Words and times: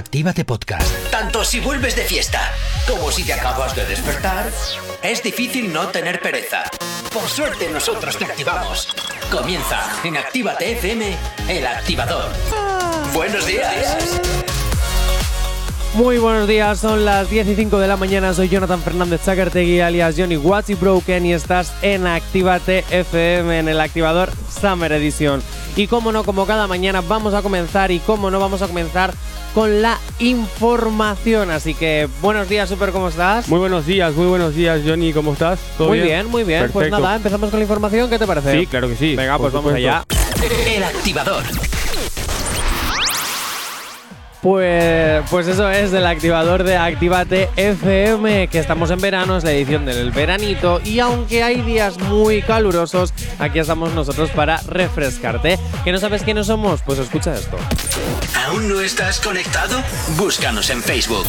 Actívate 0.00 0.46
Podcast. 0.46 0.90
Tanto 1.10 1.44
si 1.44 1.60
vuelves 1.60 1.94
de 1.94 2.02
fiesta 2.02 2.40
como 2.88 3.10
si 3.10 3.22
te 3.22 3.34
acabas 3.34 3.76
de 3.76 3.84
despertar, 3.84 4.50
es 5.02 5.22
difícil 5.22 5.74
no 5.74 5.88
tener 5.88 6.22
pereza. 6.22 6.64
Por 7.12 7.28
suerte 7.28 7.68
nosotros 7.70 8.16
te 8.16 8.24
activamos. 8.24 8.88
Comienza 9.30 9.78
en 10.02 10.16
Actívate 10.16 10.72
FM, 10.72 11.14
el 11.48 11.66
activador. 11.66 12.30
Buenos 13.12 13.44
días. 13.44 14.18
Muy 15.92 16.16
buenos 16.16 16.48
días, 16.48 16.78
son 16.78 17.04
las 17.04 17.28
10 17.28 17.48
y 17.48 17.56
5 17.56 17.78
de 17.78 17.88
la 17.88 17.96
mañana, 17.98 18.32
soy 18.32 18.48
Jonathan 18.48 18.80
Fernández 18.80 19.22
Chakertegui 19.24 19.80
alias 19.80 20.14
Johnny 20.16 20.36
Watch 20.36 20.70
y 20.70 20.74
Broken 20.76 21.26
y 21.26 21.34
estás 21.34 21.74
en 21.82 22.06
Actívate 22.06 22.84
FM 22.90 23.58
en 23.58 23.68
el 23.68 23.80
activador 23.80 24.30
Summer 24.48 24.92
Edition. 24.92 25.42
Y 25.76 25.86
como 25.86 26.12
no, 26.12 26.24
como 26.24 26.46
cada 26.46 26.66
mañana 26.66 27.00
vamos 27.00 27.34
a 27.34 27.42
comenzar 27.42 27.90
y 27.90 28.00
como 28.00 28.30
no 28.30 28.40
vamos 28.40 28.62
a 28.62 28.66
comenzar 28.66 29.14
con 29.54 29.82
la 29.82 29.98
información. 30.18 31.50
Así 31.50 31.74
que 31.74 32.08
buenos 32.20 32.48
días, 32.48 32.68
Super, 32.68 32.90
¿cómo 32.90 33.08
estás? 33.08 33.48
Muy 33.48 33.58
buenos 33.58 33.86
días, 33.86 34.14
muy 34.14 34.26
buenos 34.26 34.54
días, 34.54 34.80
Johnny, 34.84 35.12
¿cómo 35.12 35.32
estás? 35.32 35.58
¿Todo 35.78 35.88
muy 35.88 36.00
bien? 36.00 36.26
muy 36.26 36.44
bien. 36.44 36.70
Pues 36.72 36.90
nada, 36.90 37.16
empezamos 37.16 37.50
con 37.50 37.60
la 37.60 37.64
información, 37.64 38.10
¿qué 38.10 38.18
te 38.18 38.26
parece? 38.26 38.60
Sí, 38.60 38.66
claro 38.66 38.88
que 38.88 38.96
sí. 38.96 39.16
Venga, 39.16 39.38
pues 39.38 39.52
vamos 39.52 39.72
allá. 39.72 40.04
El 40.66 40.82
activador. 40.84 41.44
Pues, 44.42 45.22
pues 45.30 45.46
eso 45.48 45.68
es 45.68 45.90
del 45.90 46.06
activador 46.06 46.64
de 46.64 46.74
Activate 46.76 47.50
FM, 47.56 48.48
que 48.48 48.58
estamos 48.58 48.90
en 48.90 48.98
verano, 48.98 49.36
es 49.36 49.44
la 49.44 49.52
edición 49.52 49.84
del 49.84 50.12
veranito 50.12 50.80
y 50.82 50.98
aunque 51.00 51.42
hay 51.42 51.60
días 51.60 51.98
muy 51.98 52.40
calurosos, 52.40 53.12
aquí 53.38 53.58
estamos 53.58 53.92
nosotros 53.92 54.30
para 54.30 54.56
refrescarte. 54.62 55.58
¿Que 55.84 55.92
no 55.92 55.98
sabes 55.98 56.22
quiénes 56.22 56.46
somos? 56.46 56.80
Pues 56.80 56.98
escucha 56.98 57.34
esto. 57.34 57.58
¿Aún 58.46 58.66
no 58.66 58.80
estás 58.80 59.20
conectado? 59.20 59.78
Búscanos 60.16 60.70
en 60.70 60.82
Facebook. 60.82 61.26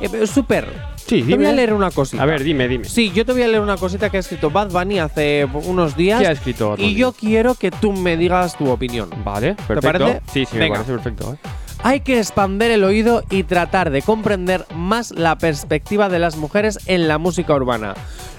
Eh, 0.00 0.28
Super, 0.28 0.68
Sí, 1.12 1.22
te 1.24 1.36
voy 1.36 1.44
a 1.44 1.52
leer 1.52 1.74
una 1.74 1.90
cosita. 1.90 2.22
A 2.22 2.26
ver, 2.26 2.42
dime, 2.42 2.66
dime. 2.68 2.86
Sí, 2.86 3.12
yo 3.14 3.26
te 3.26 3.32
voy 3.32 3.42
a 3.42 3.48
leer 3.48 3.60
una 3.60 3.76
cosita 3.76 4.08
que 4.08 4.16
ha 4.16 4.20
escrito 4.20 4.50
Bad 4.50 4.70
Bunny 4.70 4.98
hace 4.98 5.46
unos 5.52 5.94
días. 5.94 6.22
¿Qué 6.22 6.26
ha 6.26 6.32
escrito? 6.32 6.74
Y 6.78 6.94
yo 6.94 7.12
quiero 7.12 7.54
que 7.54 7.70
tú 7.70 7.92
me 7.92 8.16
digas 8.16 8.56
tu 8.56 8.70
opinión. 8.70 9.10
Vale, 9.22 9.54
perfecto. 9.54 9.80
¿Te 9.80 9.98
parece? 9.98 10.22
Sí, 10.32 10.46
sí, 10.46 10.56
me 10.56 10.70
parece 10.70 10.90
perfecto. 10.90 11.34
¿eh? 11.34 11.48
Hay 11.82 12.00
que 12.00 12.18
expander 12.18 12.70
el 12.70 12.82
oído 12.82 13.24
y 13.28 13.42
tratar 13.42 13.90
de 13.90 14.00
comprender 14.00 14.64
más 14.74 15.10
la 15.10 15.36
perspectiva 15.36 16.08
de 16.08 16.18
las 16.18 16.36
mujeres 16.36 16.78
en 16.86 17.08
la 17.08 17.18
música 17.18 17.54
urbana. 17.54 17.92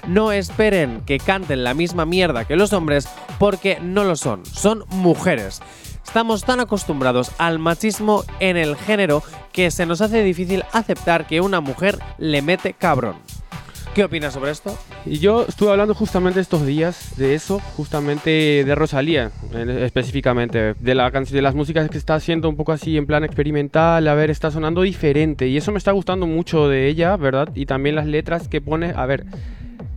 No 0.07 0.31
esperen 0.31 1.01
que 1.05 1.19
canten 1.19 1.63
la 1.63 1.75
misma 1.75 2.07
mierda 2.07 2.45
que 2.45 2.55
los 2.55 2.73
hombres 2.73 3.07
porque 3.37 3.77
no 3.83 4.03
lo 4.03 4.15
son, 4.15 4.43
son 4.47 4.83
mujeres. 4.89 5.61
Estamos 6.03 6.43
tan 6.43 6.59
acostumbrados 6.59 7.31
al 7.37 7.59
machismo 7.59 8.23
en 8.39 8.57
el 8.57 8.75
género 8.75 9.23
que 9.51 9.71
se 9.71 9.85
nos 9.85 10.01
hace 10.01 10.23
difícil 10.23 10.63
aceptar 10.71 11.25
que 11.25 11.41
una 11.41 11.59
mujer 11.59 11.97
le 12.17 12.41
mete 12.41 12.73
cabrón. 12.73 13.15
¿Qué 13.95 14.03
opinas 14.03 14.33
sobre 14.33 14.49
esto? 14.49 14.75
Y 15.05 15.19
yo 15.19 15.45
estuve 15.47 15.69
hablando 15.69 15.93
justamente 15.93 16.39
estos 16.39 16.65
días 16.65 17.15
de 17.15 17.35
eso, 17.35 17.59
justamente 17.77 18.63
de 18.65 18.75
Rosalía, 18.75 19.31
específicamente, 19.53 20.73
de, 20.73 20.95
la, 20.95 21.11
de 21.11 21.41
las 21.43 21.53
músicas 21.53 21.89
que 21.91 21.99
está 21.99 22.15
haciendo 22.15 22.49
un 22.49 22.55
poco 22.55 22.71
así 22.71 22.97
en 22.97 23.05
plan 23.05 23.23
experimental, 23.23 24.07
a 24.07 24.15
ver, 24.15 24.31
está 24.31 24.49
sonando 24.49 24.81
diferente 24.81 25.47
y 25.47 25.57
eso 25.57 25.71
me 25.71 25.77
está 25.77 25.91
gustando 25.91 26.25
mucho 26.25 26.67
de 26.69 26.87
ella, 26.87 27.15
¿verdad? 27.17 27.49
Y 27.53 27.67
también 27.67 27.95
las 27.95 28.07
letras 28.07 28.47
que 28.47 28.61
pone, 28.61 28.93
a 28.95 29.05
ver, 29.05 29.25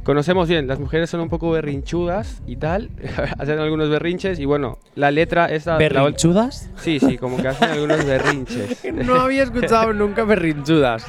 conocemos 0.07 0.49
bien, 0.49 0.69
las 0.69 0.79
mujeres 0.79 1.11
son 1.11 1.19
un 1.19 1.29
poco 1.29 1.51
berrinchudas 1.51 2.41
y 2.47 2.55
tal, 2.55 2.91
hacen 3.39 3.59
algunos 3.59 3.91
berrinches 3.91 4.39
y 4.39 4.45
bueno, 4.45 4.79
la 4.95 5.11
letra 5.11 5.47
esa... 5.47 5.77
¿Berrinchudas? 5.79 6.71
sí, 6.77 7.01
sí, 7.01 7.19
como 7.19 7.39
que 7.39 7.49
hacen 7.49 7.71
algunos 7.71 8.05
berrinches. 8.05 8.85
no 8.95 9.17
había 9.17 9.43
escuchado 9.43 9.93
nunca 9.93 10.23
berrinchudas. 10.23 11.05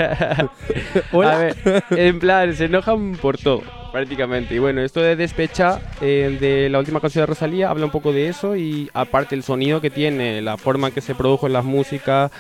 Hola. 1.12 1.32
A 1.32 1.38
ver, 1.38 1.56
en 1.92 2.18
plan, 2.18 2.56
se 2.56 2.66
enojan 2.66 3.12
por 3.22 3.38
todo, 3.38 3.62
prácticamente. 3.92 4.56
Y 4.56 4.60
bueno, 4.60 4.82
esto 4.82 5.00
de 5.00 5.16
Despecha, 5.16 5.80
eh, 6.02 6.36
de 6.42 6.68
la 6.68 6.80
última 6.80 7.00
canción 7.00 7.22
de 7.22 7.28
Rosalía, 7.28 7.70
habla 7.70 7.86
un 7.86 7.92
poco 7.92 8.12
de 8.12 8.30
eso 8.30 8.56
y 8.56 8.90
aparte 8.96 9.36
el 9.36 9.44
sonido 9.44 9.80
que 9.80 9.92
tiene, 9.92 10.42
la 10.42 10.58
forma 10.58 10.88
en 10.88 10.96
que 10.96 11.02
se 11.02 11.14
produjo 11.14 11.46
en 11.46 11.54
la 11.54 11.62
música, 11.62 12.32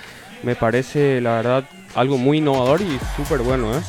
me 0.41 0.55
parece, 0.55 1.21
la 1.21 1.35
verdad, 1.35 1.65
algo 1.93 2.17
muy 2.17 2.39
innovador 2.39 2.81
y 2.81 2.97
súper 3.15 3.41
bueno, 3.41 3.71
¿eh? 3.75 3.81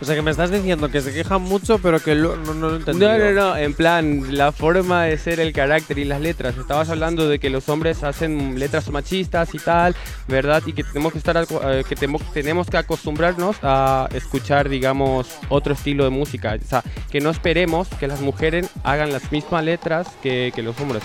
O 0.00 0.04
sea, 0.04 0.14
que 0.14 0.22
me 0.22 0.30
estás 0.30 0.50
diciendo 0.50 0.90
que 0.90 1.00
se 1.00 1.12
quejan 1.12 1.40
mucho, 1.40 1.78
pero 1.78 2.00
que 2.00 2.14
no, 2.14 2.36
no 2.36 2.68
lo 2.68 2.76
entendí. 2.76 3.00
No, 3.00 3.16
no, 3.16 3.32
no. 3.32 3.56
En 3.56 3.72
plan, 3.72 4.36
la 4.36 4.52
forma 4.52 5.04
de 5.04 5.16
ser 5.16 5.40
el 5.40 5.54
carácter 5.54 5.98
y 5.98 6.04
las 6.04 6.20
letras. 6.20 6.56
Estabas 6.58 6.90
hablando 6.90 7.28
de 7.28 7.38
que 7.38 7.48
los 7.48 7.68
hombres 7.70 8.02
hacen 8.02 8.58
letras 8.58 8.90
machistas 8.90 9.54
y 9.54 9.58
tal, 9.58 9.96
¿verdad? 10.28 10.62
Y 10.66 10.74
que 10.74 10.84
tenemos 10.84 11.12
que 11.12 11.18
estar, 11.18 11.36
eh, 11.36 11.84
que 11.88 11.96
tenemos 11.96 12.68
que 12.68 12.76
acostumbrarnos 12.76 13.56
a 13.62 14.08
escuchar, 14.12 14.68
digamos, 14.68 15.28
otro 15.48 15.72
estilo 15.72 16.04
de 16.04 16.10
música. 16.10 16.58
O 16.62 16.68
sea, 16.68 16.82
que 17.10 17.20
no 17.20 17.30
esperemos 17.30 17.88
que 17.88 18.06
las 18.06 18.20
mujeres 18.20 18.68
hagan 18.84 19.12
las 19.12 19.32
mismas 19.32 19.64
letras 19.64 20.08
que, 20.22 20.52
los 20.58 20.78
hombres. 20.80 21.02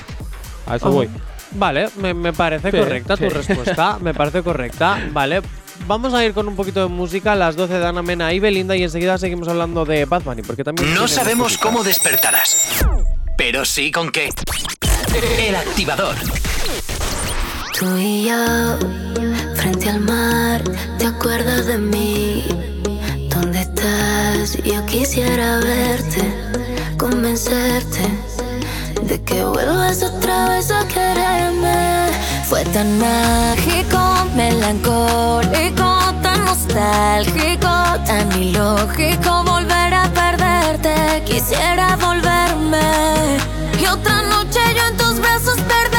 A 0.67 0.75
eso 0.75 0.91
voy. 0.91 1.09
Vale, 1.51 1.89
me, 1.97 2.33
parece 2.33 2.71
correcta 2.71 3.17
tu 3.17 3.29
respuesta. 3.29 3.99
Me 3.99 4.13
parece 4.13 4.41
correcta. 4.41 4.99
Vale, 5.11 5.41
vamos 5.87 6.13
a 6.13 6.23
ir 6.25 6.33
con 6.33 6.47
un 6.47 6.55
poquito 6.55 6.81
de 6.81 6.87
música, 6.87 7.35
las 7.35 7.55
12 7.55 7.79
de 7.79 7.85
Ana 7.85 8.01
Mena 8.01 8.33
y 8.33 8.39
Belinda, 8.39 8.75
y 8.75 8.83
enseguida 8.83 9.17
seguimos 9.17 9.47
hablando 9.47 9.85
de 9.85 10.05
Bad 10.05 10.23
Bunny, 10.23 10.41
porque 10.41 10.63
también. 10.63 10.93
No 10.93 11.07
sabemos 11.07 11.57
cómo 11.57 11.83
despertarás, 11.83 12.83
pero 13.37 13.65
sí 13.65 13.91
con 13.91 14.11
qué. 14.11 14.29
El 15.39 15.55
activador. 15.55 16.15
Tú 17.77 17.97
y 17.97 18.25
yo, 18.25 18.77
frente 19.55 19.89
al 19.89 20.01
mar, 20.01 20.61
¿te 20.97 21.05
acuerdas 21.07 21.65
de 21.65 21.77
mí? 21.77 22.45
¿Dónde 23.29 23.61
estás? 23.61 24.57
Yo 24.63 24.85
quisiera 24.85 25.57
verte, 25.59 26.21
convencerte 26.97 28.01
de 29.03 29.21
que 29.23 29.43
vuelvas 29.43 30.03
otra 30.03 30.49
vez 30.49 30.71
a 30.71 30.87
quererme. 30.87 32.07
Fue 32.47 32.63
tan 32.65 32.99
mágico, 32.99 33.90
melancólico, 34.35 36.13
tan 36.21 36.45
nostálgico, 36.45 37.69
tan 38.05 38.31
ilógico 38.41 39.43
volver 39.43 39.93
a 39.93 40.09
perderte. 40.13 41.23
Quisiera 41.25 41.95
volverme 41.97 43.37
y 43.79 43.85
otra 43.85 44.21
noche 44.23 44.59
yo 44.75 44.87
en 44.87 44.97
tus 44.97 45.19
brazos 45.19 45.55
perderme. 45.61 45.90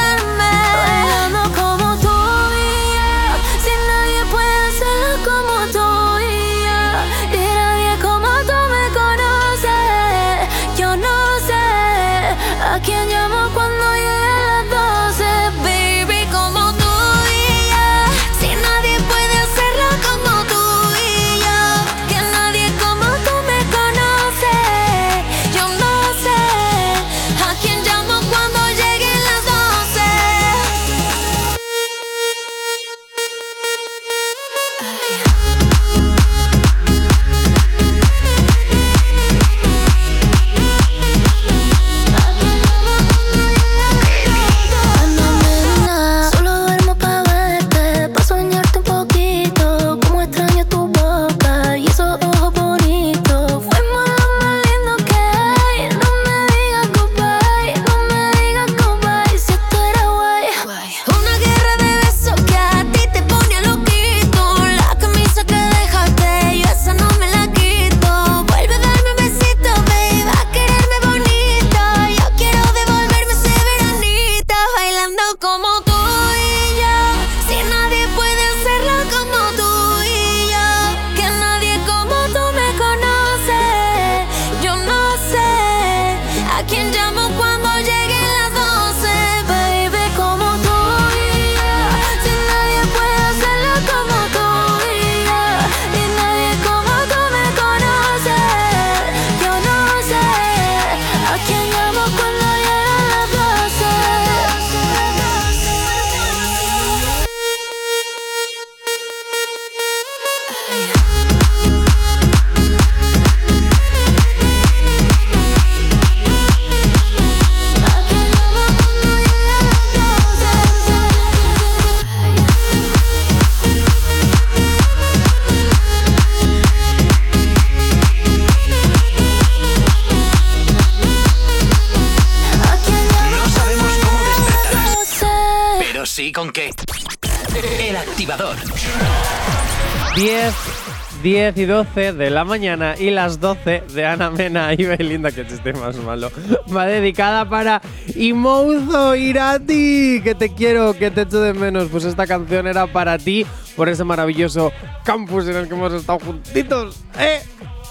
10 141.51 141.57
y 141.57 141.65
12 141.65 142.13
de 142.13 142.29
la 142.29 142.45
mañana 142.45 142.95
y 142.97 143.09
las 143.09 143.41
12 143.41 143.83
de 143.93 144.05
Ana 144.05 144.29
Mena 144.29 144.73
y 144.77 144.85
Belinda, 144.85 145.29
que 145.29 145.45
chiste 145.45 145.73
más 145.73 145.97
malo. 145.97 146.31
Va 146.73 146.85
dedicada 146.85 147.49
para 147.49 147.81
Imouzo 148.15 149.13
Irati, 149.13 150.21
que 150.23 150.35
te 150.35 150.53
quiero, 150.53 150.93
que 150.93 151.11
te 151.11 151.23
echo 151.23 151.41
de 151.41 151.53
menos. 151.53 151.89
Pues 151.89 152.05
esta 152.05 152.25
canción 152.27 152.65
era 152.65 152.87
para 152.87 153.17
ti, 153.17 153.45
por 153.75 153.89
ese 153.89 154.05
maravilloso 154.05 154.71
campus 155.03 155.45
en 155.49 155.57
el 155.57 155.67
que 155.67 155.73
hemos 155.73 155.91
estado 155.91 156.19
juntitos. 156.19 157.03
¡Eh! 157.19 157.41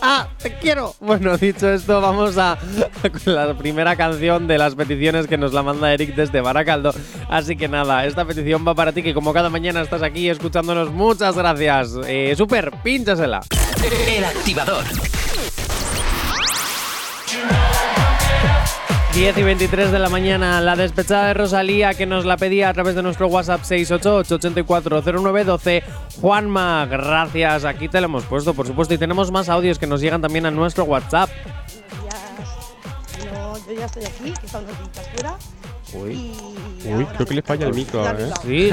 ¡Ah! 0.05 0.27
¡Te 0.43 0.53
quiero! 0.57 0.97
Bueno, 0.99 1.37
dicho 1.39 1.73
esto, 1.73 2.01
vamos 2.01 2.37
a 2.37 2.59
con 3.01 3.21
la 3.35 3.57
primera 3.57 3.95
canción 3.95 4.49
de 4.49 4.59
las 4.59 4.75
peticiones 4.75 5.29
que 5.29 5.39
nos 5.39 5.53
la 5.53 5.63
manda 5.63 5.95
Eric 5.95 6.17
desde 6.17 6.41
Baracaldo. 6.41 6.93
Así 7.29 7.57
que 7.57 7.69
nada, 7.69 8.05
esta 8.05 8.25
petición 8.25 8.67
va 8.67 8.75
para 8.75 8.91
ti, 8.91 9.05
que 9.05 9.15
como 9.15 9.33
cada 9.33 9.49
mañana 9.49 9.81
estás 9.81 10.03
aquí 10.03 10.29
escuchándonos, 10.29 10.91
muchas 10.91 11.37
gracias. 11.37 11.93
Eh, 12.09 12.35
super, 12.37 12.73
pínchasela. 12.83 13.43
El 14.09 14.25
activador. 14.25 14.85
10 19.15 19.37
y 19.37 19.43
23 19.43 19.93
de 19.93 19.99
la 19.99 20.09
mañana, 20.09 20.63
la 20.63 20.75
despechada 20.75 21.27
de 21.27 21.35
Rosalía 21.35 21.93
que 21.93 22.07
nos 22.07 22.25
la 22.25 22.39
pedía 22.39 22.71
a 22.71 22.73
través 22.73 22.95
de 22.95 23.03
nuestro 23.03 23.27
WhatsApp 23.27 23.61
688-840912. 23.61 25.83
Juanma, 26.19 26.87
gracias, 26.87 27.67
aquí 27.67 27.89
te 27.89 28.01
lo 28.01 28.07
hemos 28.07 28.25
puesto, 28.25 28.55
por 28.55 28.67
supuesto, 28.67 28.95
y 28.95 28.99
tenemos 28.99 29.31
más 29.31 29.51
audios 29.51 29.79
que 29.79 29.87
nos 29.87 30.01
llegan 30.01 30.23
también 30.23 30.47
a 30.47 30.51
nuestro 30.51 30.85
WhatsApp. 30.85 31.29
No, 33.35 33.59
yo 33.67 33.73
ya 33.75 33.85
estoy 33.85 34.05
aquí, 34.05 34.33
que 34.33 34.47
días 34.47 35.11
fuera. 35.15 35.37
Uy, 35.95 37.07
creo 37.15 37.27
que 37.27 37.35
le 37.35 37.43
falla 37.43 37.67
el 37.67 37.75
micro, 37.75 38.05
¿eh? 38.09 38.31
Sí, 38.43 38.71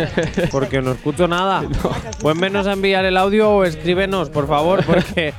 porque 0.49 0.81
no 0.81 0.91
escucho 0.93 1.27
nada. 1.27 1.63
Pues 2.19 2.35
menos 2.35 2.67
a 2.67 2.73
enviar 2.73 3.05
el 3.05 3.15
audio 3.15 3.49
o 3.49 3.63
escríbenos, 3.63 4.29
por 4.29 4.45
favor, 4.47 4.83
porque 4.83 5.33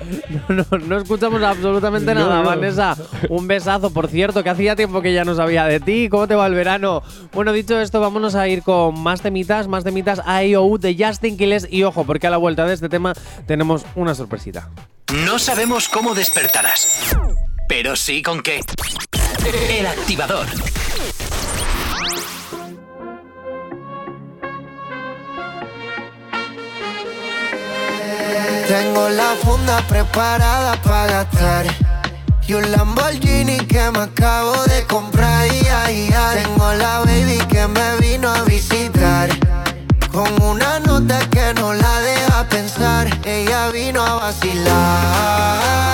no, 0.49 0.65
no- 0.71 0.79
no 0.79 0.97
escuchamos 0.99 1.43
absolutamente 1.43 2.15
nada. 2.15 2.37
no. 2.43 2.49
Vanessa, 2.49 2.97
un 3.29 3.47
besazo, 3.47 3.91
por 3.93 4.09
cierto, 4.09 4.43
que 4.43 4.49
hacía 4.49 4.77
tiempo 4.77 5.03
que 5.03 5.13
ya 5.13 5.25
no 5.27 5.35
sabía 5.35 5.65
de 5.67 5.79
ti. 5.81 6.09
¿Cómo 6.09 6.27
te 6.27 6.35
va 6.35 6.47
el 6.47 6.55
verano? 6.55 7.03
Bueno, 7.35 7.53
dicho 7.53 7.79
esto, 7.79 8.01
vámonos 8.01 8.35
a 8.35 8.49
ir 8.49 8.63
con 8.63 8.99
más 8.99 9.21
temitas, 9.21 9.69
más 9.69 9.85
temitas 9.85 10.23
AIOU 10.25 10.79
de 10.79 10.97
Justin 10.99 11.37
Quiles. 11.37 11.67
Y 11.71 11.83
ojo, 11.83 12.05
porque 12.05 12.29
a 12.29 12.31
la 12.31 12.39
vuelta 12.39 12.65
de 12.67 12.73
este 12.75 12.89
tema 12.89 13.13
tenemos 13.47 13.85
una 13.95 14.15
sorpresita. 14.15 14.71
No 15.27 15.39
sabemos 15.39 15.89
cómo 15.89 16.15
despertarás, 16.15 17.15
pero 17.69 17.95
sí 17.95 18.23
con 18.23 18.43
qué. 18.43 18.61
El 19.79 19.87
activador. 19.87 20.47
Tengo 28.71 29.09
la 29.09 29.35
funda 29.43 29.85
preparada 29.89 30.81
para 30.83 31.25
gastar. 31.25 31.67
Y 32.47 32.55
un 32.55 32.71
Lamborghini 32.71 33.59
que 33.67 33.91
me 33.91 33.99
acabo 33.99 34.63
de 34.67 34.85
comprar. 34.85 35.49
Y 35.49 35.67
ay, 35.67 36.15
ay. 36.17 36.45
Tengo 36.45 36.73
la 36.75 37.01
baby 37.01 37.39
que 37.49 37.67
me 37.67 37.97
vino 37.97 38.33
a 38.33 38.43
visitar. 38.45 39.29
Con 40.13 40.41
una 40.41 40.79
nota 40.79 41.19
que 41.31 41.53
no 41.55 41.75
la 41.75 42.01
deja 42.01 42.49
pensar. 42.49 43.09
Ella 43.25 43.71
vino 43.71 44.01
a 44.07 44.15
vacilar 44.15 45.90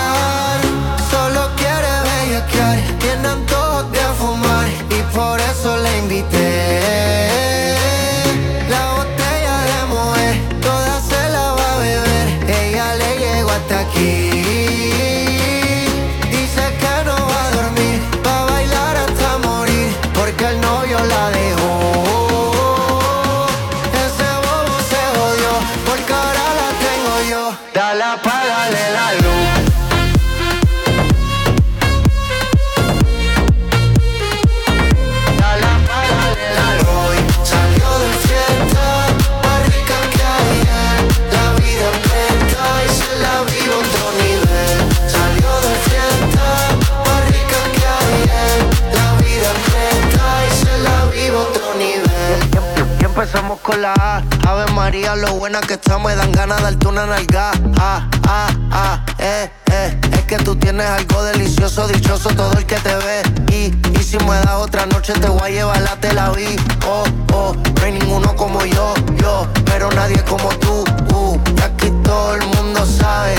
empezamos 53.36 53.60
con 53.60 53.82
la 53.82 53.92
A. 53.92 54.22
Ave 54.48 54.70
María, 54.72 55.14
lo 55.14 55.34
buena 55.34 55.60
que 55.60 55.74
estamos 55.74 56.10
Me 56.10 56.16
dan 56.16 56.32
ganas 56.32 56.58
de 56.58 56.64
darte 56.64 56.88
una 56.88 57.06
nalga. 57.06 57.50
Ah, 57.78 58.08
ah, 58.26 58.48
ah, 58.70 59.04
eh, 59.18 59.50
eh. 59.70 60.00
Es 60.12 60.22
que 60.24 60.36
tú 60.38 60.56
tienes 60.56 60.86
algo 60.86 61.22
delicioso 61.24 61.86
Dichoso 61.86 62.30
todo 62.30 62.52
el 62.56 62.64
que 62.64 62.76
te 62.76 62.94
ve. 62.94 63.22
Y, 63.50 63.98
y 63.98 64.02
si 64.02 64.16
me 64.18 64.36
das 64.36 64.54
otra 64.56 64.86
noche 64.86 65.12
Te 65.14 65.28
voy 65.28 65.42
a 65.42 65.50
llevar 65.50 65.82
la 65.82 65.96
Tel 65.96 66.18
Aviv 66.18 66.60
Oh, 66.86 67.04
oh, 67.32 67.54
no 67.54 67.84
hay 67.84 67.92
ninguno 67.92 68.34
como 68.36 68.64
yo, 68.64 68.94
yo. 69.20 69.46
Pero 69.66 69.90
nadie 69.92 70.22
como 70.24 70.48
tú, 70.56 70.84
uh. 71.14 71.38
Y 71.56 71.60
aquí 71.60 71.90
todo 72.02 72.36
el 72.36 72.46
mundo 72.46 72.86
sabe 72.86 73.34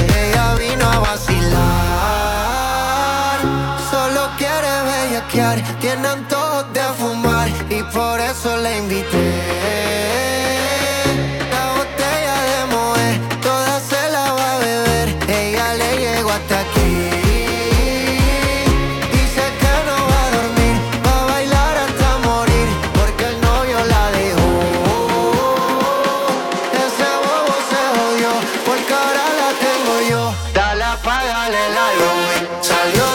luz 32.57 32.67
Salió 32.67 33.06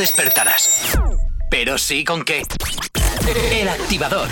despertarás, 0.00 0.98
pero 1.50 1.76
sí 1.76 2.04
con 2.04 2.24
qué. 2.24 2.42
El 3.52 3.68
activador. 3.68 4.28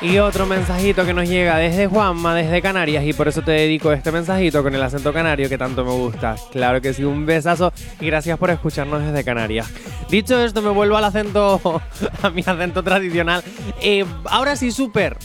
Y 0.00 0.16
otro 0.18 0.46
mensajito 0.46 1.04
que 1.04 1.12
nos 1.12 1.28
llega 1.28 1.56
desde 1.58 1.86
Juanma, 1.86 2.34
desde 2.34 2.62
Canarias, 2.62 3.04
y 3.04 3.12
por 3.12 3.28
eso 3.28 3.42
te 3.42 3.50
dedico 3.50 3.92
este 3.92 4.10
mensajito 4.10 4.62
con 4.62 4.74
el 4.74 4.82
acento 4.82 5.12
canario 5.12 5.50
que 5.50 5.58
tanto 5.58 5.84
me 5.84 5.90
gusta. 5.90 6.36
Claro 6.50 6.80
que 6.80 6.94
sí, 6.94 7.04
un 7.04 7.26
besazo 7.26 7.72
y 8.00 8.06
gracias 8.06 8.38
por 8.38 8.48
escucharnos 8.50 9.04
desde 9.04 9.22
Canarias. 9.22 9.68
Dicho 10.08 10.42
esto, 10.42 10.62
me 10.62 10.70
vuelvo 10.70 10.96
al 10.96 11.04
acento, 11.04 11.82
a 12.22 12.30
mi 12.30 12.40
acento 12.40 12.82
tradicional. 12.82 13.42
Eh, 13.82 14.06
ahora 14.24 14.56
sí, 14.56 14.70
súper. 14.70 15.18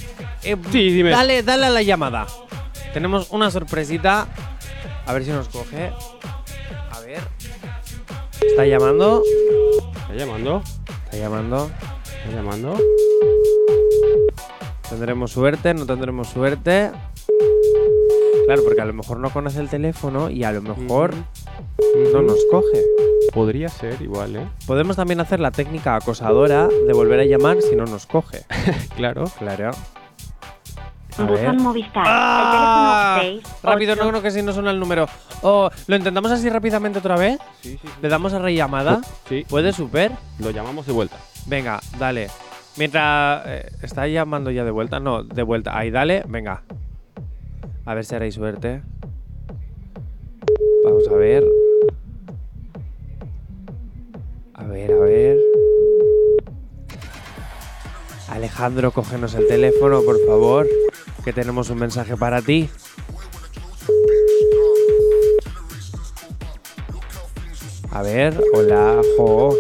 Eh, 0.44 0.58
Sí, 0.72 0.90
dime. 0.92 1.12
Dale, 1.12 1.44
dale 1.44 1.68
a 1.68 1.70
la 1.70 1.82
llamada. 1.82 2.26
Tenemos 2.94 3.28
una 3.30 3.52
sorpresita. 3.52 4.28
A 5.06 5.14
ver 5.14 5.24
si 5.24 5.32
nos 5.32 5.50
coge. 5.50 5.92
¿Está 8.48 8.66
llamando? 8.66 9.24
¿Está 9.96 10.16
llamando? 10.16 10.62
¿Está 11.06 11.18
llamando? 11.18 11.72
¿Está 12.06 12.36
llamando? 12.36 12.78
¿Tendremos 14.90 15.32
suerte? 15.32 15.74
¿No 15.74 15.86
tendremos 15.86 16.28
suerte? 16.28 16.92
Claro, 18.46 18.64
porque 18.64 18.82
a 18.82 18.86
lo 18.86 18.94
mejor 18.94 19.20
no 19.20 19.30
conoce 19.32 19.60
el 19.60 19.70
teléfono 19.70 20.30
y 20.30 20.44
a 20.44 20.52
lo 20.52 20.62
mejor. 20.62 21.14
No 22.14 22.22
nos 22.22 22.40
coge. 22.52 22.84
Podría 23.34 23.70
ser 23.70 24.02
igual, 24.02 24.36
¿eh? 24.36 24.48
Podemos 24.68 24.96
también 24.96 25.20
hacer 25.20 25.40
la 25.40 25.52
técnica 25.52 25.96
acosadora 25.96 26.68
de 26.68 26.94
volver 26.94 27.20
a 27.22 27.26
llamar 27.26 27.62
si 27.62 27.76
no 27.76 27.86
nos 27.86 28.06
coge. 28.06 28.46
Claro. 28.96 29.26
Claro. 29.40 29.72
A 31.18 31.24
ver. 31.26 31.40
Buzón 31.40 31.58
Movistar. 31.64 32.04
¡Ah! 32.08 33.20
El 33.22 33.28
teléfono 33.42 33.44
6. 33.52 33.64
Rápido, 33.64 33.96
no, 33.96 34.12
no, 34.12 34.22
que 34.22 34.32
si 34.32 34.42
no 34.42 34.52
suena 34.54 34.72
el 34.72 34.80
número. 34.80 35.08
Oh, 35.42 35.70
¿Lo 35.88 35.96
intentamos 35.96 36.32
así 36.32 36.50
rápidamente 36.50 37.00
otra 37.00 37.16
vez? 37.18 37.38
Sí, 37.62 37.78
sí, 37.82 37.88
¿Le 38.02 38.10
damos 38.10 38.34
a 38.34 38.40
rellamada? 38.40 39.02
Sí, 39.30 39.46
¿Puede 39.48 39.74
super? 39.74 40.12
lo 40.40 40.52
llamamos 40.52 40.86
de 40.88 40.94
vuelta. 40.94 41.18
Venga, 41.46 41.80
dale. 42.00 42.30
Mientras. 42.78 43.44
eh, 43.46 43.72
¿Está 43.82 44.08
llamando 44.08 44.50
ya 44.50 44.64
de 44.64 44.72
vuelta? 44.72 45.00
No, 45.00 45.24
de 45.24 45.44
vuelta. 45.44 45.78
Ahí, 45.78 45.92
dale. 45.92 46.24
Venga. 46.28 46.64
A 47.86 47.94
ver 47.94 48.06
si 48.06 48.16
haréis 48.16 48.34
suerte. 48.36 48.82
Vamos 50.84 51.08
a 51.10 51.14
ver. 51.14 51.44
A 54.56 54.64
ver, 54.64 54.92
a 54.92 54.96
ver. 55.00 55.38
Alejandro, 58.30 58.92
cógenos 58.92 59.36
el 59.36 59.48
teléfono, 59.48 60.02
por 60.02 60.18
favor. 60.26 60.68
Que 61.24 61.32
tenemos 61.34 61.70
un 61.70 61.80
mensaje 61.80 62.18
para 62.18 62.42
ti. 62.42 62.70
A 67.92 68.02
ver, 68.02 68.42
hola, 68.54 69.02
jo. 69.18 69.56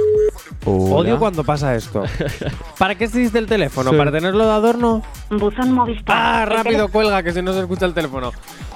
Odio 0.66 1.20
cuando 1.20 1.44
pasa 1.44 1.76
esto. 1.76 2.04
¿Para 2.80 2.96
qué 2.96 3.04
existe 3.06 3.38
el 3.38 3.46
teléfono? 3.48 3.92
Sí. 3.92 3.98
¿Para 3.98 4.12
tenerlo 4.12 4.46
de 4.46 4.52
adorno? 4.52 5.04
Buzón 5.30 5.72
Movistar. 5.74 6.16
¡Ah, 6.18 6.46
rápido, 6.46 6.88
cuelga, 6.88 7.22
que 7.22 7.32
si 7.34 7.42
no 7.42 7.54
se 7.54 7.60
escucha 7.60 7.86
el 7.86 7.94
teléfono! 7.94 8.32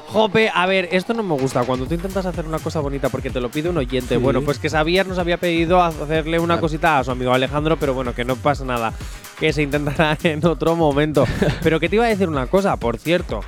Jope, 0.09 0.49
a 0.53 0.65
ver, 0.67 0.89
esto 0.91 1.13
no 1.13 1.23
me 1.23 1.33
gusta. 1.35 1.63
Cuando 1.63 1.85
tú 1.85 1.93
intentas 1.95 2.25
hacer 2.25 2.45
una 2.45 2.59
cosa 2.59 2.79
bonita 2.81 3.09
porque 3.09 3.29
te 3.29 3.41
lo 3.41 3.49
pide 3.49 3.69
un 3.69 3.77
oyente, 3.77 4.15
Sí. 4.15 4.21
bueno, 4.21 4.41
pues 4.41 4.59
que 4.59 4.69
Xavier 4.69 5.07
nos 5.07 5.17
había 5.17 5.37
pedido 5.37 5.81
hacerle 5.81 6.39
una 6.39 6.55
Claro. 6.55 6.61
cosita 6.61 6.99
a 6.99 7.03
su 7.03 7.11
amigo 7.11 7.33
Alejandro, 7.33 7.77
pero 7.77 7.93
bueno, 7.93 8.13
que 8.13 8.23
no 8.25 8.35
pasa 8.35 8.63
nada. 8.63 8.93
Que 9.39 9.53
se 9.53 9.61
intentará 9.61 10.17
en 10.23 10.45
otro 10.45 10.75
momento. 10.75 11.25
pero 11.61 11.79
que 11.79 11.89
te 11.89 11.95
iba 11.95 12.05
a 12.05 12.09
decir 12.09 12.29
una 12.29 12.47
cosa, 12.47 12.77
por 12.77 12.97
cierto. 12.97 13.41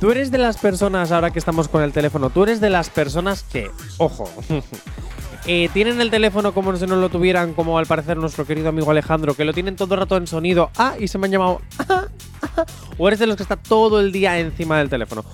Tú 0.00 0.10
eres 0.10 0.30
de 0.30 0.38
las 0.38 0.58
personas, 0.58 1.10
ahora 1.10 1.30
que 1.30 1.38
estamos 1.38 1.68
con 1.68 1.82
el 1.82 1.92
teléfono, 1.92 2.28
tú 2.28 2.42
eres 2.42 2.60
de 2.60 2.68
las 2.68 2.90
personas 2.90 3.44
que, 3.44 3.70
ojo, 3.96 4.30
eh, 5.46 5.70
tienen 5.72 6.00
el 6.02 6.10
teléfono 6.10 6.52
como 6.52 6.76
si 6.76 6.86
no 6.86 6.96
lo 6.96 7.08
tuvieran, 7.08 7.54
como 7.54 7.78
al 7.78 7.86
parecer 7.86 8.18
nuestro 8.18 8.44
querido 8.44 8.68
amigo 8.68 8.90
Alejandro, 8.90 9.34
que 9.34 9.46
lo 9.46 9.54
tienen 9.54 9.74
todo 9.74 9.94
el 9.94 10.00
rato 10.00 10.18
en 10.18 10.26
sonido. 10.26 10.70
Ah, 10.76 10.96
y 10.98 11.08
se 11.08 11.16
me 11.16 11.26
han 11.26 11.32
llamado. 11.32 11.62
o 12.98 13.08
eres 13.08 13.20
de 13.20 13.26
los 13.26 13.36
que 13.36 13.42
está 13.42 13.56
todo 13.56 14.00
el 14.00 14.12
día 14.12 14.38
encima 14.38 14.78
del 14.78 14.90
teléfono. 14.90 15.24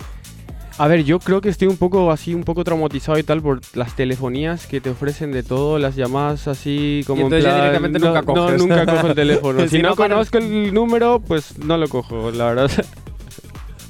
A 0.79 0.89
ver, 0.89 1.05
yo 1.05 1.19
creo 1.19 1.41
que 1.41 1.49
estoy 1.49 1.69
un 1.69 1.77
poco 1.77 2.11
así, 2.11 2.35
un 2.35 2.45
poco 2.45 2.65
traumatizado 2.65 3.19
y 3.19 3.23
tal 3.23 3.41
por 3.43 3.61
las 3.75 3.95
telefonías 3.95 4.67
que 4.67 4.81
te 4.81 4.91
ofrecen 4.91 5.31
de 5.33 5.43
todo, 5.43 5.79
las 5.79 5.97
llamadas 5.97 6.49
así 6.49 7.03
como 7.07 7.21
Y 7.21 7.25
entonces 7.25 7.45
en 7.45 7.51
ya 7.51 7.57
plan, 7.57 7.65
directamente 7.83 7.99
no, 7.99 8.07
nunca 8.07 8.21
no, 8.23 8.27
coges. 8.35 8.59
nunca 8.61 8.87
cojo 8.87 9.07
el 9.09 9.15
teléfono. 9.17 9.61
si, 9.63 9.69
Si 9.69 9.83
no, 9.83 9.95
conozco 9.97 10.39
el 10.39 10.73
número, 10.75 11.21
pues 11.21 11.59
no 11.59 11.77
lo 11.77 11.89
cojo, 11.89 12.31
la 12.31 12.47
verdad. 12.47 12.71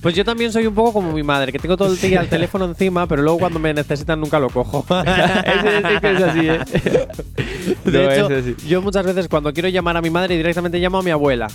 Pues 0.02 0.14
yo 0.16 0.24
también 0.24 0.52
soy 0.52 0.66
un 0.66 0.74
poco 0.74 0.92
como 0.94 1.12
mi 1.12 1.22
madre, 1.22 1.52
que 1.52 1.58
tengo 1.60 1.76
todo 1.76 1.92
el 1.92 2.00
día 2.00 2.20
el 2.20 2.28
teléfono 2.28 2.64
encima, 2.64 3.06
pero 3.06 3.22
luego 3.22 3.38
cuando 3.38 3.58
me 3.60 3.72
necesitan 3.72 4.20
nunca 4.20 4.38
lo 4.40 4.50
cojo. 4.50 4.84
Sí 4.92 6.00
que 6.00 6.10
es 6.12 6.22
así, 6.22 6.48
¿eh? 6.48 6.58
De 7.84 8.04
No, 8.04 8.10
hecho, 8.10 8.26
ese 8.30 8.54
sí. 8.56 8.68
yo 8.68 8.82
muchas 8.82 9.06
veces 9.06 9.28
cuando 9.28 9.52
quiero 9.52 9.68
llamar 9.68 9.96
a 9.96 10.02
mi 10.02 10.10
madre 10.10 10.36
directamente 10.36 10.78
llamo 10.78 10.98
a 10.98 11.02
mi 11.02 11.10
abuela. 11.10 11.46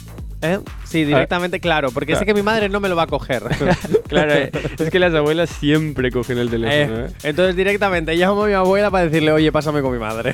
¿Eh? 0.42 0.60
Sí, 0.84 1.04
directamente, 1.04 1.60
claro, 1.60 1.90
porque 1.92 2.14
sé 2.14 2.20
Claro. 2.20 2.26
que 2.28 2.34
mi 2.36 2.44
madre 2.44 2.70
no 2.70 2.80
me 2.80 2.90
lo 2.90 2.96
va 2.96 3.04
a 3.04 3.08
coger. 3.08 3.44
Claro, 4.08 4.32
eh, 4.34 4.52
es 4.80 4.90
que 4.90 5.00
las 5.00 5.14
abuelas 5.14 5.50
siempre 5.50 6.12
cogen 6.12 6.38
el 6.38 6.50
teléfono, 6.50 7.00
Eh, 7.02 7.08
¿eh? 7.10 7.14
entonces 7.24 7.56
directamente 7.58 8.16
llamo 8.16 8.44
a 8.44 8.48
mi 8.48 8.54
abuela 8.54 8.90
para 8.90 9.04
decirle, 9.06 9.32
oye, 9.34 9.52
pásame 9.52 9.82
con 9.82 9.92
mi 9.92 10.00
madre. 10.00 10.34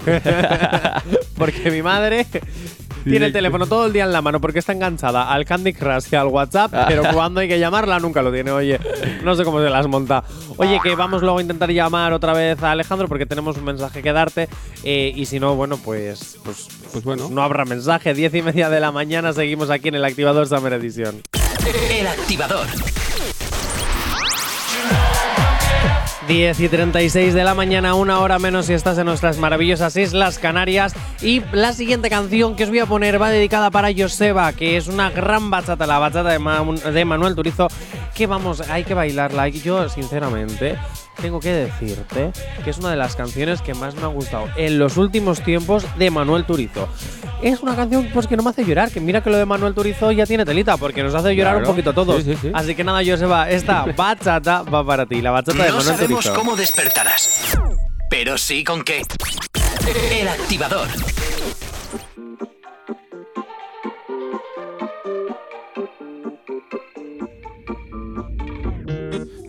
Porque 1.46 1.72
mi 1.72 1.82
madre 1.82 2.26
tiene 3.04 3.26
el 3.26 3.34
teléfono 3.34 3.66
todo 3.68 3.86
el 3.88 3.94
día 3.94 4.06
en 4.06 4.14
la 4.14 4.22
mano 4.22 4.40
porque 4.40 4.60
está 4.60 4.72
enganchada 4.72 5.30
al 5.32 5.44
Candy 5.44 5.74
Crush 5.74 6.06
y 6.12 6.16
al 6.16 6.28
WhatsApp, 6.28 6.72
pero 6.88 7.04
cuando 7.14 7.42
hay 7.42 7.48
que 7.50 7.60
llamarla 7.60 8.00
nunca 8.00 8.22
lo 8.22 8.32
tiene. 8.32 8.52
Oye, 8.52 8.80
no 9.24 9.36
sé 9.36 9.44
cómo 9.44 9.62
se 9.62 9.70
las 9.70 9.88
monta. 9.88 10.24
Oye, 10.58 10.80
que 10.82 10.96
vamos 10.96 11.22
luego 11.22 11.40
a 11.40 11.42
intentar 11.42 11.70
llamar 11.70 12.14
otra 12.14 12.34
vez 12.34 12.62
a 12.64 12.72
Alejandro 12.72 13.08
porque 13.10 13.26
tenemos 13.26 13.58
un 13.58 13.66
mensaje 13.66 14.02
que 14.02 14.14
darte. 14.14 14.48
eh, 14.84 15.12
y 15.16 15.26
si 15.26 15.40
no, 15.40 15.56
bueno, 15.56 15.78
pues, 15.78 16.38
pues, 16.46 16.68
Pues 16.94 17.04
bueno. 17.04 17.28
no 17.30 17.44
habrá 17.44 17.66
mensaje. 17.66 18.14
Diez 18.14 18.34
y 18.36 18.42
media 18.42 18.70
de 18.70 18.80
la 18.80 18.92
mañana 18.94 19.34
seguimos 19.34 19.70
aquí 19.70 19.90
en 19.90 19.96
el 19.96 20.06
activador 20.06 20.48
Summer 20.48 20.72
Edition. 20.74 21.22
El 21.92 22.08
activador. 22.08 22.68
10 26.28 26.60
y 26.62 26.70
36 26.70 27.34
de 27.34 27.44
la 27.44 27.54
mañana, 27.54 27.96
una 27.96 28.20
hora 28.20 28.40
menos 28.40 28.68
si 28.68 28.74
estás 28.74 28.98
en 28.98 29.06
nuestras 29.06 29.38
maravillosas 29.38 29.96
Islas 29.98 30.40
Canarias. 30.40 30.96
Y 31.22 31.42
la 31.52 31.74
siguiente 31.74 32.10
canción 32.10 32.56
que 32.56 32.64
os 32.64 32.70
voy 32.70 32.80
a 32.80 32.86
poner 32.86 33.22
va 33.22 33.30
dedicada 33.30 33.72
para 33.72 33.90
Joseba, 33.96 34.54
que 34.54 34.78
es 34.78 34.88
una 34.88 35.10
gran 35.10 35.50
bachata, 35.50 35.86
la 35.86 36.00
bachata 36.00 36.30
de, 36.30 36.92
de 36.92 37.06
Manuel 37.06 37.36
Turizo, 37.36 37.68
que 38.16 38.28
vamos, 38.28 38.62
hay 38.70 38.84
que 38.86 38.94
bailarla. 38.94 39.50
Yo, 39.50 39.90
sinceramente, 39.90 40.78
tengo 41.22 41.40
que 41.40 41.52
decirte 41.52 42.32
que 42.64 42.70
es 42.70 42.78
una 42.78 42.90
de 42.92 42.96
las 42.98 43.16
canciones 43.16 43.62
que 43.62 43.74
más 43.74 43.96
me 43.96 44.04
ha 44.04 44.08
gustado 44.08 44.48
en 44.56 44.80
los 44.80 44.98
últimos 44.98 45.42
tiempos 45.44 45.86
de 45.98 46.12
Manuel 46.12 46.46
Turizo. 46.46 46.88
Es 47.42 47.62
una 47.62 47.76
canción 47.76 48.10
pues 48.14 48.28
que 48.28 48.38
no 48.38 48.44
me 48.44 48.50
hace 48.52 48.64
llorar, 48.66 48.90
que 48.92 49.00
mira 49.02 49.22
que 49.22 49.30
lo 49.30 49.38
de 49.38 49.46
Manuel 49.46 49.74
Turizo 49.74 50.12
ya 50.12 50.26
tiene 50.26 50.46
telita, 50.46 50.78
porque 50.78 51.04
nos 51.04 51.14
hace 51.14 51.36
llorar 51.36 51.56
Claro. 51.56 51.70
un 51.70 51.74
poquito 51.76 51.90
a 51.90 51.94
todos. 51.94 52.24
Sí, 52.24 52.34
sí, 52.34 52.38
sí. 52.42 52.52
Así 52.54 52.74
que 52.76 52.84
nada, 52.84 53.02
Joseba, 53.06 53.50
esta 53.50 53.84
bachata 53.98 54.62
va 54.64 54.86
para 54.86 55.06
ti, 55.06 55.22
la 55.22 55.32
bachata 55.32 55.64
de 55.64 55.70
No 55.70 55.78
Manuel 55.78 55.96
sabemos 55.98 56.24
Turizo. 56.26 56.40
cómo 56.40 56.56
despertarás, 56.56 57.58
pero 58.10 58.38
sí 58.38 58.64
con 58.64 58.84
qué. 58.84 59.02
El 60.12 60.28
activador. 60.30 60.88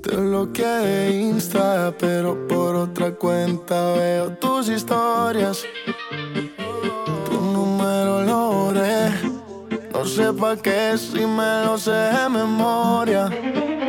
Te 0.04 0.16
bloqueé 0.16 0.66
de 0.66 1.12
Insta, 1.12 1.94
pero 1.98 2.46
por 2.46 2.76
otra 2.76 3.12
cuenta 3.12 3.94
veo 3.94 4.32
tus 4.32 4.68
historias. 4.68 5.64
Tu 7.24 7.40
número 7.40 8.22
lo 8.22 8.52
borré. 8.52 9.08
No 9.94 10.04
sé 10.04 10.30
pa' 10.34 10.56
qué 10.56 10.98
si 10.98 11.24
me 11.24 11.64
lo 11.64 11.78
sé 11.78 11.90
de 11.90 12.28
memoria. 12.28 13.30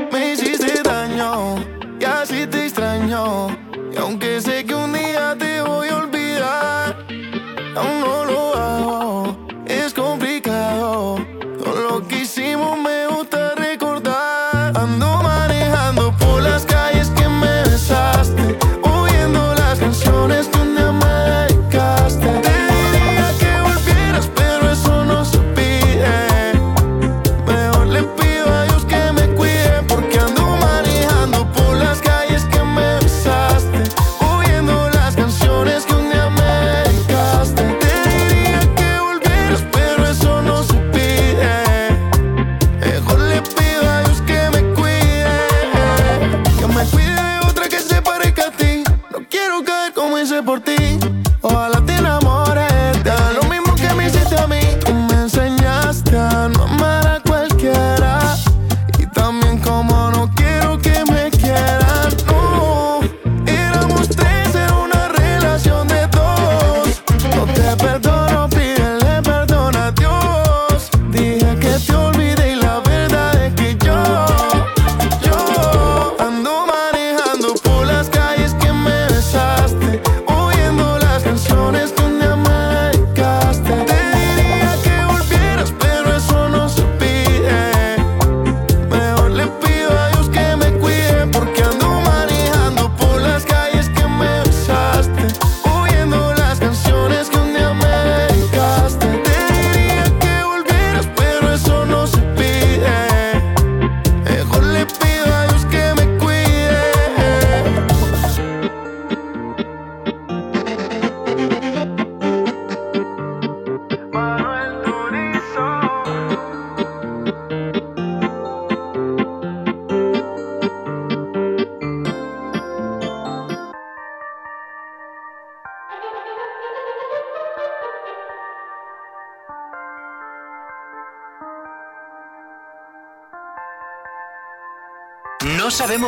Me 0.10 0.32
hiciste 0.32 0.82
daño 0.84 1.58
y 2.00 2.06
así 2.06 2.48
te 2.48 2.68
extraño. 2.68 3.50
Y 3.92 3.98
aunque 3.98 4.40
sé 4.40 4.64
que 4.64 4.74
un 4.74 4.94
día 4.94 5.36
te 5.38 5.60
voy 5.60 5.90
a 5.90 5.98
olvidar, 5.98 6.96
aún 7.76 8.00
no 8.00 8.25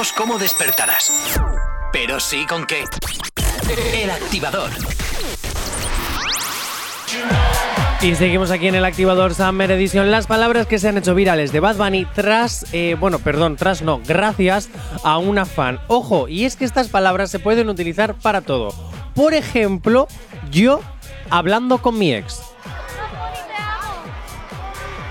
sabemos 0.07 0.11
cómo 0.13 0.37
despertarás, 0.37 1.11
pero 1.91 2.19
sí 2.19 2.45
con 2.45 2.65
qué. 2.65 2.83
El 3.93 4.09
activador. 4.09 4.69
Y 8.01 8.15
seguimos 8.15 8.51
aquí 8.51 8.67
en 8.67 8.75
el 8.75 8.85
activador 8.85 9.33
Summer 9.33 9.71
Edition. 9.71 10.11
Las 10.11 10.27
palabras 10.27 10.67
que 10.67 10.77
se 10.77 10.89
han 10.89 10.97
hecho 10.97 11.15
virales 11.15 11.51
de 11.51 11.59
Bad 11.59 11.77
Bunny 11.77 12.05
tras, 12.05 12.65
eh, 12.73 12.95
bueno, 12.99 13.19
perdón, 13.19 13.55
tras 13.55 13.81
no, 13.81 14.01
gracias 14.05 14.69
a 15.03 15.17
una 15.17 15.45
fan. 15.45 15.79
Ojo, 15.87 16.27
y 16.27 16.45
es 16.45 16.55
que 16.55 16.65
estas 16.65 16.89
palabras 16.89 17.31
se 17.31 17.39
pueden 17.39 17.69
utilizar 17.69 18.13
para 18.13 18.41
todo. 18.41 18.73
Por 19.15 19.33
ejemplo, 19.33 20.07
yo 20.51 20.81
hablando 21.29 21.79
con 21.79 21.97
mi 21.97 22.13
ex. 22.13 22.41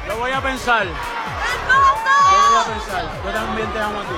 Lo 0.09 0.19
voy 0.19 0.31
a 0.31 0.41
pensar. 0.41 0.87
Lo 2.67 2.73
voy 2.73 2.81
a 2.81 2.81
pensar. 2.81 3.05
Yo 3.25 3.31
también 3.31 3.69
te 3.73 3.79
amo 3.79 4.01
a 4.01 4.03
ti. 4.03 4.09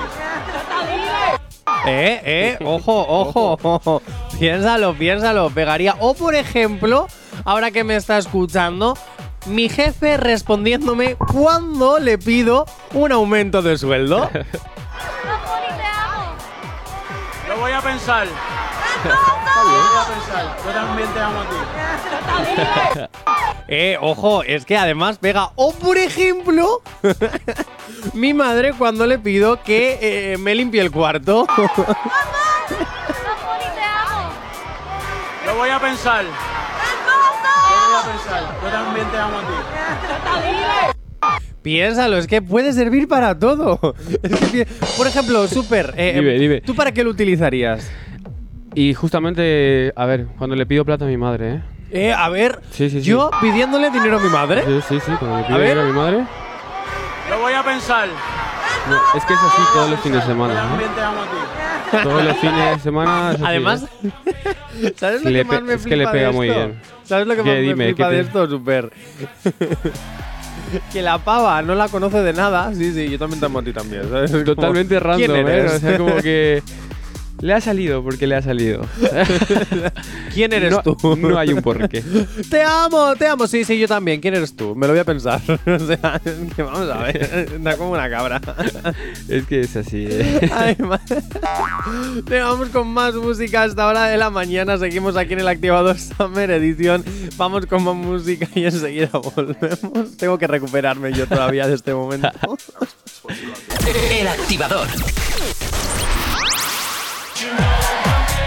Eh, 1.85 2.21
eh, 2.23 2.57
ojo, 2.65 3.05
ojo, 3.07 3.57
ojo. 3.61 4.01
Piénsalo, 4.39 4.93
piénsalo, 4.95 5.49
pegaría. 5.49 5.95
O 5.99 6.13
por 6.13 6.35
ejemplo, 6.35 7.07
ahora 7.45 7.71
que 7.71 7.83
me 7.83 7.95
está 7.95 8.17
escuchando, 8.17 8.97
mi 9.45 9.69
jefe 9.69 10.17
respondiéndome 10.17 11.15
cuando 11.15 11.99
le 11.99 12.17
pido 12.17 12.65
un 12.93 13.11
aumento 13.11 13.61
de 13.61 13.77
sueldo. 13.77 14.29
Lo 17.47 17.57
voy 17.57 17.71
a 17.71 17.81
pensar. 17.81 18.25
Lo 18.27 18.31
voy 19.11 19.99
a 19.99 20.05
pensar. 20.07 20.57
Yo 20.65 20.71
también 20.71 21.07
te 21.13 21.19
amo 21.19 21.41
a 21.41 21.43
ti. 21.43 21.55
Eh, 23.71 23.97
ojo, 24.01 24.41
es 24.41 24.65
que 24.65 24.75
además 24.77 25.19
pega. 25.19 25.51
O 25.55 25.71
por 25.73 25.95
ejemplo, 25.99 26.81
mi 28.15 28.33
madre 28.33 28.73
cuando 28.73 29.05
le 29.05 29.19
pido 29.19 29.61
que 29.61 29.99
eh, 30.01 30.37
me 30.39 30.55
limpie 30.55 30.81
el 30.81 30.89
cuarto. 30.89 31.45
Lo 35.45 35.55
voy 35.55 35.69
a 35.69 35.79
pensar. 35.79 36.23
Lo 36.23 36.29
voy 36.31 37.95
a 37.95 38.01
pensar. 38.11 38.43
Yo 38.63 38.69
también 38.69 39.05
te 39.11 39.17
amo 39.17 39.37
a 39.37 39.41
ti. 39.41 39.47
Piénsalo, 41.61 42.17
es 42.17 42.25
que 42.27 42.41
puede 42.41 42.73
servir 42.73 43.07
para 43.07 43.37
todo. 43.37 43.93
Es 44.23 44.35
que 44.39 44.65
pi- 44.65 44.65
por 44.97 45.05
ejemplo, 45.07 45.47
Super, 45.47 45.93
eh, 45.97 46.13
Dime, 46.15 46.31
dime. 46.39 46.61
¿tú 46.61 46.73
para 46.73 46.91
qué 46.91 47.03
lo 47.03 47.11
utilizarías? 47.11 47.87
Y 48.73 48.93
justamente, 48.93 49.91
a 49.95 50.05
ver, 50.05 50.25
cuando 50.37 50.55
le 50.55 50.65
pido 50.65 50.85
plata 50.85 51.05
a 51.05 51.07
mi 51.07 51.17
madre, 51.17 51.53
¿eh? 51.55 51.61
Eh, 51.91 52.13
a 52.13 52.29
ver, 52.29 52.59
Sí, 52.71 52.89
sí, 52.89 53.01
sí. 53.01 53.07
yo 53.09 53.31
pidiéndole 53.41 53.89
dinero 53.89 54.17
a 54.17 54.21
mi 54.21 54.29
madre. 54.29 54.63
Sí, 54.65 54.79
sí, 54.87 54.99
sí, 55.05 55.11
cuando 55.19 55.37
le 55.39 55.43
pido 55.45 55.57
ver. 55.57 55.67
dinero 55.69 55.81
a 55.81 55.85
mi 55.85 55.91
madre. 55.93 56.25
Lo 57.29 57.39
voy 57.39 57.53
a 57.53 57.63
pensar. 57.63 58.07
No, 58.89 58.95
es 59.17 59.25
que 59.25 59.33
es 59.33 59.39
así 59.39 59.61
todos 59.73 59.89
los 59.89 59.99
fines 60.01 60.21
de 60.21 60.27
semana. 60.27 60.53
Yo 60.53 60.69
también 60.69 60.91
te 60.95 61.01
amo 61.01 61.21
a 61.21 61.25
ti. 61.25 61.97
Todos 62.03 62.23
los 62.23 62.37
fines 62.37 62.75
de 62.77 62.79
semana. 62.83 63.29
es 63.31 63.35
así, 63.35 63.43
Además. 63.45 63.85
¿sabes 64.97 65.23
lo 65.23 65.29
Le 65.31 65.39
que 65.39 65.45
más 65.45 65.61
me 65.63 65.73
es 65.73 65.83
que 65.83 65.89
le 65.95 66.03
flipa 66.03 66.11
pega 66.11 66.31
muy 66.31 66.49
bien. 66.49 66.79
¿Sabes 67.03 67.27
lo 67.27 67.35
que 67.35 67.43
¿Qué? 67.43 67.49
más 67.49 67.59
Dime, 67.61 67.75
me 67.75 67.85
¿qué 67.87 67.93
flipa 67.95 68.09
de 68.09 68.15
te- 68.15 68.21
esto, 68.27 68.47
Super? 68.49 68.91
que 70.93 71.01
la 71.01 71.17
pava 71.17 71.61
no 71.63 71.73
la 71.75 71.87
conoce 71.89 72.21
de 72.21 72.33
nada. 72.33 72.71
Sí, 72.73 72.93
sí, 72.93 73.09
yo 73.09 73.17
también 73.17 73.39
te 73.39 73.45
amo 73.47 73.59
a 73.59 73.63
ti 73.63 73.73
también. 73.73 74.03
¿sabes? 74.09 74.31
Es 74.31 74.43
como, 74.43 74.55
Totalmente 74.55 74.99
random, 74.99 75.25
¿quién 75.25 75.47
¿eh? 75.47 75.51
eres? 75.57 75.73
O 75.73 75.79
sea, 75.79 75.97
como 75.97 76.15
que. 76.17 76.63
Le 77.41 77.53
ha 77.53 77.61
salido 77.61 78.03
porque 78.03 78.27
le 78.27 78.35
ha 78.35 78.41
salido. 78.41 78.85
¿Quién 80.33 80.51
eres 80.51 80.71
no, 80.71 80.81
tú? 80.81 81.15
No 81.15 81.37
hay 81.37 81.53
un 81.53 81.61
porqué. 81.61 82.03
Te 82.49 82.61
amo, 82.63 83.15
te 83.15 83.27
amo. 83.27 83.47
Sí, 83.47 83.63
sí, 83.63 83.79
yo 83.79 83.87
también. 83.87 84.19
¿Quién 84.19 84.35
eres 84.35 84.55
tú? 84.55 84.75
Me 84.75 84.87
lo 84.87 84.93
voy 84.93 84.99
a 84.99 85.05
pensar. 85.05 85.41
o 85.47 85.79
sea, 85.79 86.21
es 86.23 86.53
que 86.53 86.61
vamos 86.63 86.89
a 86.89 87.03
ver. 87.03 87.49
Está 87.55 87.77
como 87.77 87.91
una 87.91 88.09
cabra. 88.09 88.41
Es 89.27 89.45
que 89.45 89.61
es 89.61 89.75
así. 89.75 90.07
¿eh? 90.09 90.49
Ay, 90.53 90.75
Te 92.25 92.39
vamos 92.39 92.69
con 92.69 92.87
más 92.87 93.15
música 93.15 93.63
hasta 93.63 93.87
hora 93.87 94.07
de 94.07 94.17
la 94.17 94.29
mañana. 94.29 94.77
Seguimos 94.77 95.15
aquí 95.15 95.33
en 95.33 95.39
el 95.39 95.47
activador 95.47 95.97
Summer 95.97 96.51
Edition. 96.51 97.03
Vamos 97.37 97.65
con 97.65 97.83
más 97.83 97.95
música 97.95 98.47
y 98.55 98.65
enseguida 98.65 99.09
volvemos. 99.13 100.17
Tengo 100.17 100.37
que 100.37 100.47
recuperarme 100.47 101.13
yo 101.13 101.27
todavía 101.27 101.67
de 101.67 101.75
este 101.75 101.93
momento. 101.93 102.29
El 104.19 104.27
activador. 104.27 104.87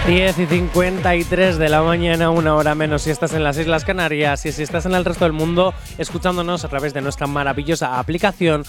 10 0.07 0.39
y 0.41 0.47
53 0.47 1.59
de 1.59 1.69
la 1.69 1.83
mañana, 1.83 2.29
una 2.31 2.57
hora 2.57 2.75
menos 2.75 3.03
si 3.03 3.11
estás 3.11 3.33
en 3.35 3.45
las 3.45 3.57
Islas 3.57 3.85
Canarias 3.85 4.45
y 4.45 4.53
si 4.53 4.65
estás 4.65 4.85
en 4.85 4.95
el 4.95 5.05
resto 5.05 5.25
del 5.25 5.33
mundo 5.33 5.73
escuchándonos 5.97 6.65
a 6.65 6.69
través 6.69 6.93
de 6.93 7.01
nuestra 7.01 7.27
maravillosa 7.27 7.99
aplicación, 7.99 8.65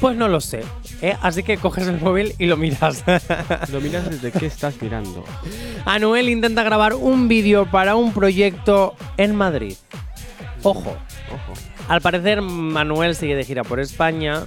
pues 0.00 0.16
no 0.16 0.28
lo 0.28 0.40
sé. 0.40 0.62
¿eh? 1.00 1.16
Así 1.22 1.42
que 1.42 1.56
coges 1.56 1.88
el 1.88 2.00
móvil 2.00 2.34
y 2.38 2.46
lo 2.46 2.56
miras. 2.56 3.02
Lo 3.72 3.80
miras 3.80 4.08
desde 4.10 4.30
qué 4.30 4.46
estás 4.46 4.80
mirando. 4.80 5.24
Anuel 5.86 6.28
intenta 6.28 6.62
grabar 6.62 6.94
un 6.94 7.26
vídeo 7.26 7.68
para 7.70 7.96
un 7.96 8.12
proyecto 8.12 8.94
en 9.16 9.34
Madrid. 9.34 9.74
Ojo, 10.62 10.96
Ojo. 11.30 11.52
al 11.88 12.00
parecer 12.00 12.42
Manuel 12.42 13.16
sigue 13.16 13.34
de 13.34 13.44
gira 13.44 13.64
por 13.64 13.80
España, 13.80 14.44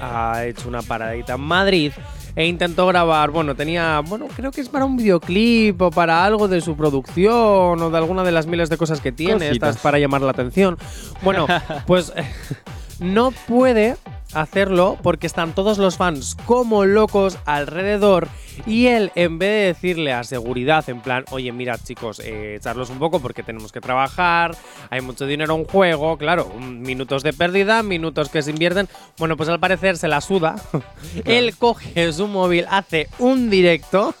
ha 0.00 0.44
hecho 0.44 0.68
una 0.68 0.82
paradita 0.82 1.34
en 1.34 1.40
Madrid 1.40 1.92
e 2.36 2.46
intentó 2.46 2.86
grabar, 2.86 3.30
bueno, 3.30 3.54
tenía, 3.54 4.00
bueno, 4.00 4.26
creo 4.34 4.50
que 4.50 4.60
es 4.60 4.68
para 4.68 4.84
un 4.84 4.96
videoclip 4.96 5.80
o 5.80 5.90
para 5.90 6.24
algo 6.24 6.48
de 6.48 6.60
su 6.60 6.76
producción 6.76 7.82
o 7.82 7.90
de 7.90 7.96
alguna 7.96 8.22
de 8.22 8.32
las 8.32 8.46
miles 8.46 8.68
de 8.68 8.76
cosas 8.76 9.00
que 9.00 9.12
tiene, 9.12 9.48
Cositas. 9.48 9.70
estas 9.70 9.76
para 9.78 9.98
llamar 9.98 10.22
la 10.22 10.30
atención. 10.30 10.78
Bueno, 11.22 11.46
pues 11.86 12.12
no 13.00 13.30
puede 13.30 13.96
hacerlo 14.32 14.96
porque 15.02 15.26
están 15.26 15.54
todos 15.54 15.78
los 15.78 15.96
fans 15.96 16.36
como 16.46 16.84
locos 16.84 17.38
alrededor 17.46 18.28
y 18.66 18.86
él 18.86 19.12
en 19.14 19.38
vez 19.38 19.50
de 19.50 19.66
decirle 19.66 20.12
a 20.12 20.24
seguridad 20.24 20.88
en 20.88 21.00
plan 21.00 21.24
oye 21.30 21.52
mira 21.52 21.78
chicos 21.78 22.20
eh, 22.20 22.56
echarlos 22.56 22.90
un 22.90 22.98
poco 22.98 23.20
porque 23.20 23.42
tenemos 23.42 23.72
que 23.72 23.80
trabajar 23.80 24.56
hay 24.90 25.00
mucho 25.00 25.26
dinero 25.26 25.54
en 25.56 25.64
juego 25.64 26.16
claro 26.16 26.48
minutos 26.58 27.22
de 27.22 27.32
pérdida 27.32 27.82
minutos 27.82 28.28
que 28.28 28.42
se 28.42 28.50
invierten 28.50 28.88
bueno 29.18 29.36
pues 29.36 29.48
al 29.48 29.60
parecer 29.60 29.96
se 29.96 30.08
la 30.08 30.20
suda 30.20 30.56
él 31.24 31.56
coge 31.56 32.12
su 32.12 32.26
móvil 32.26 32.66
hace 32.70 33.08
un 33.18 33.50
directo 33.50 34.14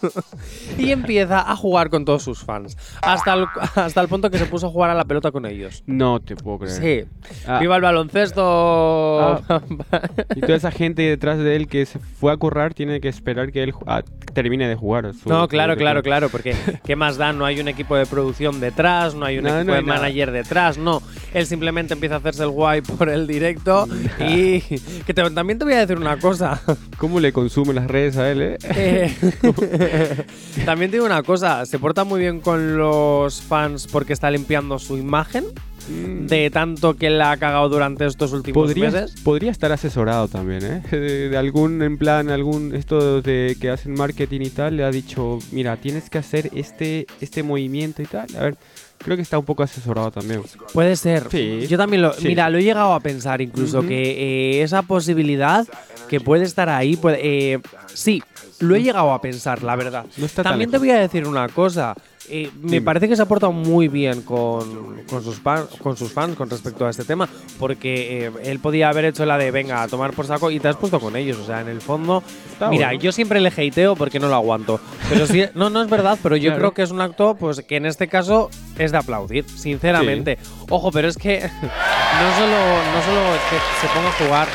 y 0.78 0.92
empieza 0.92 1.50
a 1.50 1.56
jugar 1.56 1.90
con 1.90 2.04
todos 2.04 2.22
sus 2.22 2.44
fans 2.44 2.76
hasta 3.02 3.34
el, 3.34 3.46
hasta 3.74 4.00
el 4.00 4.08
punto 4.08 4.30
que 4.30 4.38
se 4.38 4.46
puso 4.46 4.66
a 4.66 4.70
jugar 4.70 4.90
a 4.90 4.94
la 4.94 5.04
pelota 5.04 5.30
con 5.30 5.46
ellos 5.46 5.82
No 5.86 6.20
te 6.20 6.36
puedo 6.36 6.60
creer. 6.60 7.08
Sí. 7.08 7.30
Ah. 7.46 7.58
Viva 7.58 7.76
el 7.76 7.82
baloncesto. 7.82 9.40
Y 10.34 10.40
toda 10.40 10.56
esa 10.56 10.70
gente 10.70 11.02
detrás 11.02 11.38
de 11.38 11.56
él 11.56 11.68
que 11.68 11.86
se 11.86 11.98
fue 11.98 12.32
a 12.32 12.36
currar 12.36 12.74
tiene 12.74 13.00
que 13.00 13.08
esperar 13.08 13.52
que 13.52 13.62
él 13.62 13.74
ah, 13.86 14.02
termine 14.32 14.68
de 14.68 14.74
jugar. 14.76 15.12
su- 15.14 15.28
no, 15.28 15.46
claro, 15.48 15.76
claro, 15.76 16.02
claro, 16.02 16.28
porque 16.28 16.54
¿qué 16.84 16.96
más 16.96 17.16
da? 17.16 17.32
No 17.32 17.44
hay 17.44 17.60
un 17.60 17.68
equipo 17.68 17.96
de 17.96 18.06
producción 18.06 18.60
detrás, 18.60 19.14
no 19.14 19.24
hay 19.26 19.38
un 19.38 19.44
No, 19.44 19.56
equipo 19.56 19.70
no 19.72 19.76
de 19.76 19.82
nada. 19.82 20.00
manager 20.00 20.30
detrás, 20.32 20.78
no. 20.78 21.02
Él 21.34 21.46
simplemente 21.46 21.94
empieza 21.94 22.16
a 22.16 22.18
hacerse 22.18 22.42
el 22.42 22.50
guay 22.50 22.80
por 22.80 23.08
el 23.08 23.26
directo 23.26 23.86
y 24.20 24.60
que 25.06 25.14
te- 25.14 25.30
también 25.30 25.58
te 25.58 25.64
voy 25.64 25.74
a 25.74 25.80
decir 25.80 25.96
una 25.98 26.18
cosa. 26.18 26.60
¿Cómo 26.98 27.20
le 27.20 27.32
consumen 27.32 27.76
las 27.76 27.86
redes 27.88 28.16
a 28.16 28.30
él, 28.30 28.42
eh? 28.42 28.58
Eh, 28.74 29.14
también 30.64 30.90
te 30.90 30.96
digo 30.96 31.06
una 31.06 31.22
cosa, 31.22 31.64
se 31.66 31.78
porta 31.78 32.04
muy 32.04 32.20
bien 32.20 32.40
con 32.40 32.76
los 32.76 33.40
fans 33.42 33.86
porque 33.90 34.12
está 34.12 34.30
limpiando 34.30 34.78
su 34.78 34.96
imagen 34.96 35.44
de 35.88 36.50
tanto 36.50 36.94
que 36.96 37.10
la 37.10 37.32
ha 37.32 37.36
cagado 37.36 37.68
durante 37.68 38.06
estos 38.06 38.32
últimos 38.32 38.62
Podría, 38.62 38.90
meses. 38.90 39.20
podría 39.22 39.50
estar 39.50 39.72
asesorado 39.72 40.28
también, 40.28 40.64
¿eh? 40.64 40.82
De, 40.90 41.28
de 41.28 41.36
algún, 41.36 41.82
en 41.82 41.98
plan, 41.98 42.28
algún, 42.30 42.74
esto 42.74 43.22
de 43.22 43.56
que 43.60 43.70
hacen 43.70 43.94
marketing 43.94 44.40
y 44.42 44.50
tal, 44.50 44.76
le 44.76 44.84
ha 44.84 44.90
dicho, 44.90 45.38
mira, 45.52 45.76
tienes 45.76 46.10
que 46.10 46.18
hacer 46.18 46.50
este, 46.54 47.06
este 47.20 47.42
movimiento 47.42 48.02
y 48.02 48.06
tal. 48.06 48.26
A 48.36 48.42
ver, 48.42 48.56
creo 48.98 49.16
que 49.16 49.22
está 49.22 49.38
un 49.38 49.44
poco 49.44 49.62
asesorado 49.62 50.10
también. 50.10 50.42
Puede 50.72 50.96
ser. 50.96 51.26
Sí. 51.30 51.66
Yo 51.68 51.78
también 51.78 52.02
lo. 52.02 52.12
Sí. 52.12 52.28
Mira, 52.28 52.50
lo 52.50 52.58
he 52.58 52.62
llegado 52.62 52.92
a 52.92 53.00
pensar 53.00 53.40
incluso 53.40 53.82
que 53.86 54.58
eh, 54.58 54.62
esa 54.62 54.82
posibilidad 54.82 55.66
que 56.08 56.20
puede 56.20 56.44
estar 56.44 56.68
ahí. 56.68 56.96
Puede, 56.96 57.18
eh, 57.54 57.58
sí, 57.94 58.22
lo 58.60 58.76
he 58.76 58.82
llegado 58.82 59.12
a 59.12 59.20
pensar, 59.20 59.62
la 59.62 59.74
verdad. 59.76 60.06
No 60.16 60.26
está 60.26 60.42
tan 60.42 60.52
también 60.52 60.70
te 60.70 60.78
voy 60.78 60.90
a 60.90 60.98
decir 61.00 61.26
una 61.26 61.48
cosa. 61.48 61.94
eh, 62.28 62.48
me 62.62 62.80
parece 62.80 63.08
que 63.08 63.16
se 63.16 63.22
ha 63.22 63.26
portado 63.26 63.50
muy 63.52 63.88
bien 63.88 64.22
con, 64.22 65.02
con, 65.08 65.24
sus 65.24 65.40
con 65.82 65.96
sus 65.96 66.12
fans 66.12 66.36
con 66.36 66.48
respecto 66.48 66.86
a 66.86 66.90
este 66.90 67.04
tema, 67.04 67.28
porque 67.58 68.26
eh, 68.26 68.30
él 68.44 68.60
podía 68.60 68.88
haber 68.88 69.06
hecho 69.06 69.26
la 69.26 69.36
de 69.36 69.50
venga 69.50 69.82
a 69.82 69.88
tomar 69.88 70.12
por 70.12 70.26
saco 70.26 70.50
y 70.50 70.60
te 70.60 70.68
has 70.68 70.76
puesto 70.76 71.00
con 71.00 71.16
ellos. 71.16 71.38
O 71.38 71.44
sea, 71.46 71.60
en 71.60 71.68
el 71.68 71.80
fondo, 71.80 72.22
Está 72.52 72.68
mira, 72.68 72.88
bueno. 72.88 73.00
yo 73.02 73.10
siempre 73.12 73.40
le 73.40 73.48
hateo 73.48 73.96
porque 73.96 74.20
no 74.20 74.28
lo 74.28 74.36
aguanto. 74.36 74.78
Pero 75.08 75.26
sí, 75.26 75.44
no, 75.54 75.70
no 75.70 75.82
es 75.82 75.90
verdad, 75.90 76.18
pero 76.22 76.36
yo 76.36 76.50
Claro. 76.50 76.58
creo 76.58 76.74
que 76.74 76.82
es 76.82 76.90
un 76.92 77.00
acto 77.00 77.34
pues 77.34 77.62
que 77.66 77.76
en 77.76 77.86
este 77.86 78.06
caso 78.08 78.48
es 78.78 78.92
de 78.92 78.98
aplaudir, 78.98 79.44
sinceramente. 79.48 80.38
Ojo, 80.68 80.92
pero 80.92 81.08
es 81.08 81.16
que 81.16 81.40
no 81.40 82.36
solo, 82.38 82.56
no 82.94 83.02
solo 83.04 83.34
es 83.34 83.40
que 83.50 83.56
se 83.80 83.92
ponga 83.94 84.08
a 84.08 84.12
jugar. 84.12 84.48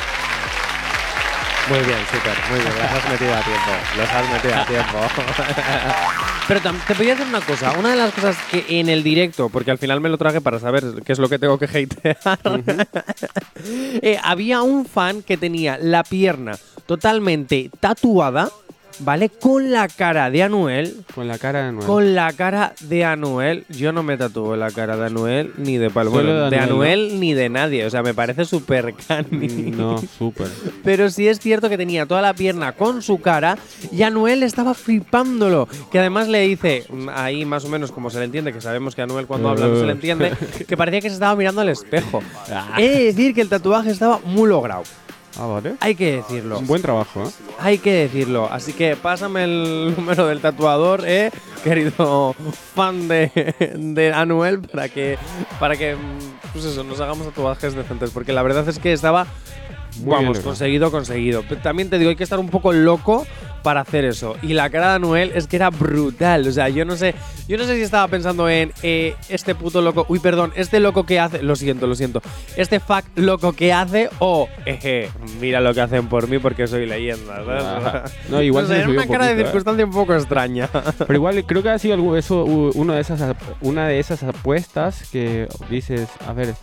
Muy 1.67 1.79
bien, 1.79 1.97
súper, 2.11 2.37
muy 2.51 2.59
bien, 2.59 2.73
los 2.75 2.91
has 2.91 3.09
metido 3.09 3.33
a 3.33 3.41
tiempo, 3.41 3.71
los 3.97 4.09
has 4.09 4.29
metido 4.31 4.55
a 4.55 4.65
tiempo. 4.65 4.97
Pero 6.47 6.61
te 6.61 6.93
voy 6.93 7.09
a 7.09 7.15
decir 7.15 7.27
una 7.27 7.41
cosa, 7.41 7.71
una 7.79 7.89
de 7.89 7.95
las 7.95 8.13
cosas 8.13 8.37
que 8.51 8.65
en 8.79 8.87
el 8.87 9.01
directo, 9.01 9.49
porque 9.49 9.71
al 9.71 9.79
final 9.79 9.99
me 9.99 10.09
lo 10.09 10.17
traje 10.19 10.41
para 10.41 10.59
saber 10.59 10.83
qué 11.03 11.13
es 11.13 11.17
lo 11.17 11.27
que 11.27 11.39
tengo 11.39 11.57
que 11.57 11.65
hatear, 11.65 12.39
eh, 13.65 14.19
había 14.23 14.61
un 14.61 14.85
fan 14.85 15.23
que 15.23 15.37
tenía 15.37 15.79
la 15.81 16.03
pierna 16.03 16.55
totalmente 16.85 17.71
tatuada 17.79 18.51
¿vale? 18.99 19.29
Con 19.29 19.71
la 19.71 19.87
cara 19.87 20.29
de 20.29 20.43
Anuel. 20.43 20.97
Con 21.13 21.27
la 21.27 21.37
cara 21.37 21.61
de 21.63 21.67
Anuel. 21.69 21.85
Con 21.87 22.15
la 22.15 22.33
cara 22.33 22.73
de 22.81 23.05
Anuel. 23.05 23.65
Yo 23.69 23.91
no 23.91 24.03
me 24.03 24.17
tatúo 24.17 24.55
la 24.55 24.71
cara 24.71 24.97
de 24.97 25.05
Anuel 25.07 25.53
ni 25.57 25.77
de 25.77 25.89
Bueno, 25.89 26.45
de 26.45 26.49
de 26.49 26.59
Anuel, 26.59 27.19
ni 27.19 27.33
de 27.33 27.49
nadie. 27.49 27.85
O 27.85 27.89
sea, 27.89 28.03
me 28.03 28.13
parece 28.13 28.45
súper 28.45 28.93
cani. 29.07 29.47
Mm, 29.47 29.77
No, 29.77 29.97
súper. 30.17 30.47
Pero 30.83 31.09
sí 31.09 31.27
es 31.27 31.39
cierto 31.39 31.69
que 31.69 31.77
tenía 31.77 32.05
toda 32.05 32.21
la 32.21 32.33
pierna 32.33 32.71
con 32.73 33.01
su 33.01 33.19
cara 33.21 33.57
y 33.91 34.03
Anuel 34.03 34.43
estaba 34.43 34.73
flipándolo. 34.73 35.67
Que 35.91 35.99
además 35.99 36.27
le 36.27 36.41
dice, 36.41 36.85
mm, 36.89 37.09
ahí 37.13 37.45
más 37.45 37.65
o 37.65 37.69
menos 37.69 37.91
como 37.91 38.09
se 38.09 38.19
le 38.19 38.25
entiende, 38.25 38.53
que 38.53 38.61
sabemos 38.61 38.95
que 38.95 39.01
Anuel 39.01 39.25
cuando 39.27 39.49
habla 39.49 39.67
no 39.67 39.79
se 39.79 39.85
le 39.85 39.91
entiende, 39.93 40.31
que 40.67 40.77
parecía 40.77 41.01
que 41.01 41.09
se 41.09 41.15
estaba 41.15 41.35
mirando 41.35 41.61
al 41.61 41.69
espejo. 41.69 42.21
He 42.77 42.89
de 42.89 43.03
decir 43.05 43.33
que 43.33 43.41
el 43.41 43.49
tatuaje 43.49 43.89
estaba 43.91 44.19
muy 44.25 44.49
logrado. 44.49 44.83
Ah, 45.37 45.45
vale. 45.47 45.75
Hay 45.81 45.95
que 45.95 46.17
decirlo. 46.17 46.59
Un 46.59 46.67
buen 46.67 46.81
trabajo, 46.81 47.23
¿eh? 47.23 47.29
Hay 47.59 47.77
que 47.77 47.91
decirlo. 47.93 48.47
Así 48.51 48.71
que 48.73 48.95
pásame 48.95 49.43
el 49.43 49.93
número 49.97 50.27
del 50.27 50.39
tatuador, 50.39 51.03
eh, 51.05 51.29
querido 51.63 52.33
fan 52.73 53.07
de, 53.07 53.53
de 53.77 54.13
Anuel, 54.13 54.61
para 54.61 54.87
que, 54.89 55.17
para 55.59 55.75
que, 55.75 55.95
pues 56.53 56.63
eso, 56.65 56.83
nos 56.83 56.99
hagamos 57.01 57.27
tatuajes 57.27 57.73
decentes. 57.75 58.11
Porque 58.11 58.31
la 58.33 58.43
verdad 58.43 58.67
es 58.69 58.79
que 58.79 58.93
estaba, 58.93 59.27
Muy 59.99 60.09
vamos, 60.11 60.25
logrado. 60.27 60.43
conseguido, 60.45 60.91
conseguido. 60.91 61.43
Pero 61.49 61.61
también 61.61 61.89
te 61.89 61.97
digo, 61.97 62.09
hay 62.09 62.15
que 62.15 62.23
estar 62.23 62.39
un 62.39 62.49
poco 62.49 62.71
loco 62.71 63.25
para 63.65 63.81
hacer 63.81 64.05
eso. 64.05 64.35
Y 64.43 64.53
la 64.53 64.69
cara 64.69 64.89
de 64.89 64.95
Anuel 64.97 65.31
es 65.33 65.47
que 65.47 65.55
era 65.55 65.71
brutal. 65.71 66.47
O 66.47 66.51
sea, 66.51 66.69
yo 66.69 66.85
no 66.85 66.95
sé, 66.95 67.15
yo 67.47 67.57
no 67.57 67.63
sé 67.63 67.75
si 67.75 67.81
estaba 67.81 68.07
pensando 68.07 68.47
en 68.47 68.71
eh, 68.83 69.15
este 69.27 69.55
puto 69.55 69.81
loco, 69.81 70.05
uy, 70.07 70.19
perdón, 70.19 70.53
este 70.55 70.79
loco 70.79 71.03
que 71.03 71.19
hace, 71.19 71.41
lo 71.41 71.55
siento, 71.55 71.87
lo 71.87 71.95
siento, 71.95 72.21
este 72.57 72.79
fuck 72.79 73.03
loco 73.15 73.53
que 73.53 73.73
hace 73.73 74.11
o, 74.19 74.47
eje, 74.67 75.09
mira 75.41 75.61
lo 75.61 75.73
que 75.73 75.81
hacen 75.81 76.07
por 76.09 76.27
mí 76.27 76.37
porque 76.37 76.67
soy 76.67 76.85
leyenda. 76.85 77.41
No, 78.29 78.39
igual 78.43 78.65
No 78.65 78.69
se 78.69 78.75
sé, 78.75 78.83
subió 78.83 78.99
una 78.99 79.07
un 79.07 79.11
cara 79.11 79.25
de 79.33 79.33
¿eh? 79.41 79.43
circunstancia 79.45 79.83
un 79.83 79.91
poco 79.91 80.13
extraña. 80.13 80.69
Pero 80.99 81.15
igual 81.15 81.43
creo 81.43 81.63
que 81.63 81.69
ha 81.69 81.79
sido 81.79 81.95
algo, 81.95 82.15
eso, 82.17 82.45
una, 82.45 82.93
de 82.93 83.01
esas, 83.01 83.35
una 83.61 83.87
de 83.87 83.97
esas 83.97 84.21
apuestas 84.21 85.09
que 85.11 85.47
dices, 85.71 86.07
a 86.27 86.33
ver, 86.33 86.53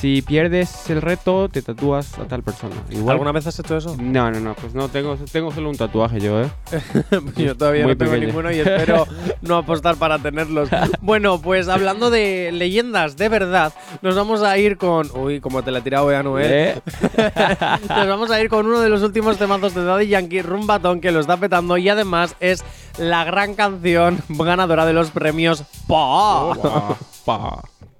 si 0.00 0.22
pierdes 0.22 0.90
el 0.90 1.00
reto, 1.02 1.48
te 1.48 1.62
tatúas 1.62 2.18
a 2.18 2.24
tal 2.24 2.42
persona. 2.42 2.74
Igual, 2.90 3.12
¿Alguna 3.14 3.32
vez 3.32 3.46
has 3.46 3.58
hecho 3.58 3.76
eso? 3.76 3.96
No, 3.98 4.30
no, 4.30 4.40
no, 4.40 4.54
pues 4.54 4.74
no, 4.74 4.88
tengo, 4.88 5.16
tengo 5.30 5.52
solo 5.52 5.70
un 5.70 5.76
tatuaje 5.76 6.20
yo, 6.20 6.42
¿eh? 6.42 6.50
Yo 7.36 7.56
todavía 7.56 7.84
Muy 7.84 7.92
no 7.92 7.98
tengo 7.98 8.12
pequeño. 8.12 8.26
ninguno 8.28 8.52
y 8.52 8.58
espero 8.60 9.06
no 9.42 9.56
apostar 9.56 9.96
para 9.96 10.18
tenerlos. 10.18 10.68
Bueno, 11.00 11.40
pues 11.40 11.68
hablando 11.68 12.10
de 12.10 12.50
leyendas 12.52 13.16
de 13.16 13.28
verdad, 13.28 13.72
nos 14.02 14.14
vamos 14.16 14.42
a 14.42 14.56
ir 14.58 14.76
con. 14.76 15.10
Uy, 15.16 15.40
como 15.40 15.62
te 15.62 15.70
la 15.70 15.78
he 15.78 15.82
tirado, 15.82 16.10
eh, 16.10 16.16
Anuel. 16.16 16.50
¿Eh? 16.50 16.80
Nos 17.88 18.08
vamos 18.08 18.30
a 18.30 18.40
ir 18.40 18.48
con 18.48 18.66
uno 18.66 18.80
de 18.80 18.88
los 18.88 19.02
últimos 19.02 19.36
temazos 19.38 19.74
de 19.74 19.84
Daddy 19.84 20.08
Yankee, 20.08 20.42
Rumbatón, 20.42 21.00
que 21.00 21.12
lo 21.12 21.20
está 21.20 21.36
petando 21.36 21.76
y 21.76 21.88
además 21.88 22.36
es 22.40 22.64
la 22.98 23.24
gran 23.24 23.54
canción 23.54 24.18
ganadora 24.28 24.86
de 24.86 24.92
los 24.92 25.10
premios 25.10 25.64
PA. 25.86 26.52
Pa, 26.62 26.96
pa. 27.24 27.62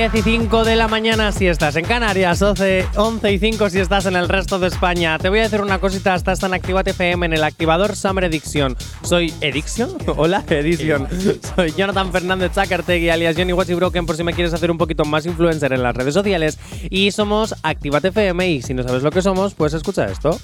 10 0.00 0.14
y 0.14 0.22
5 0.22 0.64
de 0.64 0.76
la 0.76 0.88
mañana 0.88 1.30
si 1.30 1.46
estás 1.46 1.76
en 1.76 1.84
Canarias, 1.84 2.40
11, 2.40 2.86
11 2.96 3.32
y 3.32 3.38
5 3.38 3.68
si 3.68 3.80
estás 3.80 4.06
en 4.06 4.16
el 4.16 4.30
resto 4.30 4.58
de 4.58 4.68
España. 4.68 5.18
Te 5.18 5.28
voy 5.28 5.40
a 5.40 5.42
decir 5.42 5.60
una 5.60 5.78
cosita, 5.78 6.14
estás 6.14 6.42
en 6.42 6.54
Activate 6.54 6.92
FM 6.92 7.26
en 7.26 7.34
el 7.34 7.44
activador 7.44 7.94
Summer 7.94 8.24
Edition. 8.24 8.74
Soy 9.02 9.30
Ediction, 9.42 9.98
hola 10.16 10.42
Edition. 10.48 11.06
Soy 11.54 11.74
Jonathan 11.76 12.10
Fernández 12.12 12.52
Zacartegui 12.54 13.10
alias 13.10 13.36
Johnny 13.36 13.52
Watchy 13.52 13.74
Broken 13.74 14.06
por 14.06 14.16
si 14.16 14.24
me 14.24 14.32
quieres 14.32 14.54
hacer 14.54 14.70
un 14.70 14.78
poquito 14.78 15.04
más 15.04 15.26
influencer 15.26 15.74
en 15.74 15.82
las 15.82 15.94
redes 15.94 16.14
sociales. 16.14 16.58
Y 16.88 17.10
somos 17.10 17.54
Activate 17.62 18.08
FM 18.08 18.48
y 18.48 18.62
si 18.62 18.72
no 18.72 18.82
sabes 18.82 19.02
lo 19.02 19.10
que 19.10 19.20
somos, 19.20 19.52
pues 19.52 19.74
escucha 19.74 20.06
esto. 20.06 20.38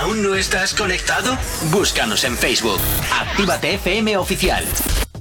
¿Aún 0.00 0.24
no 0.24 0.34
estás 0.34 0.74
conectado? 0.74 1.38
Búscanos 1.70 2.24
en 2.24 2.36
Facebook. 2.36 2.80
Actívate 3.12 3.74
FM 3.74 4.16
Oficial. 4.16 4.64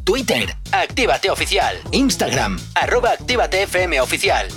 Twitter, 0.04 0.56
Actívate 0.72 1.30
Oficial. 1.30 1.76
Instagram, 1.92 2.60
arroba 2.76 3.12
Actívate 3.12 3.64
FM 3.64 4.02
Oficial. 4.02 4.48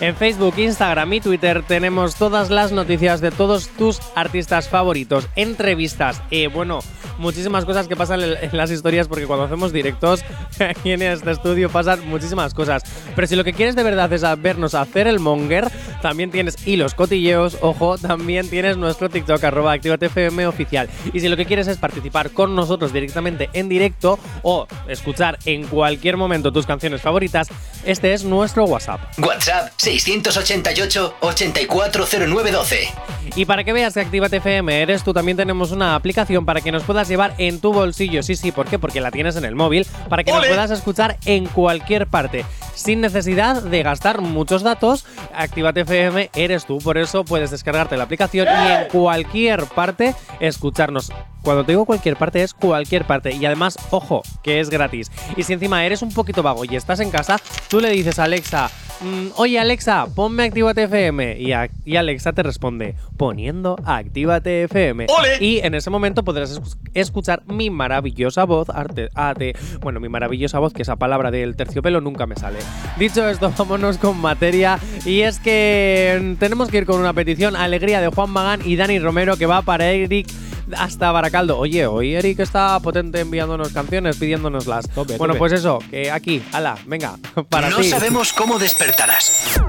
En 0.00 0.16
Facebook, 0.16 0.54
Instagram 0.58 1.12
y 1.12 1.20
Twitter 1.20 1.62
tenemos 1.62 2.16
todas 2.16 2.50
las 2.50 2.72
noticias 2.72 3.20
de 3.20 3.30
todos 3.30 3.68
tus 3.68 4.00
artistas 4.14 4.68
favoritos, 4.68 5.28
entrevistas, 5.36 6.22
eh, 6.30 6.48
bueno, 6.48 6.80
muchísimas 7.18 7.64
cosas 7.64 7.88
que 7.88 7.96
pasan 7.96 8.20
en, 8.22 8.36
las 8.52 8.70
historias 8.70 9.08
porque 9.08 9.26
cuando 9.26 9.44
hacemos 9.44 9.72
directos 9.72 10.24
aquí 10.58 10.92
en 10.92 11.02
este 11.02 11.30
estudio 11.30 11.68
pasan 11.68 12.08
muchísimas 12.08 12.54
cosas. 12.54 12.82
Pero 13.14 13.26
si 13.26 13.36
lo 13.36 13.44
que 13.44 13.52
quieres 13.52 13.74
de 13.76 13.82
verdad 13.82 14.12
es 14.12 14.24
a- 14.24 14.34
vernos 14.36 14.74
hacer 14.74 15.06
el 15.06 15.18
monger, 15.20 15.70
también 16.02 16.30
tienes 16.30 16.66
hilos 16.66 16.94
cotilleos, 16.94 17.58
ojo, 17.60 17.98
también 17.98 18.48
tienes 18.48 18.76
nuestro 18.76 19.08
TikTok 19.08 19.42
arroba 19.44 19.72
ActivateFM 19.72 20.46
oficial. 20.46 20.88
Y 21.12 21.20
si 21.20 21.28
lo 21.28 21.36
que 21.36 21.46
quieres 21.46 21.68
es 21.68 21.78
participar 21.78 22.30
con 22.30 22.54
nosotros 22.54 22.92
directamente 22.92 23.50
en 23.52 23.68
directo 23.68 24.18
o 24.42 24.66
escuchar 24.88 25.38
en 25.44 25.66
cualquier 25.66 26.16
momento 26.16 26.52
tus 26.52 26.66
canciones 26.66 27.00
favoritas, 27.00 27.48
este 27.84 28.12
es 28.12 28.24
nuestro 28.24 28.64
WhatsApp. 28.64 29.00
WhatsApp 29.18 29.72
688 29.76 31.16
840912. 31.20 32.88
Y 33.34 33.44
para 33.44 33.64
que 33.64 33.72
veas 33.72 33.94
que 33.94 34.00
Actívate 34.00 34.36
FM 34.36 34.82
eres 34.82 35.02
tú, 35.02 35.12
también 35.12 35.36
tenemos 35.36 35.72
una 35.72 35.94
aplicación 35.94 36.44
para 36.44 36.60
que 36.60 36.70
nos 36.72 36.82
puedas 36.84 37.05
llevar 37.08 37.34
en 37.38 37.60
tu 37.60 37.72
bolsillo. 37.72 38.22
Sí, 38.22 38.36
sí, 38.36 38.52
¿por 38.52 38.66
qué? 38.66 38.78
Porque 38.78 39.00
la 39.00 39.10
tienes 39.10 39.36
en 39.36 39.44
el 39.44 39.54
móvil, 39.54 39.86
para 40.08 40.24
que 40.24 40.32
nos 40.32 40.46
puedas 40.46 40.70
escuchar 40.70 41.16
en 41.24 41.46
cualquier 41.46 42.06
parte, 42.06 42.44
sin 42.76 43.00
necesidad 43.00 43.62
de 43.62 43.82
gastar 43.82 44.20
muchos 44.20 44.62
datos. 44.62 45.04
Actívate 45.34 45.80
FM 45.80 46.30
eres 46.36 46.64
tú, 46.66 46.78
por 46.78 46.98
eso 46.98 47.24
puedes 47.24 47.50
descargarte 47.50 47.96
la 47.96 48.04
aplicación 48.04 48.46
y 48.46 48.70
en 48.72 48.88
cualquier 48.90 49.64
parte 49.64 50.14
escucharnos. 50.38 51.10
Cuando 51.42 51.64
te 51.64 51.72
digo 51.72 51.84
cualquier 51.86 52.16
parte 52.16 52.42
es 52.42 52.54
cualquier 52.54 53.04
parte 53.04 53.32
y 53.34 53.44
además, 53.46 53.76
ojo, 53.90 54.22
que 54.42 54.60
es 54.60 54.68
gratis. 54.70 55.10
Y 55.36 55.42
si 55.44 55.52
encima 55.52 55.84
eres 55.84 56.02
un 56.02 56.12
poquito 56.12 56.42
vago 56.42 56.64
y 56.64 56.76
estás 56.76 57.00
en 57.00 57.10
casa, 57.10 57.38
tú 57.68 57.80
le 57.80 57.90
dices 57.90 58.18
a 58.18 58.24
Alexa, 58.24 58.68
"Mm, 59.00 59.28
oye 59.36 59.58
Alexa, 59.60 60.06
ponme 60.14 60.42
Actívate 60.44 60.82
FM 60.84 61.38
y, 61.38 61.52
a- 61.52 61.68
y 61.84 61.96
Alexa 61.96 62.32
te 62.32 62.42
responde 62.42 62.96
poniendo 63.16 63.76
Actívate 63.84 64.64
FM. 64.64 65.06
Y 65.40 65.60
en 65.60 65.74
ese 65.76 65.88
momento 65.88 66.24
podrás 66.24 66.60
escu- 66.60 66.76
escuchar 66.94 67.42
mi 67.46 67.70
maravillosa 67.70 68.44
voz, 68.44 68.68
arte, 68.70 69.08
ate, 69.14 69.54
bueno, 69.80 70.00
mi 70.00 70.08
maravillosa 70.08 70.58
voz, 70.58 70.72
que 70.72 70.82
esa 70.82 70.96
palabra 70.96 71.30
del 71.30 71.54
terciopelo 71.54 72.00
nunca 72.00 72.26
me 72.26 72.34
sale. 72.34 72.58
Dicho 72.96 73.28
esto, 73.28 73.52
vámonos 73.58 73.98
con 73.98 74.18
materia 74.18 74.78
y 75.04 75.20
es 75.20 75.38
que 75.38 76.18
mm, 76.20 76.34
tenemos 76.36 76.70
que 76.70 76.78
ir 76.78 76.86
con 76.86 76.98
una 77.00 77.12
petición, 77.12 77.54
Alegría 77.54 78.00
de 78.00 78.08
Juan 78.08 78.30
Magán 78.30 78.60
y 78.64 78.76
Dani 78.76 78.98
Romero 78.98 79.36
que 79.36 79.46
va 79.46 79.62
para 79.62 79.90
Eric 79.90 80.28
hasta 80.76 81.12
Baracaldo. 81.12 81.58
Oye, 81.58 81.86
hoy 81.86 82.14
Eric 82.14 82.40
está 82.40 82.78
potente 82.80 83.20
enviándonos 83.20 83.68
canciones, 83.72 84.16
pidiéndonoslas. 84.16 84.88
Tope, 84.88 85.16
bueno, 85.18 85.34
tope. 85.34 85.38
pues 85.38 85.52
eso, 85.52 85.78
que 85.90 86.10
aquí, 86.10 86.42
ala, 86.52 86.78
venga, 86.86 87.16
para 87.48 87.70
no 87.70 87.82
sabemos 87.82 88.32
cómo 88.32 88.58
despertarás, 88.58 89.60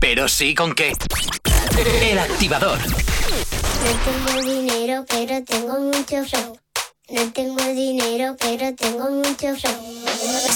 pero 0.00 0.28
sí 0.28 0.54
con 0.54 0.74
qué. 0.74 0.92
El 2.02 2.18
activador. 2.18 2.78
No 2.78 4.34
tengo 4.34 4.42
dinero, 4.42 5.04
pero 5.08 5.42
tengo 5.44 5.80
mucho 5.80 6.24
flow. 6.24 6.63
No 7.10 7.30
tengo 7.34 7.62
dinero, 7.74 8.34
pero 8.40 8.74
tengo 8.74 9.10
mucho 9.10 9.54
flow. 9.56 9.74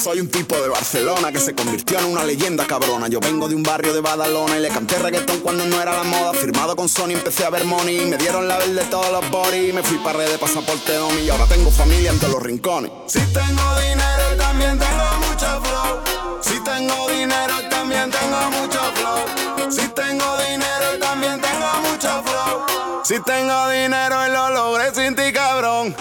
Soy 0.03 0.21
un 0.21 0.31
tipo 0.31 0.57
de 0.57 0.71
Barcelona 0.71 1.31
que 1.31 1.41
se 1.41 1.55
convirtió 1.55 1.99
en 1.99 2.07
una 2.07 2.25
leyenda 2.25 2.67
cabrona. 2.67 3.07
Yo 3.09 3.21
vengo 3.21 3.49
de 3.49 3.55
un 3.55 3.63
barrio 3.63 3.93
de 3.93 4.01
Badalona 4.01 4.57
y 4.57 4.63
le 4.63 4.71
canté 4.71 4.99
reggaetón 4.99 5.41
cuando 5.41 5.67
no 5.67 5.79
era 5.79 5.95
la 5.95 6.05
moda. 6.05 6.33
Firmado 6.33 6.75
con 6.75 6.89
Sony 6.89 7.11
empecé 7.11 7.45
a 7.45 7.51
ver 7.51 7.67
money. 7.67 8.07
Me 8.07 8.17
dieron 8.17 8.49
la 8.49 8.57
verde 8.57 8.83
todos 8.91 9.13
los 9.13 9.31
body. 9.31 9.75
Me 9.75 9.83
fui 9.83 9.99
para 9.99 10.21
red 10.21 10.31
de 10.31 10.39
pasaporte 10.39 10.97
Omi 10.97 11.21
y 11.21 11.29
ahora 11.29 11.45
tengo 11.45 11.71
familia 11.71 12.13
entre 12.13 12.31
los 12.31 12.43
rincones. 12.43 12.93
Si 13.09 13.21
tengo 13.21 13.79
dinero 13.81 14.37
también 14.39 14.79
tengo 14.79 15.05
mucho 15.29 15.63
flow. 15.63 16.41
Si 16.41 16.65
tengo 16.65 17.09
dinero 17.11 17.55
también 17.69 18.11
tengo 18.11 18.51
mucho 18.53 18.81
flow. 18.95 19.71
Si 19.71 19.87
tengo 19.89 20.39
dinero 20.39 20.99
también 20.99 21.41
tengo 21.43 21.91
mucho 21.91 22.23
flow. 22.23 23.05
Si 23.05 23.21
tengo 23.21 23.69
dinero 23.69 24.27
y 24.27 24.31
lo 24.31 24.51
logré 24.51 24.95
sin 24.95 25.15
ti, 25.15 25.31
cabrón. 25.31 25.95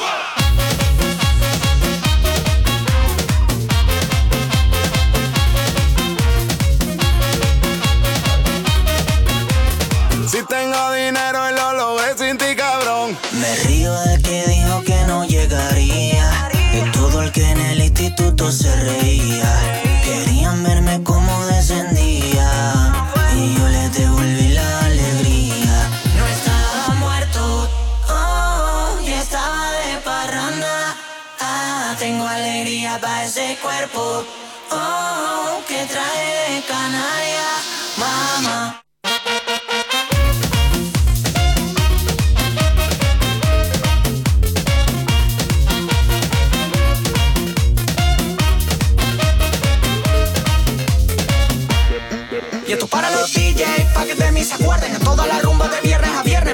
Se 18.51 18.73
reía. 18.75 20.01
Querían 20.03 20.63
verme 20.63 21.03
como 21.03 21.45
descendía. 21.47 22.49
Y 23.35 23.55
yo 23.55 23.67
les 23.67 23.93
devolví 23.93 24.47
la 24.49 24.79
alegría. 24.85 25.89
No 26.17 26.25
estaba 26.27 26.95
muerto, 26.95 27.69
oh, 28.09 28.99
y 29.05 29.11
estaba 29.11 29.71
de 29.71 29.97
parranda. 30.03 30.95
Ah, 31.41 31.95
tengo 31.99 32.25
alegría 32.25 32.99
para 32.99 33.25
ese 33.25 33.57
cuerpo, 33.61 34.23
oh, 34.71 35.61
que 35.67 35.85
trae 35.85 36.55
de 36.55 36.63
Canarias, 36.65 37.61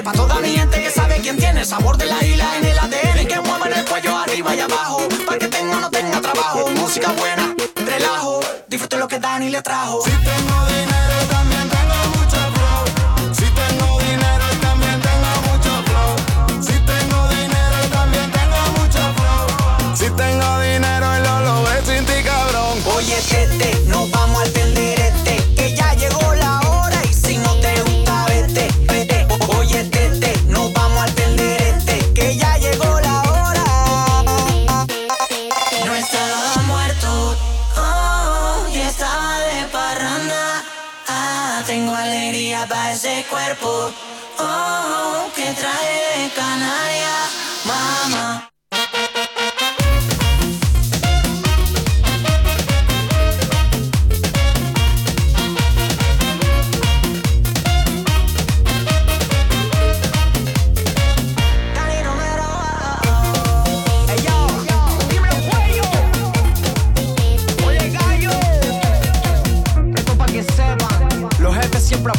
Pa' 0.04 0.12
toda 0.12 0.38
mi 0.40 0.50
gente 0.50 0.82
que 0.82 0.90
sabe 0.90 1.18
quién 1.22 1.38
tiene 1.38 1.60
el 1.60 1.66
sabor 1.66 1.96
de 1.96 2.04
la 2.04 2.22
isla 2.22 2.58
en 2.58 2.64
el 2.66 2.78
ADN 2.78 3.22
Y 3.22 3.26
que 3.26 3.40
muevan 3.40 3.72
el 3.72 3.84
cuello 3.86 4.14
arriba 4.18 4.54
y 4.54 4.60
abajo 4.60 5.08
Pa' 5.26 5.38
que 5.38 5.48
tenga 5.48 5.78
o 5.78 5.80
no 5.80 5.90
tenga 5.90 6.20
trabajo. 6.20 6.68
Música 6.72 7.10
buena, 7.12 7.54
relajo. 7.86 8.40
Disfrute 8.68 8.98
lo 8.98 9.08
que 9.08 9.18
Dani 9.18 9.48
le 9.48 9.62
trajo. 9.62 10.02
Si 10.04 10.10
tengo 10.10 10.66
dinero 10.66 11.16
también 11.30 11.53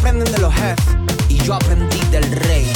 aprenden 0.05 0.31
de 0.31 0.39
los 0.39 0.53
jefes 0.53 0.85
y 1.29 1.37
yo 1.39 1.55
aprendí 1.55 1.99
del 2.11 2.31
rey. 2.31 2.71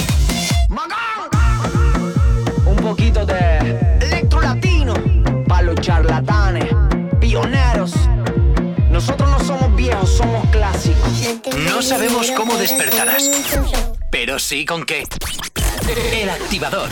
Un 2.65 2.75
poquito 2.77 3.23
de 3.23 3.77
electro 4.01 4.41
latino 4.41 4.95
para 5.47 5.61
los 5.61 5.75
charlatanes, 5.75 6.65
pioneros. 7.19 7.93
Nosotros 8.89 9.29
no 9.29 9.39
somos 9.41 9.75
viejos, 9.75 10.09
somos 10.09 10.43
clásicos. 10.49 11.07
No 11.71 11.83
sabemos 11.83 12.31
cómo 12.31 12.57
despertarás, 12.57 13.29
pero 14.09 14.39
sí 14.39 14.65
con 14.65 14.83
qué. 14.83 15.03
El 16.11 16.31
activador. 16.31 16.89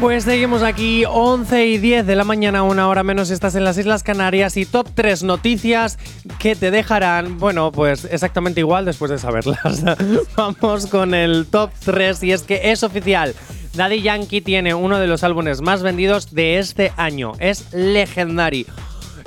Pues 0.00 0.24
seguimos 0.24 0.62
aquí, 0.62 1.04
11 1.06 1.66
y 1.66 1.76
10 1.76 2.06
de 2.06 2.16
la 2.16 2.24
mañana, 2.24 2.62
una 2.62 2.88
hora 2.88 3.02
menos, 3.02 3.30
estás 3.30 3.54
en 3.54 3.64
las 3.64 3.76
Islas 3.76 4.02
Canarias 4.02 4.56
y 4.56 4.64
top 4.64 4.88
3 4.94 5.24
noticias 5.24 5.98
que 6.38 6.56
te 6.56 6.70
dejarán, 6.70 7.38
bueno, 7.38 7.70
pues 7.70 8.06
exactamente 8.06 8.60
igual 8.60 8.86
después 8.86 9.10
de 9.10 9.18
saberlas. 9.18 9.84
Vamos 10.36 10.86
con 10.86 11.12
el 11.12 11.46
top 11.50 11.70
3 11.84 12.22
y 12.22 12.32
es 12.32 12.42
que 12.44 12.72
es 12.72 12.82
oficial. 12.82 13.34
Daddy 13.74 14.00
Yankee 14.00 14.40
tiene 14.40 14.72
uno 14.72 14.98
de 14.98 15.06
los 15.06 15.22
álbumes 15.22 15.60
más 15.60 15.82
vendidos 15.82 16.34
de 16.34 16.58
este 16.58 16.92
año. 16.96 17.32
Es 17.38 17.70
Legendary. 17.74 18.66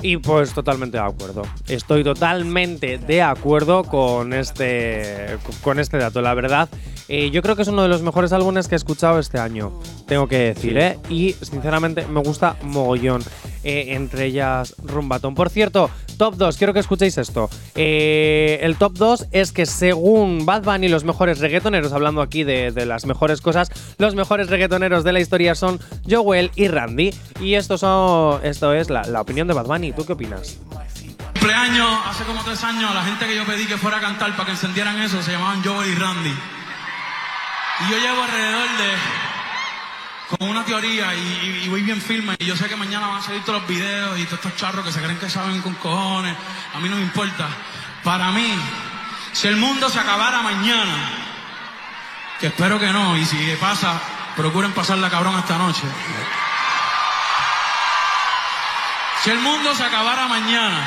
Y 0.04 0.18
pues 0.18 0.52
totalmente 0.52 0.98
de 0.98 1.02
acuerdo. 1.02 1.44
Estoy 1.66 2.04
totalmente 2.04 2.98
de 2.98 3.22
acuerdo 3.22 3.84
con 3.84 4.34
este, 4.34 5.38
con 5.62 5.80
este 5.80 5.96
dato. 5.96 6.20
La 6.20 6.34
verdad, 6.34 6.68
eh, 7.08 7.30
yo 7.30 7.40
creo 7.40 7.56
que 7.56 7.62
es 7.62 7.68
uno 7.68 7.80
de 7.80 7.88
los 7.88 8.02
mejores 8.02 8.30
álbumes 8.34 8.68
que 8.68 8.74
he 8.74 8.76
escuchado 8.76 9.18
este 9.18 9.38
año. 9.38 9.72
Tengo 10.06 10.28
que 10.28 10.36
decir, 10.36 10.76
¿eh? 10.76 10.98
Y 11.08 11.32
sinceramente 11.32 12.06
me 12.06 12.20
gusta 12.20 12.56
mogollón. 12.64 13.22
Eh, 13.64 13.94
entre 13.94 14.26
ellas 14.26 14.74
Rumbatón. 14.82 15.34
Por 15.34 15.48
cierto, 15.48 15.90
top 16.18 16.36
2, 16.36 16.56
quiero 16.58 16.74
que 16.74 16.80
escuchéis 16.80 17.16
esto. 17.18 17.48
Eh, 17.74 18.58
el 18.62 18.76
top 18.76 18.92
2 18.92 19.26
es 19.32 19.52
que 19.52 19.64
según 19.66 20.44
Bad 20.44 20.64
Bunny, 20.64 20.88
los 20.88 21.04
mejores 21.04 21.38
reggaetoneros, 21.38 21.92
hablando 21.92 22.20
aquí 22.20 22.44
de, 22.44 22.72
las 22.84 23.06
mejores 23.06 23.40
cosas, 23.40 23.70
los 23.98 24.14
mejores 24.14 24.48
reggaetoneros 24.48 25.02
de 25.02 25.12
la 25.12 25.20
historia 25.20 25.54
son 25.54 25.80
Joel 26.08 26.50
y 26.54 26.68
Randy. 26.68 27.14
Y 27.40 27.54
esto, 27.54 27.78
son, 27.78 28.44
esto 28.44 28.74
es 28.74 28.90
la, 28.90 29.02
la 29.04 29.22
opinión 29.22 29.48
de 29.48 29.54
Bad 29.54 29.66
Bunny. 29.66 29.92
¿Tú 29.92 30.04
qué 30.04 30.12
opinas? 30.12 30.58
cumpleaños, 31.44 32.00
hace 32.06 32.24
como 32.24 32.42
tres 32.42 32.64
años, 32.64 32.94
la 32.94 33.02
gente 33.02 33.26
que 33.26 33.36
yo 33.36 33.44
pedí 33.44 33.66
que 33.66 33.76
fuera 33.76 33.98
a 33.98 34.00
cantar 34.00 34.32
para 34.32 34.46
que 34.46 34.52
encendieran 34.52 34.98
eso 35.02 35.22
se 35.22 35.32
llamaban 35.32 35.62
Joel 35.62 35.90
y 35.90 35.94
Randy. 35.94 36.30
Y 36.30 37.90
yo 37.90 37.98
llevo 37.98 38.22
alrededor 38.22 38.68
de 38.78 39.33
con 40.28 40.48
una 40.48 40.64
teoría 40.64 41.14
y, 41.14 41.68
voy 41.68 41.82
bien 41.82 42.00
firme. 42.00 42.36
Y 42.38 42.46
yo 42.46 42.56
sé 42.56 42.68
que 42.68 42.76
mañana 42.76 43.08
van 43.08 43.18
a 43.18 43.22
salir 43.22 43.42
todos 43.44 43.60
los 43.60 43.68
videos 43.68 44.18
y 44.18 44.24
todos 44.24 44.44
estos 44.44 44.56
charros 44.56 44.84
que 44.84 44.92
se 44.92 45.00
creen 45.00 45.18
que 45.18 45.28
saben 45.28 45.60
con 45.62 45.74
cojones. 45.74 46.36
A 46.74 46.80
mí 46.80 46.88
no 46.88 46.96
me 46.96 47.02
importa. 47.02 47.48
Para 48.02 48.30
mí, 48.32 48.54
si 49.32 49.48
el 49.48 49.56
mundo 49.56 49.88
se 49.88 49.98
acabara 49.98 50.42
mañana, 50.42 51.10
que 52.40 52.48
espero 52.48 52.78
que 52.78 52.92
no, 52.92 53.16
y 53.16 53.24
si 53.24 53.36
pasa, 53.60 54.00
procuren 54.36 54.72
pasarla 54.72 55.10
cabrón 55.10 55.38
esta 55.38 55.58
noche. 55.58 55.82
Si 59.22 59.30
el 59.30 59.38
mundo 59.38 59.74
se 59.74 59.84
acabara 59.84 60.28
mañana, 60.28 60.86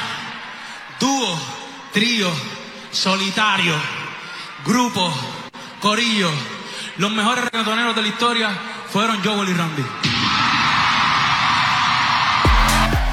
dúo, 1.00 1.40
trío, 1.92 2.32
solitario, 2.92 3.76
grupo, 4.64 5.12
corillo, 5.80 6.32
los 6.98 7.12
mejores 7.12 7.46
reggaetoneros 7.46 7.96
de 7.96 8.02
la 8.04 8.08
historia 8.08 8.50
fueron 8.90 9.18
Joel 9.24 9.50
y 9.50 9.54
Randy. 9.54 9.84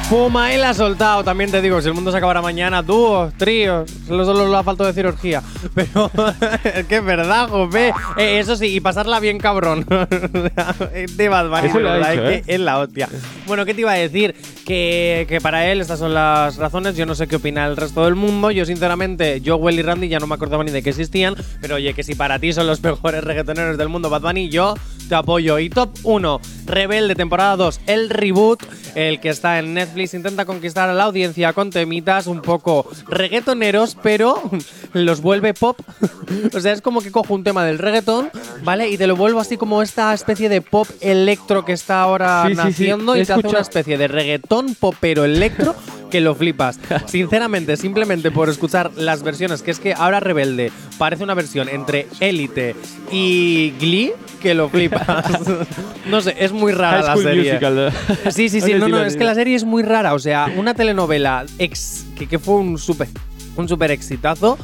Fuma 0.09 0.53
y 0.53 0.59
la 0.59 0.71
ha 0.71 0.75
soltado, 0.75 1.25
también 1.25 1.51
te 1.51 1.63
digo, 1.63 1.81
si 1.81 1.89
el 1.89 1.95
mundo 1.95 2.11
se 2.11 2.19
acabara 2.19 2.43
mañana, 2.43 2.83
dúos, 2.83 3.33
tríos, 3.39 3.91
solo, 4.07 4.27
solo 4.27 4.47
le 4.51 4.57
ha 4.57 4.63
faltado 4.63 4.87
decir 4.87 5.07
orgía. 5.07 5.43
Pero 5.75 6.11
es 6.65 6.87
que 6.87 6.97
es 6.97 7.05
verdad, 7.05 7.49
jope. 7.49 7.89
Eh, 8.19 8.39
eso 8.39 8.55
sí, 8.55 8.67
y 8.67 8.81
pasarla 8.81 9.19
bien 9.19 9.39
cabrón. 9.39 9.87
de 9.89 11.29
Bad 11.29 11.49
Bunny, 11.49 11.69
de 11.69 11.83
verdad, 11.83 12.11
dicho, 12.11 12.29
es 12.29 12.39
¿eh? 12.39 12.43
que 12.45 12.55
es 12.55 12.61
la 12.61 12.79
hostia. 12.79 13.09
Bueno, 13.47 13.65
¿qué 13.65 13.73
te 13.73 13.81
iba 13.81 13.93
a 13.93 13.97
decir? 13.97 14.37
Que, 14.65 15.27
que 15.29 15.43
para 15.43 15.71
él 15.71 15.83
estas 15.83 15.99
son 15.99 16.15
las 16.15 16.57
razones, 16.57 16.97
yo 16.97 17.05
no 17.05 17.15
sé 17.15 17.27
qué 17.27 17.37
opina 17.37 17.67
el 17.67 17.77
resto 17.77 18.05
del 18.05 18.15
mundo. 18.15 18.51
Yo 18.51 18.65
sinceramente, 18.65 19.43
Joel 19.45 19.79
y 19.79 19.83
Randy 19.83 20.09
ya 20.09 20.19
no 20.19 20.27
me 20.27 20.35
acordaba 20.35 20.65
ni 20.65 20.71
de 20.71 20.83
que 20.83 20.89
existían, 20.91 21.35
pero 21.61 21.75
oye, 21.77 21.93
que 21.93 22.03
si 22.03 22.15
para 22.15 22.39
ti 22.39 22.53
son 22.55 22.67
los 22.67 22.83
mejores 22.83 23.23
reggaetoneros 23.25 23.77
del 23.77 23.91
mundo, 23.91 24.09
Bad 24.09 24.23
Bunny, 24.23 24.49
yo 24.49 24.75
te 25.09 25.15
apoyo. 25.15 25.59
Y 25.59 25.69
top 25.69 25.91
1, 26.03 26.41
Rebelde, 26.65 27.15
temporada 27.15 27.57
2, 27.57 27.81
el 27.87 28.09
reboot, 28.09 28.63
el 28.95 29.21
que 29.21 29.29
está 29.29 29.59
en 29.59 29.75
Netflix, 29.75 30.15
intenta 30.15 30.47
conquistar 30.47 30.89
a 30.89 30.95
la 30.95 31.05
audiencia 31.05 31.53
con 31.53 31.69
temitas 31.69 32.27
un 32.27 32.41
poco 32.41 32.89
reggaetoneros, 33.07 33.99
pero 34.03 34.41
los 34.95 35.21
vuelve 35.21 35.53
pop. 35.53 35.79
o 36.55 36.61
sea, 36.61 36.73
es 36.73 36.81
como 36.81 37.03
que 37.03 37.11
cojo 37.13 37.35
un 37.35 37.45
tema 37.45 37.67
del 37.67 37.77
reggaetón, 37.79 38.31
¿vale? 38.63 38.89
Y 38.89 38.97
te 38.97 39.07
lo 39.07 39.15
vuelvo 39.15 39.41
así 39.41 39.59
como 39.59 39.83
esta 39.83 40.15
especie 40.15 40.49
de 40.49 40.63
pop 40.63 40.89
electro 41.03 41.67
que 41.67 41.73
está 41.73 42.01
ahora 42.01 42.45
Sí, 42.47 42.55
sí, 42.55 42.55
sí. 42.55 42.65
naciendo 42.65 43.15
y 43.17 43.27
te 43.27 43.33
hace 43.35 43.47
una 43.47 43.59
especie 43.61 43.99
de 43.99 44.09
reggaetón 44.09 44.54
popero 44.79 45.25
electro 45.25 45.75
que 46.11 46.21
lo 46.21 46.35
flipas. 46.35 46.79
Sinceramente, 47.07 47.77
simplemente 47.77 48.31
por 48.31 48.49
escuchar 48.49 48.93
las 48.97 49.23
versiones, 49.23 49.63
que 49.63 49.73
es 49.73 49.81
que 49.81 49.95
ahora 49.95 50.21
Rebelde 50.21 50.71
parece 50.97 51.25
una 51.25 51.35
versión 51.35 51.69
entre 51.69 52.07
Élite 52.21 52.77
y 53.11 53.73
Glee, 53.81 54.13
que 54.41 54.55
lo 54.55 54.69
flipas. 54.69 55.27
no 56.09 56.21
sé, 56.21 56.37
es 56.39 56.53
muy 56.53 56.73
rara 56.73 57.03
High 57.03 57.17
la 57.17 57.23
serie. 57.23 57.53
Musical. 57.53 57.93
Sí, 58.31 58.49
sí, 58.49 58.61
sí, 58.61 58.75
no, 58.75 58.89
no, 58.89 59.03
es 59.03 59.17
que 59.17 59.25
la 59.25 59.35
serie 59.35 59.57
es 59.57 59.65
muy 59.65 59.83
rara. 59.83 60.15
O 60.15 60.19
sea, 60.19 60.53
una 60.57 60.75
telenovela 60.75 61.47
ex, 61.59 62.05
que, 62.17 62.29
que 62.29 62.39
fue 62.39 62.55
un 62.55 62.79
súper 62.79 63.09
un 63.57 63.69
super 63.69 63.91
exitazo, 63.91 64.59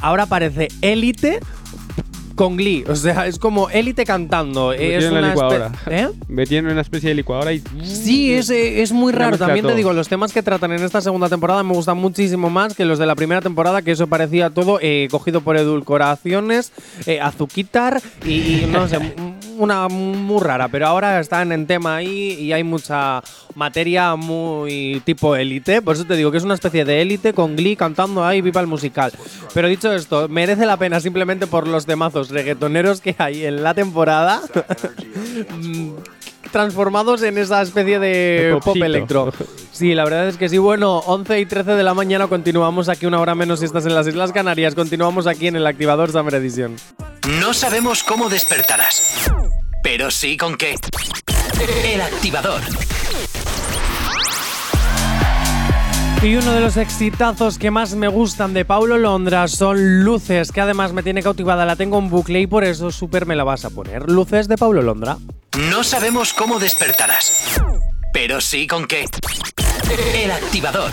ahora 0.00 0.26
parece 0.26 0.68
Élite 0.80 1.40
con 2.34 2.56
Glee. 2.56 2.84
O 2.88 2.96
sea, 2.96 3.26
es 3.26 3.38
como 3.38 3.70
Élite 3.70 4.04
cantando. 4.04 4.70
Metieron 4.70 5.02
Es 5.04 5.10
una 5.10 5.28
licuadora. 5.28 5.72
¿Eh? 5.86 6.08
Metieron 6.28 6.66
en 6.66 6.72
una 6.72 6.82
especie 6.82 7.10
de 7.10 7.14
licuadora 7.14 7.52
y. 7.52 7.62
Sí, 7.82 8.34
es, 8.34 8.50
es 8.50 8.92
muy 8.92 9.12
raro. 9.12 9.38
También 9.38 9.66
te 9.66 9.74
digo, 9.74 9.92
los 9.92 10.08
temas 10.08 10.32
que 10.32 10.42
tratan 10.42 10.72
en 10.72 10.82
esta 10.82 11.00
segunda 11.00 11.28
temporada 11.28 11.62
me 11.62 11.74
gustan 11.74 11.98
muchísimo 11.98 12.50
más 12.50 12.74
que 12.74 12.84
los 12.84 12.98
de 12.98 13.06
la 13.06 13.14
primera 13.14 13.40
temporada, 13.40 13.82
que 13.82 13.92
eso 13.92 14.06
parecía 14.06 14.50
todo 14.50 14.78
eh, 14.80 15.08
cogido 15.10 15.40
por 15.40 15.56
edulcoraciones, 15.56 16.72
eh, 17.06 17.20
azuquitar 17.20 18.00
y, 18.24 18.32
y 18.32 18.68
no 18.70 18.88
sé, 18.88 18.98
una 19.56 19.88
muy 19.88 20.42
rara. 20.42 20.68
Pero 20.68 20.86
ahora 20.86 21.20
están 21.20 21.52
en 21.52 21.66
tema 21.66 21.96
ahí 21.96 22.36
y 22.40 22.52
hay 22.52 22.64
mucha 22.64 23.22
materia 23.54 24.16
muy 24.16 25.02
tipo 25.04 25.36
élite. 25.36 25.82
Por 25.82 25.96
eso 25.96 26.04
te 26.04 26.16
digo 26.16 26.30
que 26.30 26.38
es 26.38 26.44
una 26.44 26.54
especie 26.54 26.84
de 26.84 27.02
élite 27.02 27.32
con 27.32 27.56
Glee 27.56 27.76
cantando 27.76 28.24
ahí 28.24 28.40
Viva 28.40 28.60
el 28.60 28.66
musical. 28.66 29.12
Pero 29.52 29.68
dicho 29.68 29.92
esto, 29.92 30.28
merece 30.28 30.66
la 30.66 30.76
pena 30.76 31.00
simplemente 31.00 31.46
por 31.46 31.66
los 31.66 31.86
temazos 31.86 32.30
reggaetoneros 32.30 33.00
que 33.00 33.14
hay 33.18 33.44
en 33.44 33.62
la 33.62 33.74
temporada. 33.74 34.40
Transformados 36.54 37.24
en 37.24 37.36
esa 37.36 37.60
especie 37.62 37.98
de 37.98 38.56
pop 38.62 38.76
electro. 38.76 39.32
Sí, 39.72 39.92
la 39.92 40.04
verdad 40.04 40.28
es 40.28 40.36
que 40.36 40.48
sí. 40.48 40.56
Bueno, 40.56 40.98
11 40.98 41.40
y 41.40 41.46
13 41.46 41.72
de 41.72 41.82
la 41.82 41.94
mañana 41.94 42.28
continuamos 42.28 42.88
aquí 42.88 43.06
una 43.06 43.18
hora 43.18 43.34
menos 43.34 43.58
si 43.58 43.64
estás 43.64 43.86
en 43.86 43.94
las 43.96 44.06
Islas 44.06 44.30
Canarias. 44.30 44.76
Continuamos 44.76 45.26
aquí 45.26 45.48
en 45.48 45.56
el 45.56 45.66
activador 45.66 46.12
Summer 46.12 46.36
Edition. 46.36 46.76
No 47.40 47.54
sabemos 47.54 48.04
cómo 48.04 48.28
despertarás, 48.28 49.32
pero 49.82 50.12
sí 50.12 50.36
con 50.36 50.56
qué. 50.56 50.76
El 51.92 52.00
activador. 52.00 52.60
Y 56.24 56.36
uno 56.36 56.54
de 56.54 56.62
los 56.62 56.78
exitazos 56.78 57.58
que 57.58 57.70
más 57.70 57.94
me 57.96 58.08
gustan 58.08 58.54
de 58.54 58.64
Paulo 58.64 58.96
Londra 58.96 59.46
son 59.46 60.04
Luces, 60.04 60.52
que 60.52 60.62
además 60.62 60.94
me 60.94 61.02
tiene 61.02 61.22
cautivada, 61.22 61.66
la 61.66 61.76
tengo 61.76 61.98
en 61.98 62.08
bucle 62.08 62.40
y 62.40 62.46
por 62.46 62.64
eso 62.64 62.90
súper 62.90 63.26
me 63.26 63.36
la 63.36 63.44
vas 63.44 63.66
a 63.66 63.70
poner. 63.70 64.10
Luces 64.10 64.48
de 64.48 64.56
Paulo 64.56 64.80
Londra. 64.80 65.18
No 65.70 65.84
sabemos 65.84 66.32
cómo 66.32 66.58
despertarás, 66.58 67.60
pero 68.14 68.40
sí 68.40 68.66
con 68.66 68.86
qué. 68.86 69.04
El 70.14 70.30
activador. 70.30 70.92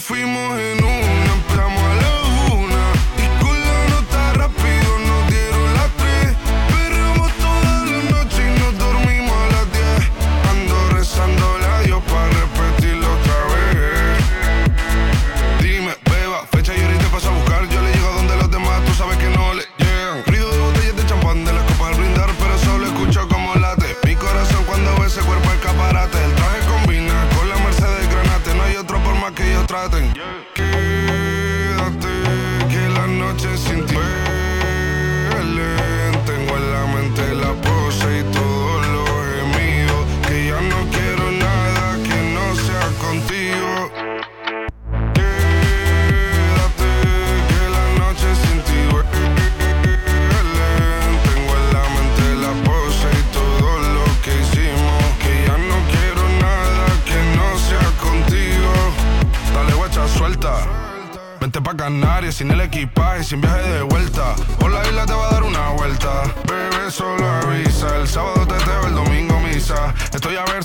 fuimos 0.00 0.58
en 0.58 0.84
una, 0.84 1.47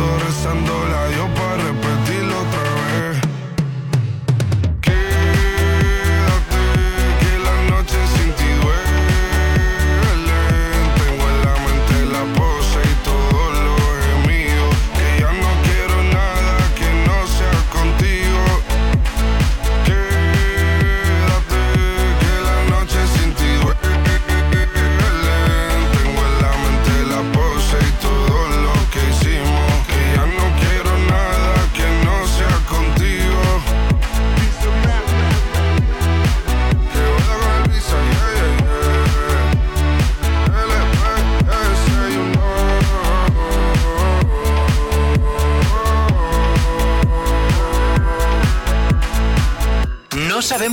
Ando 0.00 0.18
rezando 0.24 0.88
la 0.88 1.08
Dios 1.08 1.28
para 1.36 1.89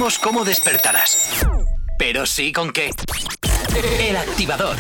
sabemos 0.08 0.20
cómo 0.20 0.45
despertarás, 0.45 1.45
pero 1.97 2.26
sí 2.26 2.53
con 2.53 2.72
qué. 2.72 2.91
El 3.99 4.16
activador. 4.16 4.78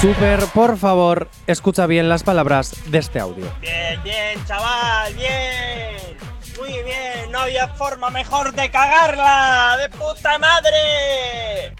Super, 0.00 0.44
por 0.54 0.78
favor, 0.78 1.28
escucha 1.46 1.86
bien 1.86 2.08
las 2.08 2.22
palabras 2.22 2.74
de 2.86 2.98
este 2.98 3.18
audio. 3.18 3.52
Bien, 3.60 4.00
bien, 4.04 4.46
chaval, 4.46 5.12
bien. 5.14 6.16
Muy 6.58 6.82
bien, 6.84 7.32
no 7.32 7.40
había 7.40 7.66
forma 7.68 8.10
mejor 8.10 8.52
de 8.52 8.70
cagarla. 8.70 9.76
¡De 9.78 9.88
puta 9.88 10.38
madre! 10.38 11.74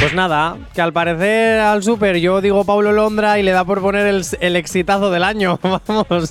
Pues 0.00 0.14
nada, 0.14 0.56
que 0.72 0.80
al 0.80 0.94
parecer 0.94 1.60
al 1.60 1.82
Super 1.82 2.16
yo 2.16 2.40
digo 2.40 2.64
Paulo 2.64 2.90
Londra 2.90 3.38
y 3.38 3.42
le 3.42 3.50
da 3.50 3.66
por 3.66 3.82
poner 3.82 4.06
el, 4.06 4.24
el 4.40 4.56
exitazo 4.56 5.10
del 5.10 5.22
año. 5.22 5.60
Vamos. 5.86 6.30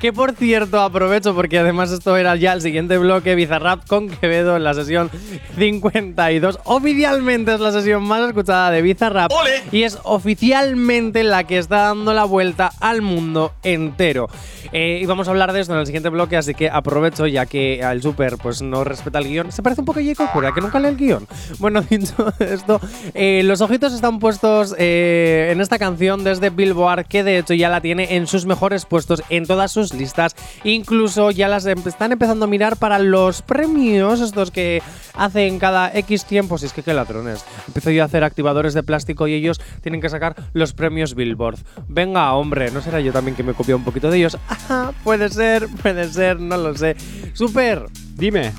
que 0.00 0.12
por 0.12 0.34
cierto, 0.34 0.82
aprovecho 0.82 1.34
porque 1.34 1.58
además 1.58 1.90
esto 1.90 2.18
era 2.18 2.36
ya 2.36 2.52
el 2.52 2.60
siguiente 2.60 2.98
bloque 2.98 3.34
Bizarrap 3.34 3.86
con 3.86 4.10
Quevedo 4.10 4.56
en 4.56 4.64
la 4.64 4.74
sesión 4.74 5.10
52. 5.56 6.58
Oficialmente 6.64 7.54
es 7.54 7.60
la 7.60 7.72
sesión 7.72 8.02
más 8.02 8.28
escuchada 8.28 8.70
de 8.70 8.82
Bizarrap 8.82 9.32
y 9.72 9.84
es 9.84 9.98
oficialmente 10.02 11.24
la 11.24 11.44
que 11.44 11.56
está 11.56 11.78
dando 11.78 12.12
la 12.12 12.24
vuelta 12.24 12.72
al 12.78 13.00
mundo 13.00 13.54
entero. 13.62 14.28
Eh, 14.72 14.98
y 15.00 15.06
vamos 15.06 15.28
a 15.28 15.30
hablar 15.30 15.54
de 15.54 15.60
esto 15.60 15.72
en 15.72 15.80
el 15.80 15.86
siguiente 15.86 16.10
bloque, 16.10 16.36
así 16.36 16.52
que 16.52 16.68
aprovecho 16.68 17.26
ya 17.26 17.46
que 17.46 17.82
al 17.82 18.02
Super 18.02 18.36
pues 18.36 18.60
no 18.60 18.84
respeta 18.84 19.18
el 19.18 19.28
guion. 19.28 19.50
Se 19.50 19.62
parece 19.62 19.80
un 19.80 19.86
poco 19.86 20.00
a 20.00 20.02
Jacob 20.02 20.30
Cura, 20.32 20.52
que 20.52 20.60
nunca 20.60 20.78
lee 20.78 20.88
el 20.88 20.96
guion. 20.96 21.26
Bueno, 21.58 21.85
dicho 21.88 22.32
esto, 22.38 22.80
eh, 23.14 23.42
los 23.44 23.60
ojitos 23.60 23.92
están 23.92 24.18
puestos 24.18 24.74
eh, 24.78 25.50
en 25.52 25.60
esta 25.60 25.78
canción 25.78 26.24
desde 26.24 26.50
Billboard, 26.50 27.06
que 27.06 27.22
de 27.22 27.38
hecho 27.38 27.54
ya 27.54 27.68
la 27.68 27.80
tiene 27.80 28.16
en 28.16 28.26
sus 28.26 28.46
mejores 28.46 28.84
puestos 28.84 29.22
en 29.28 29.46
todas 29.46 29.72
sus 29.72 29.92
listas. 29.94 30.34
Incluso 30.64 31.30
ya 31.30 31.48
las 31.48 31.66
em- 31.66 31.82
están 31.86 32.12
empezando 32.12 32.44
a 32.44 32.48
mirar 32.48 32.76
para 32.76 32.98
los 32.98 33.42
premios, 33.42 34.20
estos 34.20 34.50
que 34.50 34.82
hacen 35.14 35.58
cada 35.58 35.90
X 35.96 36.24
tiempo. 36.24 36.58
Si 36.58 36.66
es 36.66 36.72
que 36.72 36.82
qué 36.82 36.94
ladrones. 36.94 37.44
Empiezo 37.66 37.90
yo 37.90 38.02
a 38.02 38.06
hacer 38.06 38.24
activadores 38.24 38.74
de 38.74 38.82
plástico 38.82 39.26
y 39.28 39.34
ellos 39.34 39.60
tienen 39.82 40.00
que 40.00 40.08
sacar 40.08 40.36
los 40.52 40.72
premios 40.72 41.14
Billboard. 41.14 41.58
Venga, 41.88 42.32
hombre, 42.34 42.70
¿no 42.70 42.80
será 42.80 43.00
yo 43.00 43.12
también 43.12 43.36
que 43.36 43.42
me 43.42 43.54
copio 43.54 43.76
un 43.76 43.84
poquito 43.84 44.10
de 44.10 44.18
ellos? 44.18 44.38
Ajá, 44.48 44.92
puede 45.04 45.28
ser, 45.28 45.68
puede 45.82 46.08
ser, 46.12 46.40
no 46.40 46.56
lo 46.56 46.76
sé. 46.76 46.96
Super, 47.32 47.86
Dime. 48.16 48.52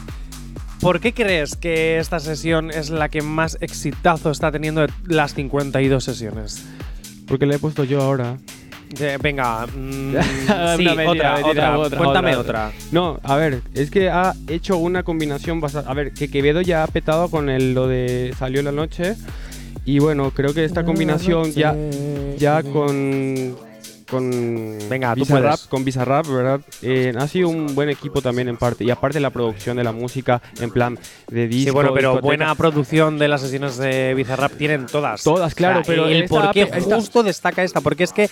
¿Por 0.82 1.00
qué 1.00 1.14
crees 1.14 1.56
que 1.56 1.98
esta 1.98 2.20
sesión 2.20 2.70
es 2.70 2.90
la 2.90 3.10
que 3.10 3.22
más 3.22 3.58
exitazo 3.62 4.32
está 4.32 4.52
teniendo 4.52 4.82
de 4.82 4.90
las 5.08 5.34
52 5.34 6.04
sesiones? 6.04 6.64
Porque 7.28 7.46
le 7.46 7.56
he 7.56 7.60
puesto 7.60 7.84
yo 7.84 8.02
ahora. 8.02 8.38
Eh, 9.00 9.18
venga, 9.22 9.66
mm, 9.76 10.12
sí, 10.78 10.88
otra, 10.88 10.96
mentira, 10.96 11.78
otra, 11.78 11.98
Cuéntame 11.98 12.36
otra. 12.36 12.72
No, 12.92 13.20
a 13.24 13.36
ver, 13.36 13.62
es 13.74 13.92
que 13.92 14.10
ha 14.10 14.34
hecho 14.48 14.78
una 14.78 15.04
combinación 15.04 15.60
bastante. 15.60 15.90
A 15.90 15.94
ver, 15.94 16.14
que 16.14 16.30
Quevedo 16.30 16.62
ya 16.62 16.84
ha 16.84 16.88
petado 16.88 17.30
con 17.30 17.50
el, 17.50 17.74
lo 17.74 17.88
de 17.88 18.34
Salió 18.38 18.62
la 18.62 18.72
noche. 18.72 19.16
Y 19.84 20.00
bueno, 20.00 20.32
creo 20.32 20.54
que 20.54 20.64
esta 20.64 20.86
combinación 20.86 21.52
ya, 21.52 21.76
ya 22.38 22.62
con. 22.64 23.56
Con 24.10 24.78
Venga, 24.90 25.14
tú 25.16 25.22
Bizarrap, 25.22 25.60
con 25.68 25.84
Bizarrap, 25.84 26.28
¿verdad? 26.28 26.62
Eh, 26.82 27.14
ha 27.18 27.28
sido 27.28 27.50
un 27.50 27.76
buen 27.76 27.90
equipo 27.90 28.22
también 28.22 28.48
en 28.48 28.56
parte. 28.56 28.84
Y 28.86 28.90
aparte 28.90 29.20
la 29.20 29.32
producción 29.32 29.76
de 29.78 29.84
la 29.84 29.92
música 29.92 30.42
en 30.62 30.72
plan 30.72 30.98
de 31.30 31.48
disco. 31.48 31.70
Sí, 31.72 31.74
bueno, 31.74 31.92
pero 31.94 32.10
discoteca. 32.12 32.26
buena 32.26 32.56
producción 32.56 33.20
de 33.20 33.28
las 33.28 33.42
sesiones 33.42 33.78
de 33.78 34.14
Bizarrap 34.14 34.54
tienen 34.54 34.86
todas. 34.86 35.24
Todas, 35.24 35.54
claro, 35.56 35.82
pero 35.86 36.08
el 36.08 36.26
por 36.26 36.52
qué 36.52 36.62
esta- 36.74 36.96
justo 36.96 37.22
destaca 37.24 37.64
esta, 37.64 37.82
porque 37.82 38.06
es 38.06 38.14
que, 38.14 38.24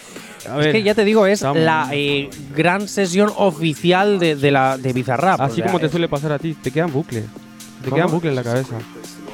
A 0.50 0.52
es 0.52 0.56
ver, 0.58 0.72
que 0.72 0.84
ya 0.84 0.96
te 0.96 1.04
digo, 1.04 1.26
es 1.28 1.42
la 1.42 1.90
eh, 1.92 2.30
gran 2.56 2.88
sesión 2.88 3.30
oficial 3.36 4.18
de, 4.18 4.36
de 4.38 4.52
la 4.52 4.78
de 4.78 4.94
Bizarrap. 4.94 5.42
Así 5.42 5.54
o 5.54 5.56
sea, 5.64 5.66
como 5.68 5.80
te 5.80 5.90
suele 5.90 6.08
pasar 6.08 6.32
a 6.32 6.40
ti, 6.40 6.54
te 6.54 6.72
quedan 6.72 6.92
bucle. 6.94 7.22
Te 7.22 7.90
¿Cómo? 7.90 7.96
quedan 7.98 8.12
bucle 8.12 8.30
en 8.30 8.36
la 8.36 8.44
cabeza. 8.44 8.78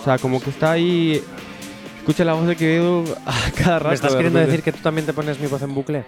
O 0.01 0.03
sea, 0.03 0.17
como 0.17 0.41
que 0.41 0.49
está 0.49 0.71
ahí. 0.71 1.21
Escucha 1.99 2.25
la 2.25 2.33
voz 2.33 2.47
de 2.47 2.55
Quevedo 2.55 3.03
a 3.27 3.51
cada 3.55 3.77
rato. 3.77 3.89
¿Me 3.89 3.93
estás 3.95 4.15
queriendo 4.15 4.39
decir 4.39 4.63
que 4.63 4.71
tú 4.71 4.79
también 4.81 5.05
te 5.05 5.13
pones 5.13 5.39
mi 5.39 5.45
voz 5.45 5.61
en 5.61 5.75
bucle? 5.75 6.03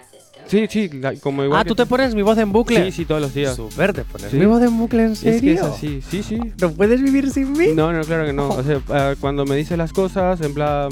Sí, 0.46 0.66
sí, 0.68 0.88
la- 0.92 1.14
como 1.16 1.42
igual. 1.44 1.60
Ah, 1.60 1.64
que 1.64 1.68
tú 1.68 1.74
te 1.74 1.86
pones 1.86 2.14
mi 2.14 2.22
voz 2.22 2.36
en 2.38 2.52
bucle. 2.52 2.84
Sí, 2.86 2.92
sí, 2.92 3.04
todos 3.04 3.20
los 3.20 3.32
días. 3.34 3.56
Super, 3.56 3.92
te 3.92 4.02
pones 4.04 4.30
Sí. 4.30 4.36
mi 4.36 4.46
voz 4.46 4.62
en 4.62 4.76
bucle, 4.78 5.02
¿en 5.04 5.16
serio? 5.16 5.34
Es 5.36 5.40
que 5.42 5.52
es 5.54 5.62
así, 5.62 6.02
sí, 6.10 6.22
sí. 6.22 6.38
¿No 6.60 6.70
puedes 6.72 7.00
vivir 7.02 7.30
sin 7.30 7.52
mí? 7.52 7.68
No, 7.74 7.92
no, 7.92 8.02
claro 8.02 8.26
que 8.26 8.32
no. 8.32 8.48
O 8.48 8.62
sea, 8.62 8.80
ah, 8.90 9.14
cuando 9.20 9.44
me 9.46 9.56
dice 9.56 9.76
las 9.76 9.92
cosas, 9.92 10.40
en 10.42 10.52
plan, 10.54 10.90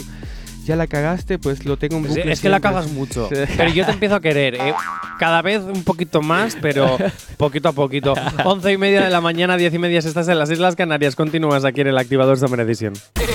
ya 0.65 0.77
la 0.77 0.87
cagaste, 0.87 1.39
pues 1.39 1.65
lo 1.65 1.77
tengo 1.77 1.97
en 1.97 2.05
bucle. 2.05 2.33
es 2.33 2.41
que 2.41 2.49
la 2.49 2.57
siempre. 2.61 2.61
cagas 2.81 2.91
mucho. 2.93 3.29
Sí. 3.29 3.35
Pero 3.57 3.71
yo 3.71 3.85
te 3.85 3.93
empiezo 3.93 4.15
a 4.15 4.21
querer. 4.21 4.55
¿eh? 4.55 4.75
Cada 5.19 5.43
vez 5.43 5.61
un 5.63 5.83
poquito 5.85 6.23
más, 6.23 6.57
pero 6.61 6.97
poquito 7.37 7.69
a 7.69 7.73
poquito. 7.73 8.15
Once 8.45 8.73
y 8.73 8.79
media 8.79 9.03
de 9.03 9.11
la 9.11 9.21
mañana, 9.21 9.57
diez 9.57 9.75
y 9.75 9.79
media, 9.79 10.01
si 10.01 10.09
estás 10.09 10.29
en 10.29 10.39
las 10.39 10.51
Islas 10.51 10.77
Canarias, 10.77 11.15
continúas 11.17 11.65
aquí 11.65 11.81
en 11.83 11.89
el 11.89 11.99
activador 11.99 12.39
Summer 12.39 12.61
Edition. 12.61 12.95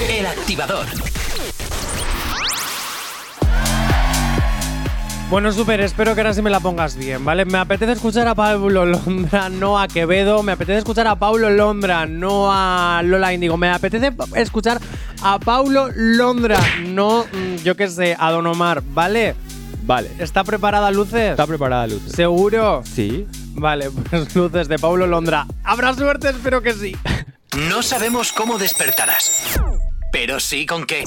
El 0.10 0.26
activador. 0.26 0.86
Bueno, 5.30 5.52
super, 5.52 5.82
espero 5.82 6.16
que 6.16 6.22
ahora 6.22 6.34
sí 6.34 6.42
me 6.42 6.50
la 6.50 6.62
pongas 6.62 6.96
bien, 6.96 7.26
¿vale? 7.26 7.44
Me 7.44 7.58
apetece 7.58 7.92
escuchar 7.92 8.30
a 8.30 8.34
Pablo 8.34 8.86
Londra, 8.86 9.50
no 9.50 9.78
a 9.78 9.90
Quevedo. 9.90 10.42
Me 10.42 10.54
apetece 10.54 10.80
escuchar 10.80 11.06
a 11.06 11.16
Paulo 11.16 11.50
Londra, 11.50 12.06
no 12.06 12.50
a 12.50 13.02
Lola 13.04 13.34
Indigo. 13.34 13.58
Me 13.58 13.70
apetece 13.70 14.14
escuchar 14.36 14.80
a 15.22 15.38
Paulo 15.38 15.90
Londra, 15.94 16.58
no, 16.86 17.26
mm, 17.26 17.56
yo 17.58 17.76
qué 17.76 17.90
sé, 17.90 18.16
a 18.18 18.32
Don 18.32 18.48
Omar, 18.48 18.82
¿vale? 18.94 19.36
Vale. 19.84 20.10
¿Está 20.18 20.46
preparada 20.46 20.92
luces? 20.92 21.32
Está 21.32 21.46
preparada 21.46 21.88
luz. 21.88 22.04
¿Seguro? 22.08 22.84
Sí. 22.86 23.28
Vale, 23.54 23.92
pues 24.10 24.34
luces 24.34 24.70
de 24.70 24.80
Pablo 24.80 25.08
Londra. 25.08 25.46
Habrá 25.66 25.94
suerte, 25.94 26.30
espero 26.30 26.62
que 26.62 26.74
sí. 26.74 26.96
No 27.70 27.84
sabemos 27.84 28.32
cómo 28.32 28.58
despertarás, 28.58 29.60
pero 30.10 30.40
sí 30.40 30.66
con 30.66 30.86
qué. 30.86 31.04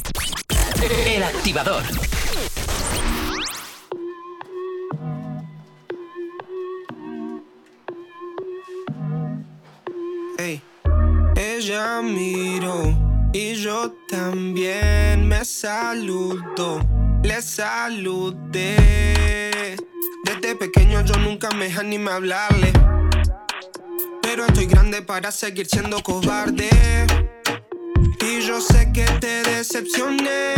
El 1.06 1.22
activador. 1.22 1.84
Ella 11.62 12.00
miró 12.00 12.96
y 13.34 13.52
yo 13.52 13.94
también 14.08 15.28
me 15.28 15.44
saludo, 15.44 16.80
le 17.22 17.42
saludé. 17.42 18.70
Desde 20.24 20.56
pequeño 20.56 21.04
yo 21.04 21.16
nunca 21.16 21.50
me 21.50 21.70
animé 21.70 22.12
a 22.12 22.14
hablarle, 22.14 22.72
pero 24.22 24.46
estoy 24.46 24.64
grande 24.64 25.02
para 25.02 25.30
seguir 25.30 25.66
siendo 25.66 26.02
cobarde. 26.02 26.70
Y 28.26 28.40
yo 28.40 28.58
sé 28.62 28.90
que 28.94 29.04
te 29.20 29.42
decepcioné. 29.42 30.54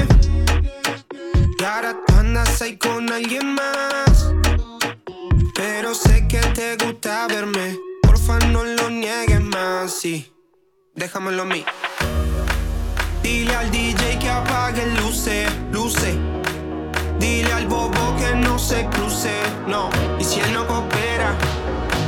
Y 1.58 1.64
ahora 1.64 1.96
tú 2.06 2.14
andas 2.14 2.62
ahí 2.62 2.76
con 2.76 3.10
alguien 3.10 3.56
más. 3.56 4.30
Pero 5.56 5.96
sé 5.96 6.28
que 6.28 6.38
te 6.54 6.76
gusta 6.76 7.26
verme. 7.26 7.76
Porfa, 8.02 8.38
no 8.50 8.62
lo 8.62 8.88
niegues 8.88 9.40
más. 9.40 9.92
Sí, 9.94 10.32
déjamelo 10.94 11.42
a 11.42 11.44
mí. 11.46 11.64
Dile 13.22 13.54
al 13.54 13.70
DJ 13.70 14.18
que 14.18 14.28
apague 14.28 14.86
luces, 15.00 15.48
luces. 15.70 16.16
Dile 17.18 17.52
al 17.52 17.66
bobo 17.66 18.16
que 18.16 18.34
no 18.34 18.58
se 18.58 18.86
cruce, 18.86 19.32
no. 19.66 19.90
Y 20.18 20.24
si 20.24 20.40
él 20.40 20.52
no 20.52 20.66
coopera, 20.66 21.34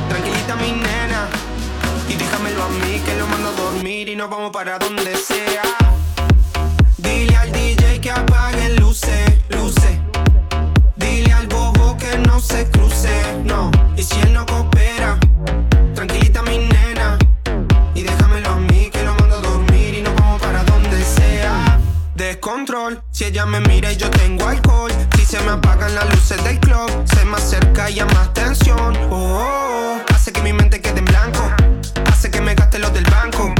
tranquilita 0.09 0.55
mi 0.57 0.71
nena. 0.71 1.27
Y 2.09 2.15
déjamelo 2.15 2.63
a 2.63 2.69
mí 2.69 2.99
que 3.05 3.15
lo 3.15 3.27
mando 3.27 3.49
a 3.49 3.53
dormir 3.53 4.09
y 4.09 4.15
nos 4.15 4.29
vamos 4.29 4.51
para 4.51 4.77
donde 4.77 5.15
sea. 5.15 5.63
Dile 6.97 7.35
al 7.35 7.51
DJ 7.51 8.01
que 8.01 8.11
apague 8.11 8.69
luces, 8.75 9.31
luces. 9.49 9.99
Dile 10.95 11.31
al 11.31 11.47
bobo 11.47 11.97
que 11.97 12.17
no 12.19 12.39
se 12.39 12.69
cruce, 12.69 13.41
no. 13.43 13.71
Y 13.95 14.03
si 14.03 14.19
él 14.19 14.33
no 14.33 14.45
coopera, 14.45 14.74
Descontrol, 22.95 23.03
si 23.11 23.25
ella 23.25 23.45
me 23.45 23.59
mira 23.61 23.91
y 23.91 23.97
yo 23.97 24.09
tengo 24.09 24.47
alcohol. 24.47 24.91
Si 25.17 25.25
se 25.25 25.39
me 25.41 25.51
apagan 25.51 25.95
las 25.95 26.09
luces 26.09 26.43
del 26.43 26.59
club, 26.59 26.89
se 27.05 27.25
me 27.25 27.35
acerca 27.35 27.89
y 27.89 27.99
a 27.99 28.05
más 28.05 28.33
tensión. 28.33 28.95
Oh, 29.09 29.15
oh, 29.15 29.97
oh, 29.99 30.13
hace 30.13 30.31
que 30.31 30.41
mi 30.41 30.53
mente 30.53 30.81
quede 30.81 30.99
en 30.99 31.05
blanco. 31.05 31.51
Hace 32.05 32.29
que 32.31 32.41
me 32.41 32.55
gaste 32.55 32.79
los 32.79 32.93
del 32.93 33.05
banco. 33.05 33.53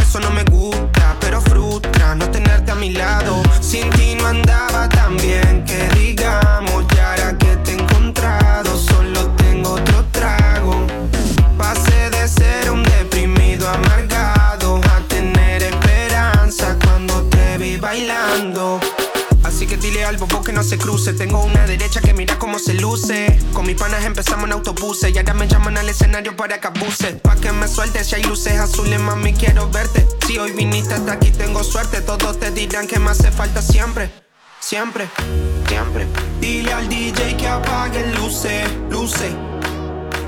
Eso 0.00 0.20
no 0.20 0.30
me 0.30 0.44
gusta, 0.44 1.16
pero 1.20 1.40
frustra 1.40 2.14
no 2.14 2.30
tenerte 2.30 2.72
a 2.72 2.74
mi 2.74 2.90
lado. 2.90 3.45
Se 22.58 22.74
luce. 22.74 23.38
Con 23.52 23.66
mis 23.66 23.76
panas 23.76 24.04
empezamos 24.04 24.46
en 24.46 24.52
autobuses. 24.52 25.14
Y 25.14 25.18
ahora 25.18 25.34
me 25.34 25.48
llaman 25.48 25.76
al 25.76 25.88
escenario 25.88 26.36
para 26.36 26.60
que 26.60 26.66
abuse. 26.68 27.14
Pa' 27.14 27.36
que 27.36 27.52
me 27.52 27.68
sueltes. 27.68 28.06
Si 28.06 28.14
hay 28.14 28.22
luces 28.22 28.58
azules, 28.58 29.00
mami, 29.00 29.34
quiero 29.34 29.70
verte. 29.70 30.06
Si 30.26 30.38
hoy 30.38 30.52
viniste 30.52 30.94
hasta 30.94 31.12
aquí, 31.12 31.30
tengo 31.30 31.62
suerte. 31.64 32.00
Todos 32.00 32.38
te 32.38 32.50
dirán 32.50 32.86
que 32.86 32.98
me 32.98 33.10
hace 33.10 33.30
falta 33.30 33.62
siempre. 33.62 34.10
Siempre, 34.60 35.08
siempre. 35.68 36.06
Dile 36.40 36.72
al 36.72 36.88
DJ 36.88 37.36
que 37.36 37.46
apague 37.46 38.04
luces, 38.14 38.68
luces. 38.90 39.32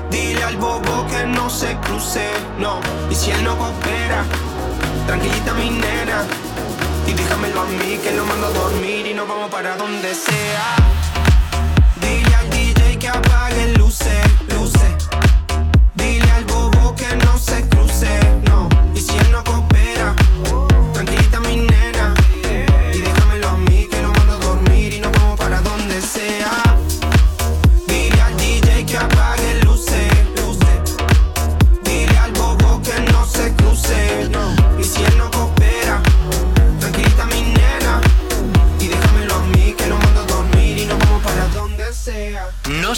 Dile 0.09 0.43
al 0.43 0.57
bobo 0.57 1.05
que 1.07 1.25
no 1.25 1.49
se 1.49 1.75
cruce, 1.77 2.29
no. 2.57 2.79
Y 3.09 3.15
si 3.15 3.31
él 3.31 3.43
no 3.43 3.57
coopera, 3.57 4.23
tranquilita 5.07 5.53
mi 5.53 5.69
nena. 5.71 6.25
Y 7.05 7.13
déjamelo 7.13 7.61
a 7.61 7.65
mí 7.65 7.99
que 8.01 8.13
lo 8.13 8.25
mando 8.25 8.47
a 8.47 8.51
dormir 8.51 9.07
y 9.07 9.13
nos 9.13 9.27
vamos 9.27 9.51
para 9.51 9.75
donde 9.75 10.13
sea. 10.15 10.75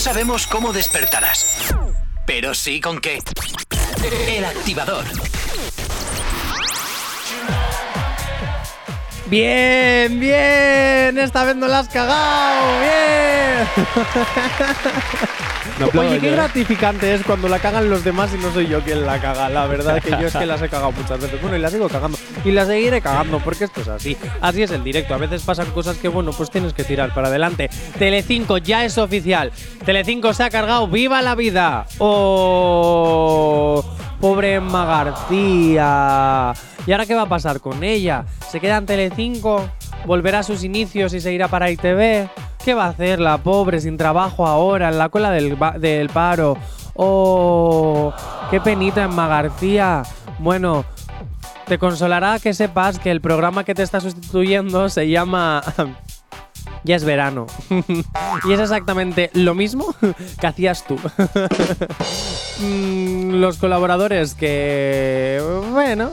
Sabemos 0.02 0.48
cómo 0.48 0.74
despertarás, 0.74 1.76
pero 2.26 2.56
sí 2.56 2.82
con 2.82 3.00
qué. 3.00 3.20
El 4.28 4.44
activador. 4.46 5.06
Bien, 9.28 10.20
bien. 10.20 11.20
Esta 11.20 11.44
vez 11.44 11.56
no 11.56 11.68
la 11.68 11.80
has 11.80 11.88
cagado. 11.90 12.80
Bien. 12.80 13.68
No 15.82 15.88
Oye, 16.00 16.20
qué 16.20 16.28
yo, 16.28 16.32
¿eh? 16.34 16.36
gratificante 16.36 17.12
es 17.12 17.24
cuando 17.24 17.48
la 17.48 17.58
cagan 17.58 17.90
los 17.90 18.04
demás 18.04 18.30
y 18.36 18.38
no 18.38 18.54
soy 18.54 18.68
yo 18.68 18.82
quien 18.82 19.04
la 19.04 19.20
caga. 19.20 19.50
La 19.50 19.66
verdad 19.66 20.00
que 20.00 20.12
yo 20.12 20.28
es 20.28 20.34
que 20.34 20.46
las 20.46 20.62
he 20.62 20.70
cagado 20.70 20.92
muchas 20.92 21.20
veces. 21.20 21.42
Bueno, 21.42 21.58
y 21.58 21.60
las 21.60 21.72
sigo 21.72 21.90
cagando. 21.90 22.20
Y 22.46 22.52
las 22.52 22.68
seguiré 22.68 23.02
cagando 23.02 23.40
porque 23.40 23.64
esto 23.64 23.82
es 23.82 23.88
así. 23.88 24.16
Así 24.42 24.62
es 24.62 24.70
el 24.70 24.84
directo. 24.84 25.16
A 25.16 25.18
veces 25.18 25.42
pasan 25.42 25.72
cosas 25.72 25.98
que, 25.98 26.08
bueno, 26.08 26.34
pues 26.34 26.52
tienes 26.52 26.74
que 26.74 26.84
tirar 26.84 27.16
para 27.16 27.30
adelante. 27.30 27.72
Telecinco 27.98 28.60
ya 28.60 28.86
es 28.86 29.00
oficial. 29.00 29.52
Telecinco 29.84 30.34
se 30.34 30.44
ha 30.44 30.52
cargado. 30.52 30.88
¡Viva 30.88 31.24
la 31.24 31.34
vida! 31.34 31.88
¡Oh! 31.98 33.84
Pobre 34.20 34.54
Emma 34.54 34.86
García. 34.86 36.54
¿Y 36.86 36.92
ahora 36.92 37.08
qué 37.08 37.16
va 37.16 37.24
a 37.24 37.30
pasar 37.30 37.60
con 37.60 37.84
ella? 37.84 38.26
¿Se 38.52 38.60
queda 38.60 38.78
en 38.78 38.86
Telecinco? 38.86 39.68
¿Volverá 40.06 40.40
a 40.40 40.44
sus 40.44 40.64
inicios 40.64 41.14
y 41.16 41.22
se 41.22 41.34
irá 41.34 41.48
para 41.48 41.72
ITV? 41.72 42.30
¿Qué 42.64 42.76
va 42.76 42.86
a 42.86 42.90
hacer 42.90 43.20
la 43.20 43.40
pobre 43.40 43.82
sin 43.82 43.98
trabajo 43.98 44.46
ahora 44.46 44.90
en 44.90 45.00
la 45.00 45.10
cola 45.10 45.32
del, 45.32 46.10
paro? 46.10 46.58
¡Oh! 46.96 48.14
¡Qué 48.52 48.62
penita 48.62 49.04
Emma 49.04 49.28
García! 49.28 50.04
Bueno, 50.38 50.86
te 51.66 51.80
consolará 51.80 52.38
que 52.38 52.54
sepas 52.54 53.00
que 53.00 53.10
el 53.10 53.20
programa 53.20 53.64
que 53.64 53.74
te 53.74 53.82
está 53.82 54.00
sustituyendo 54.00 54.90
se 54.90 55.10
llama 55.10 55.64
Ya 56.84 56.96
es 56.96 57.04
verano. 57.04 57.48
y 58.48 58.52
es 58.54 58.60
exactamente 58.60 59.30
lo 59.34 59.54
mismo 59.56 59.96
que 60.40 60.48
hacías 60.48 60.86
tú. 60.86 60.98
Mm, 62.62 63.40
Los 63.42 63.58
colaboradores 63.58 64.36
que, 64.36 65.42
bueno, 65.72 66.12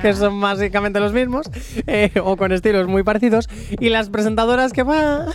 que 0.00 0.14
son 0.14 0.40
básicamente 0.40 0.98
los 0.98 1.12
mismos, 1.12 1.50
eh, 1.86 2.10
o 2.22 2.38
con 2.38 2.52
estilos 2.52 2.86
muy 2.86 3.02
parecidos, 3.02 3.50
y 3.78 3.90
las 3.90 4.08
presentadoras 4.08 4.72
que, 4.72 4.82
va, 4.82 5.26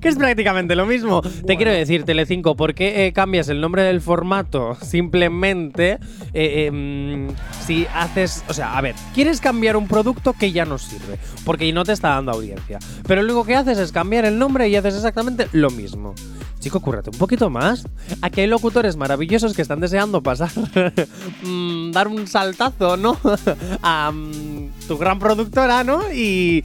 que 0.00 0.08
es 0.08 0.16
prácticamente 0.16 0.76
lo 0.76 0.86
mismo. 0.86 1.22
Te 1.22 1.56
quiero 1.56 1.72
decir, 1.72 2.04
Telecinco, 2.04 2.54
¿por 2.54 2.74
qué 2.74 3.06
eh, 3.06 3.12
cambias 3.12 3.48
el 3.48 3.60
nombre 3.60 3.82
del 3.82 4.00
formato? 4.00 4.76
Simplemente, 4.80 5.98
eh, 6.32 6.66
em, 6.66 7.28
si 7.66 7.86
haces, 7.92 8.44
o 8.48 8.52
sea, 8.54 8.78
a 8.78 8.80
ver, 8.80 8.94
quieres 9.12 9.40
cambiar 9.40 9.76
un 9.76 9.88
producto 9.88 10.34
que 10.34 10.52
ya 10.52 10.64
no 10.64 10.78
sirve, 10.78 11.18
porque 11.44 11.72
no 11.72 11.82
te 11.84 11.92
está 11.92 12.10
dando 12.10 12.30
audiencia, 12.32 12.78
pero 13.06 13.22
luego 13.22 13.44
que 13.44 13.54
haces 13.56 13.78
es 13.78 13.92
cambiar 13.92 14.24
el 14.24 14.38
nombre 14.38 14.68
y 14.68 14.76
haces 14.76 14.94
exactamente 14.94 15.48
lo 15.52 15.70
mismo. 15.70 16.14
Chico, 16.60 16.80
cúrrate 16.80 17.10
un 17.10 17.18
poquito 17.18 17.50
más. 17.50 17.84
Aquí 18.20 18.40
hay 18.40 18.46
locutores 18.48 18.96
maravillosos 18.96 19.54
que 19.54 19.62
están 19.62 19.80
deseando 19.80 20.22
pasar, 20.22 20.50
mm, 21.42 21.92
dar 21.92 22.08
un 22.08 22.26
saltazo, 22.26 22.96
¿no? 22.96 23.16
A 23.82 24.10
mm, 24.12 24.70
tu 24.88 24.98
gran 24.98 25.18
productora, 25.18 25.84
¿no? 25.84 26.12
Y, 26.12 26.64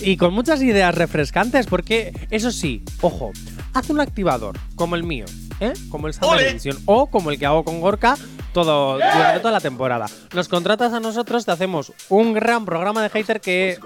y 0.00 0.16
con 0.16 0.32
muchas 0.32 0.62
ideas 0.62 0.94
refrescantes, 0.94 1.66
porque 1.66 2.12
eso 2.30 2.50
sí, 2.50 2.82
ojo, 3.02 3.32
haz 3.76 3.90
un 3.90 4.00
activador 4.00 4.58
como 4.74 4.96
el 4.96 5.02
mío, 5.02 5.26
¿eh? 5.60 5.72
Como 5.90 6.06
el 6.06 6.14
Sound 6.14 6.32
¡Ole! 6.32 6.44
Dimension, 6.44 6.78
o 6.86 7.06
como 7.08 7.30
el 7.30 7.38
que 7.38 7.44
hago 7.44 7.62
con 7.62 7.80
Gorka, 7.80 8.16
todo 8.54 8.94
durante 8.94 9.40
toda 9.40 9.52
la 9.52 9.60
temporada. 9.60 10.06
Nos 10.34 10.48
contratas 10.48 10.94
a 10.94 11.00
nosotros, 11.00 11.44
te 11.44 11.52
hacemos 11.52 11.92
un 12.08 12.32
gran 12.32 12.64
programa 12.64 13.02
de 13.02 13.10
hater 13.10 13.40
que 13.40 13.78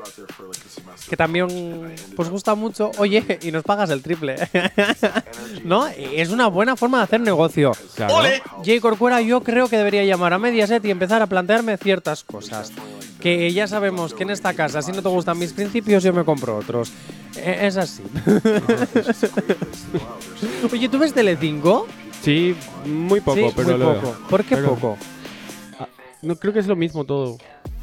que 1.08 1.16
también 1.16 1.48
pues 2.14 2.28
gusta 2.28 2.54
mucho, 2.54 2.92
oye, 2.98 3.40
y 3.42 3.50
nos 3.50 3.64
pagas 3.64 3.90
el 3.90 4.00
triple. 4.00 4.36
¿No? 5.64 5.88
Es 5.88 6.28
una 6.30 6.46
buena 6.46 6.76
forma 6.76 6.98
de 6.98 7.04
hacer 7.04 7.20
negocio. 7.20 7.72
Claro. 7.96 8.14
Jay 8.64 8.78
Corcuera 8.78 9.20
yo 9.20 9.42
creo 9.42 9.68
que 9.68 9.76
debería 9.76 10.04
llamar 10.04 10.32
a 10.34 10.38
Mediaset 10.38 10.84
y 10.84 10.90
empezar 10.90 11.20
a 11.20 11.26
plantearme 11.26 11.76
ciertas 11.78 12.22
cosas. 12.22 12.72
Que 13.20 13.52
ya 13.52 13.66
sabemos 13.66 14.14
que 14.14 14.22
en 14.22 14.30
esta 14.30 14.54
casa, 14.54 14.80
si 14.80 14.92
no 14.92 15.02
te 15.02 15.08
gustan 15.08 15.38
mis 15.38 15.52
principios, 15.52 16.02
yo 16.02 16.12
me 16.12 16.24
compro 16.24 16.56
otros. 16.56 16.90
E- 17.36 17.66
Es 17.66 17.76
así. 17.76 18.02
Oye, 20.72 20.88
¿tú 20.88 20.98
ves 20.98 21.12
Telecinco? 21.12 21.86
Sí, 22.22 22.54
muy 22.86 23.20
poco, 23.20 23.36
Sí, 23.36 23.46
pero 23.54 23.68
muy 23.70 23.78
lo 23.78 23.94
poco. 23.94 24.02
veo. 24.02 24.28
¿Por 24.28 24.44
qué 24.44 24.56
Pero- 24.56 24.74
poco? 24.74 24.96
Ah, 25.78 25.88
No, 26.22 26.36
creo 26.36 26.52
que 26.52 26.58
es 26.60 26.66
lo 26.66 26.76
mismo 26.76 27.04
todo. 27.04 27.36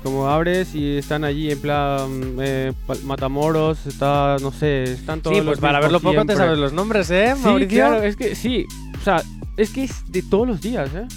Como 0.04 0.28
abres 0.30 0.76
y 0.76 0.98
están 0.98 1.24
allí 1.24 1.52
en 1.52 1.60
plan 1.60 2.36
eh, 2.40 2.72
Matamoros, 3.04 3.86
está, 3.88 4.38
no 4.42 4.52
sé, 4.52 4.84
están 4.84 5.22
todos 5.22 5.36
Sí, 5.36 5.42
pues 5.42 5.58
los 5.58 5.60
para 5.60 5.80
verlo 5.80 6.00
poco 6.00 6.12
te 6.12 6.18
siempre. 6.18 6.36
sabes 6.36 6.60
los 6.60 6.72
nombres, 6.72 7.10
¿eh, 7.10 7.34
Sí, 7.36 7.42
Mauricio? 7.44 7.78
claro, 7.78 8.04
es 8.04 8.16
que 8.16 8.36
sí, 8.36 8.66
o 9.00 9.04
sea, 9.04 9.24
es 9.58 9.72
que 9.72 9.84
es 9.86 10.12
de 10.12 10.22
todos 10.22 10.48
los 10.48 10.62
días, 10.62 10.90
¿eh? 10.96 11.08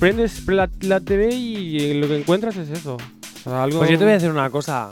Prendes 0.00 0.46
la, 0.48 0.68
la 0.80 1.00
TV 1.00 1.32
y 1.34 1.94
lo 1.94 2.08
que 2.08 2.18
encuentras 2.18 2.56
es 2.56 2.68
eso. 2.68 2.96
O 3.46 3.50
sea, 3.50 3.62
algo... 3.62 3.78
Pues 3.78 3.90
yo 3.90 3.98
te 3.98 4.04
voy 4.04 4.10
a 4.12 4.14
decir 4.14 4.30
una 4.30 4.50
cosa. 4.50 4.88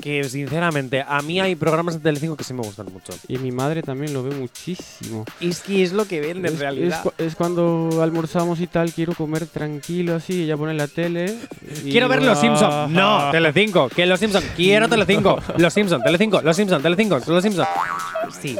Que 0.00 0.22
sinceramente, 0.24 1.02
a 1.06 1.20
mí 1.22 1.40
hay 1.40 1.56
programas 1.56 1.94
de 1.94 2.00
Telecinco 2.00 2.36
que 2.36 2.44
sí 2.44 2.52
me 2.54 2.60
gustan 2.62 2.86
mucho. 2.92 3.12
Y 3.26 3.38
mi 3.38 3.50
madre 3.50 3.82
también 3.82 4.12
lo 4.12 4.22
ve 4.22 4.34
muchísimo. 4.34 5.24
Es 5.40 5.60
que 5.60 5.82
es 5.82 5.92
lo 5.92 6.06
que 6.06 6.20
vende 6.20 6.48
en 6.48 6.58
realidad. 6.58 6.98
Es, 6.98 7.02
cu- 7.02 7.12
es 7.18 7.34
cuando 7.34 8.00
almorzamos 8.02 8.60
y 8.60 8.66
tal, 8.68 8.92
quiero 8.92 9.14
comer 9.14 9.46
tranquilo 9.46 10.14
así, 10.14 10.44
ella 10.44 10.56
pone 10.56 10.74
la 10.74 10.86
tele. 10.86 11.36
y- 11.84 11.90
Quiero 11.90 12.08
ver 12.08 12.22
Los. 12.22 12.38
Simpsons. 12.38 12.90
No, 12.92 13.30
Telecinco. 13.32 13.88
Que 13.88 14.06
Los 14.06 14.20
Simpsons. 14.20 14.44
Quiero 14.54 14.88
Telecinco. 14.88 15.40
Los 15.56 15.72
Simpsons, 15.72 16.04
Telecinco. 16.04 16.40
Los 16.42 16.56
Simpsons, 16.56 16.82
Telecinco. 16.82 17.18
Los 17.26 17.42
Simpsons. 17.42 17.68
Sí. 18.40 18.56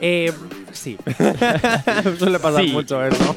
Eh, 0.00 0.32
sí. 0.72 0.96
Suele 2.18 2.38
pasar 2.40 2.64
Sí. 2.64 2.70
mucho 2.72 3.04
eso. 3.04 3.36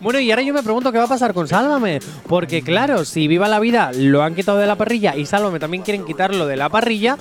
Bueno, 0.00 0.20
y 0.20 0.30
ahora 0.30 0.42
yo 0.42 0.54
me 0.54 0.62
pregunto 0.62 0.92
qué 0.92 0.98
va 0.98 1.04
a 1.04 1.08
pasar 1.08 1.34
con 1.34 1.48
Sálvame. 1.48 2.00
Porque, 2.28 2.62
claro, 2.62 3.04
si 3.04 3.28
Viva 3.28 3.48
la 3.48 3.60
Vida 3.60 3.92
lo 3.92 4.22
han 4.22 4.34
quitado 4.34 4.58
de 4.58 4.66
la 4.66 4.76
parrilla 4.76 5.16
y 5.16 5.26
Sálvame 5.26 5.58
también 5.58 5.82
quieren 5.82 6.04
quitarlo 6.04 6.46
de 6.46 6.56
la 6.56 6.68
parrilla, 6.68 7.16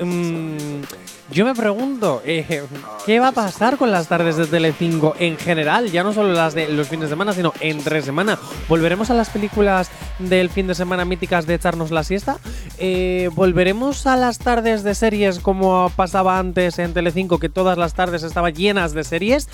mm, 0.00 0.82
yo 1.30 1.44
me 1.44 1.54
pregunto, 1.54 2.22
eh, 2.24 2.62
¿qué 3.04 3.20
va 3.20 3.28
a 3.28 3.32
pasar 3.32 3.76
con 3.76 3.90
las 3.90 4.08
tardes 4.08 4.36
de 4.36 4.46
Telecinco 4.46 5.14
en 5.18 5.36
general? 5.36 5.90
Ya 5.90 6.02
no 6.02 6.14
solo 6.14 6.32
las 6.32 6.54
de 6.54 6.68
los 6.68 6.88
fines 6.88 7.04
de 7.04 7.08
semana, 7.10 7.34
sino 7.34 7.52
entre 7.60 8.00
semana. 8.00 8.38
¿Volveremos 8.66 9.10
a 9.10 9.14
las 9.14 9.28
películas 9.28 9.90
del 10.18 10.48
fin 10.48 10.66
de 10.66 10.74
semana 10.74 11.04
míticas 11.04 11.46
de 11.46 11.54
echarnos 11.54 11.90
la 11.90 12.02
siesta? 12.02 12.38
Eh, 12.78 13.28
¿Volveremos 13.34 14.06
a 14.06 14.16
las 14.16 14.38
tardes 14.38 14.82
de 14.84 14.94
series 14.94 15.38
como 15.38 15.92
pasaba 15.94 16.38
antes 16.38 16.78
en 16.78 16.94
Telecinco, 16.94 17.38
que 17.38 17.50
todas 17.50 17.76
las 17.76 17.92
tardes 17.92 18.22
estaban 18.22 18.54
llenas 18.54 18.94
de 18.94 19.04
series? 19.04 19.48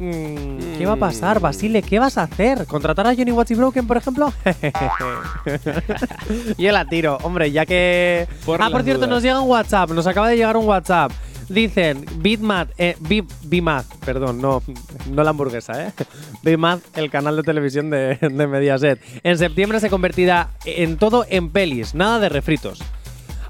Mm, 0.00 0.78
¿Qué 0.78 0.86
va 0.86 0.94
a 0.94 0.96
pasar, 0.96 1.40
Basile? 1.40 1.82
¿Qué 1.82 1.98
vas 1.98 2.16
a 2.16 2.22
hacer? 2.22 2.64
¿Contratar 2.64 3.06
a 3.06 3.14
Johnny 3.14 3.32
Watchy 3.32 3.54
Broken, 3.54 3.86
por 3.86 3.98
ejemplo? 3.98 4.32
Yo 6.58 6.72
la 6.72 6.86
tiro, 6.86 7.18
hombre, 7.22 7.52
ya 7.52 7.66
que. 7.66 8.26
Por 8.46 8.62
ah, 8.62 8.70
por 8.70 8.82
cierto, 8.82 9.00
dudas. 9.00 9.10
nos 9.10 9.22
llega 9.22 9.40
un 9.40 9.50
WhatsApp, 9.50 9.90
nos 9.90 10.06
acaba 10.06 10.30
de 10.30 10.36
llegar 10.36 10.56
un 10.56 10.66
WhatsApp. 10.66 11.12
Dicen, 11.50 12.06
Bitmat, 12.16 12.70
eh, 12.78 12.96
Bimath, 13.42 13.84
perdón, 14.06 14.40
no, 14.40 14.62
no 15.10 15.22
la 15.22 15.30
hamburguesa, 15.30 15.88
¿eh? 15.88 15.92
Bimath, 16.42 16.80
el 16.96 17.10
canal 17.10 17.36
de 17.36 17.42
televisión 17.42 17.90
de, 17.90 18.16
de 18.22 18.46
Mediaset. 18.46 19.02
En 19.22 19.36
septiembre 19.36 19.80
se 19.80 19.90
convertirá 19.90 20.48
en 20.64 20.96
todo 20.96 21.26
en 21.28 21.50
pelis, 21.50 21.94
nada 21.94 22.20
de 22.20 22.30
refritos. 22.30 22.80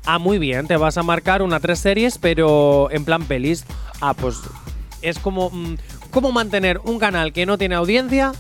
Ah, 0.05 0.19
muy 0.19 0.41
bien, 0.41 0.67
te 0.67 0.77
vas 0.77 0.99
a 0.99 1.05
marcar 1.05 1.43
una 1.43 1.61
tres 1.61 1.79
series, 1.79 2.19
pero 2.19 2.91
en 2.91 3.05
plan 3.05 3.23
pelis. 3.23 3.67
Ah, 4.01 4.15
pues 4.15 4.41
es 5.03 5.19
como, 5.19 5.51
mm, 5.51 5.77
como 6.11 6.33
mantener 6.33 6.81
un 6.85 6.99
canal 6.99 7.33
que 7.33 7.47
no 7.47 7.59
tiene 7.59 7.75
audiencia 7.75 8.33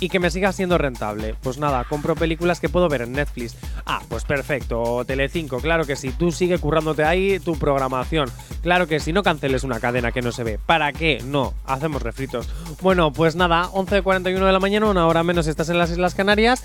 y 0.00 0.08
que 0.08 0.20
me 0.20 0.30
siga 0.30 0.52
siendo 0.52 0.78
rentable. 0.78 1.34
Pues 1.42 1.58
nada, 1.58 1.84
compro 1.84 2.14
películas 2.14 2.60
que 2.60 2.68
puedo 2.68 2.88
ver 2.88 3.02
en 3.02 3.12
Netflix. 3.12 3.56
Ah, 3.86 4.00
pues 4.08 4.24
perfecto, 4.24 5.04
Telecinco, 5.06 5.58
claro 5.58 5.84
que 5.84 5.96
sí. 5.96 6.10
Tú 6.10 6.30
sigue 6.30 6.58
currándote 6.58 7.04
ahí 7.04 7.38
tu 7.40 7.58
programación. 7.58 8.30
Claro 8.62 8.86
que 8.86 9.00
sí, 9.00 9.12
no 9.12 9.22
canceles 9.22 9.64
una 9.64 9.80
cadena 9.80 10.12
que 10.12 10.22
no 10.22 10.32
se 10.32 10.44
ve. 10.44 10.58
¿Para 10.64 10.92
qué? 10.92 11.22
No, 11.24 11.54
hacemos 11.64 12.02
refritos. 12.02 12.48
Bueno, 12.80 13.12
pues 13.12 13.36
nada, 13.36 13.70
11.41 13.72 14.46
de 14.46 14.52
la 14.52 14.60
mañana, 14.60 14.86
una 14.86 15.06
hora 15.06 15.22
menos 15.22 15.46
estás 15.46 15.68
en 15.68 15.78
las 15.78 15.90
Islas 15.90 16.14
Canarias. 16.14 16.62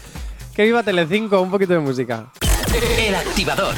Que 0.56 0.64
viva 0.64 0.84
Telecinco, 0.84 1.42
un 1.42 1.50
poquito 1.50 1.74
de 1.74 1.80
música. 1.80 2.28
El 3.00 3.16
activador. 3.16 3.74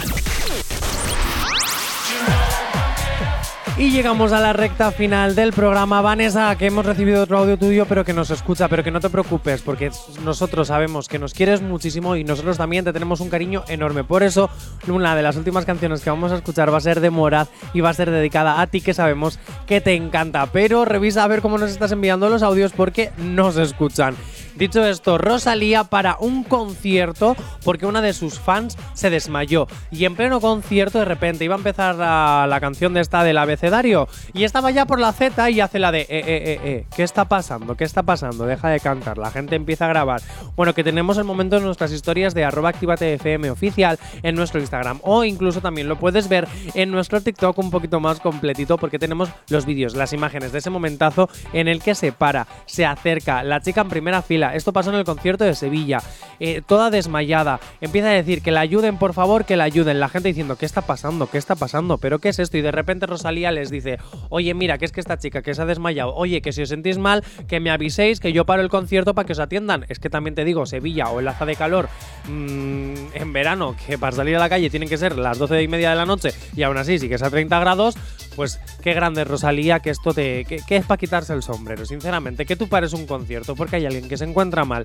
Y 3.78 3.92
llegamos 3.92 4.32
a 4.32 4.40
la 4.40 4.54
recta 4.54 4.90
final 4.92 5.36
del 5.36 5.52
programa. 5.52 6.00
Vanessa, 6.00 6.56
que 6.56 6.68
hemos 6.68 6.86
recibido 6.86 7.24
otro 7.24 7.40
audio 7.40 7.58
tuyo, 7.58 7.86
pero 7.86 8.06
que 8.06 8.14
nos 8.14 8.30
escucha, 8.30 8.70
pero 8.70 8.86
que 8.86 8.92
no 8.92 9.02
te 9.02 9.10
preocupes, 9.10 9.62
porque 9.62 9.92
nosotros 10.24 10.70
sabemos 10.70 11.10
que 11.10 11.20
nos 11.20 11.34
quieres 11.34 11.62
muchísimo 11.62 12.16
y 12.16 12.24
nosotros 12.24 12.58
también 12.58 12.86
te 12.86 12.94
tenemos 12.94 13.20
un 13.20 13.30
cariño 13.30 13.66
enorme. 13.68 14.06
Por 14.06 14.24
eso, 14.24 14.50
una 14.88 15.14
de 15.14 15.24
las 15.24 15.36
últimas 15.36 15.66
canciones 15.66 16.02
que 16.02 16.10
vamos 16.10 16.32
a 16.32 16.38
escuchar 16.38 16.72
va 16.72 16.78
a 16.78 16.82
ser 16.82 17.02
de 17.02 17.10
Moraz 17.10 17.50
y 17.74 17.82
va 17.82 17.90
a 17.90 17.94
ser 17.94 18.12
dedicada 18.12 18.62
a 18.62 18.68
ti, 18.68 18.80
que 18.80 18.94
sabemos 18.94 19.40
que 19.68 19.82
te 19.82 19.94
encanta. 19.94 20.46
Pero 20.46 20.86
revisa 20.86 21.26
a 21.26 21.28
ver 21.28 21.42
cómo 21.42 21.58
nos 21.58 21.70
estás 21.70 21.92
enviando 21.92 22.30
los 22.30 22.44
audios 22.44 22.72
porque 22.72 23.12
no 23.18 23.52
se 23.52 23.64
escuchan. 23.64 24.16
Dicho 24.56 24.86
esto, 24.86 25.18
Rosalía 25.18 25.84
para 25.84 26.16
un 26.18 26.46
concierto 26.46 27.36
porque 27.66 27.86
una 27.86 28.02
de 28.02 28.14
sus 28.14 28.40
fans 28.40 28.78
se 28.94 29.10
desmayó 29.10 29.68
y 29.92 30.06
en 30.06 30.16
pleno 30.16 30.40
concierto 30.40 31.00
de 31.00 31.06
repente 31.06 31.44
iba 31.44 31.56
a 31.56 31.58
empezar 31.58 31.96
la, 31.96 32.58
canción 32.62 32.94
de 32.94 33.02
esta 33.02 33.24
del 33.26 33.38
abecedario 33.38 34.08
y 34.34 34.46
estaba 34.46 34.72
ya 34.72 34.86
por 34.86 35.00
la 35.00 35.12
Z 35.12 35.50
y 35.50 35.60
hace 35.60 35.78
la 35.78 35.92
de 35.92 36.02
eh, 36.02 36.08
eh, 36.10 36.24
eh, 36.28 36.60
eh, 36.64 36.86
¿qué 36.96 37.04
está 37.04 37.26
pasando? 37.26 37.76
¿Qué 37.76 37.84
está 37.84 38.04
pasando? 38.04 38.46
Deja 38.46 38.70
de 38.70 38.80
cantar, 38.80 39.18
la 39.18 39.30
gente 39.30 39.56
empieza 39.56 39.86
a 39.86 39.90
grabar. 39.90 40.22
Bueno, 40.56 40.74
que 40.74 40.86
tenemos 40.86 41.18
el 41.18 41.26
momento 41.26 41.58
en 41.58 41.64
nuestras 41.64 41.92
historias 41.92 42.34
de 42.34 42.46
arroba 42.46 42.70
activatefm 42.70 43.52
oficial 43.52 44.00
en 44.24 44.36
nuestro 44.36 44.62
Instagram 44.62 45.00
o 45.04 45.26
incluso 45.26 45.60
también 45.60 45.90
lo 45.90 45.98
puedes 45.98 46.30
ver 46.30 46.48
en 46.74 46.92
nuestro 46.92 47.20
TikTok 47.20 47.58
un 47.58 47.72
poquito 47.72 48.00
más 48.00 48.22
completito 48.22 48.78
porque 48.78 49.00
tenemos 49.00 49.30
los 49.50 49.66
vídeos, 49.66 49.96
las 49.96 50.14
imágenes 50.14 50.54
de 50.54 50.60
ese 50.60 50.70
momentazo 50.70 51.30
en 51.52 51.68
el 51.68 51.82
que 51.82 51.94
se 51.94 52.14
para, 52.14 52.48
se 52.66 52.86
acerca, 52.86 53.44
la 53.44 53.60
chica 53.60 53.82
en 53.82 53.90
primera 53.90 54.22
fila. 54.22 54.45
Esto 54.54 54.74
pasó 54.74 54.90
en 54.90 54.98
el 54.98 55.06
concierto 55.06 55.46
de 55.46 55.56
Sevilla, 55.56 56.02
eh, 56.40 56.62
toda 56.66 56.90
desmayada. 56.90 57.60
Empieza 57.82 58.10
a 58.10 58.12
decir 58.12 58.42
que 58.42 58.52
la 58.52 58.60
ayuden, 58.60 58.98
por 58.98 59.14
favor, 59.14 59.46
que 59.46 59.56
la 59.56 59.64
ayuden. 59.64 60.00
La 60.00 60.10
gente 60.10 60.28
diciendo, 60.28 60.58
¿qué 60.58 60.66
está 60.66 60.82
pasando? 60.82 61.30
¿Qué 61.30 61.38
está 61.38 61.56
pasando? 61.56 61.98
¿Pero 61.98 62.20
qué 62.20 62.30
es 62.30 62.40
esto? 62.40 62.58
Y 62.58 62.62
de 62.62 62.72
repente 62.72 63.06
Rosalía 63.06 63.52
les 63.52 63.70
dice, 63.70 63.98
oye, 64.30 64.54
mira, 64.54 64.78
que 64.78 64.86
es 64.86 64.92
que 64.92 65.00
esta 65.00 65.18
chica 65.18 65.42
que 65.42 65.56
se 65.56 65.62
ha 65.62 65.66
desmayado, 65.66 66.14
oye, 66.14 66.42
que 66.42 66.52
si 66.52 66.62
os 66.62 66.70
sentís 66.70 66.98
mal, 66.98 67.24
que 67.48 67.60
me 67.60 67.72
aviséis, 67.72 68.20
que 68.20 68.34
yo 68.34 68.46
paro 68.46 68.62
el 68.62 68.70
concierto 68.70 69.16
para 69.16 69.26
que 69.26 69.34
os 69.34 69.40
atiendan. 69.40 69.86
Es 69.90 70.00
que 70.00 70.10
también 70.10 70.36
te 70.36 70.46
digo, 70.46 70.66
Sevilla 70.66 71.10
o 71.10 71.20
el 71.20 71.26
Laza 71.26 71.46
de 71.46 71.56
Calor 71.56 71.90
mm, 72.28 72.94
en 73.14 73.34
verano, 73.34 73.76
que 73.88 73.98
para 73.98 74.16
salir 74.16 74.36
a 74.36 74.40
la 74.40 74.50
calle 74.50 74.70
tienen 74.70 74.90
que 74.90 74.98
ser 74.98 75.18
las 75.18 75.38
12 75.38 75.64
y 75.64 75.68
media 75.68 75.90
de 75.90 75.96
la 75.96 76.06
noche 76.06 76.30
y 76.56 76.64
aún 76.64 76.78
así 76.78 77.00
sí 77.00 77.10
que 77.10 77.16
es 77.16 77.24
a 77.24 77.30
30 77.30 77.60
grados, 77.60 77.96
pues 78.36 78.60
qué 78.82 78.94
grande 78.94 79.24
Rosalía, 79.24 79.80
que 79.80 79.90
esto 79.90 80.14
te. 80.14 80.46
que, 80.46 80.76
es 80.76 80.86
para 80.86 80.98
quitarse 80.98 81.34
el 81.34 81.44
sombrero, 81.44 81.86
sinceramente. 81.86 82.46
Que 82.46 82.56
tú 82.56 82.68
pares 82.68 82.94
un 82.94 83.06
concierto 83.06 83.56
porque 83.56 83.78
hay 83.78 83.86
alguien 83.86 84.08
que 84.08 84.18
se 84.18 84.26
encuentra 84.26 84.66
mal. 84.66 84.84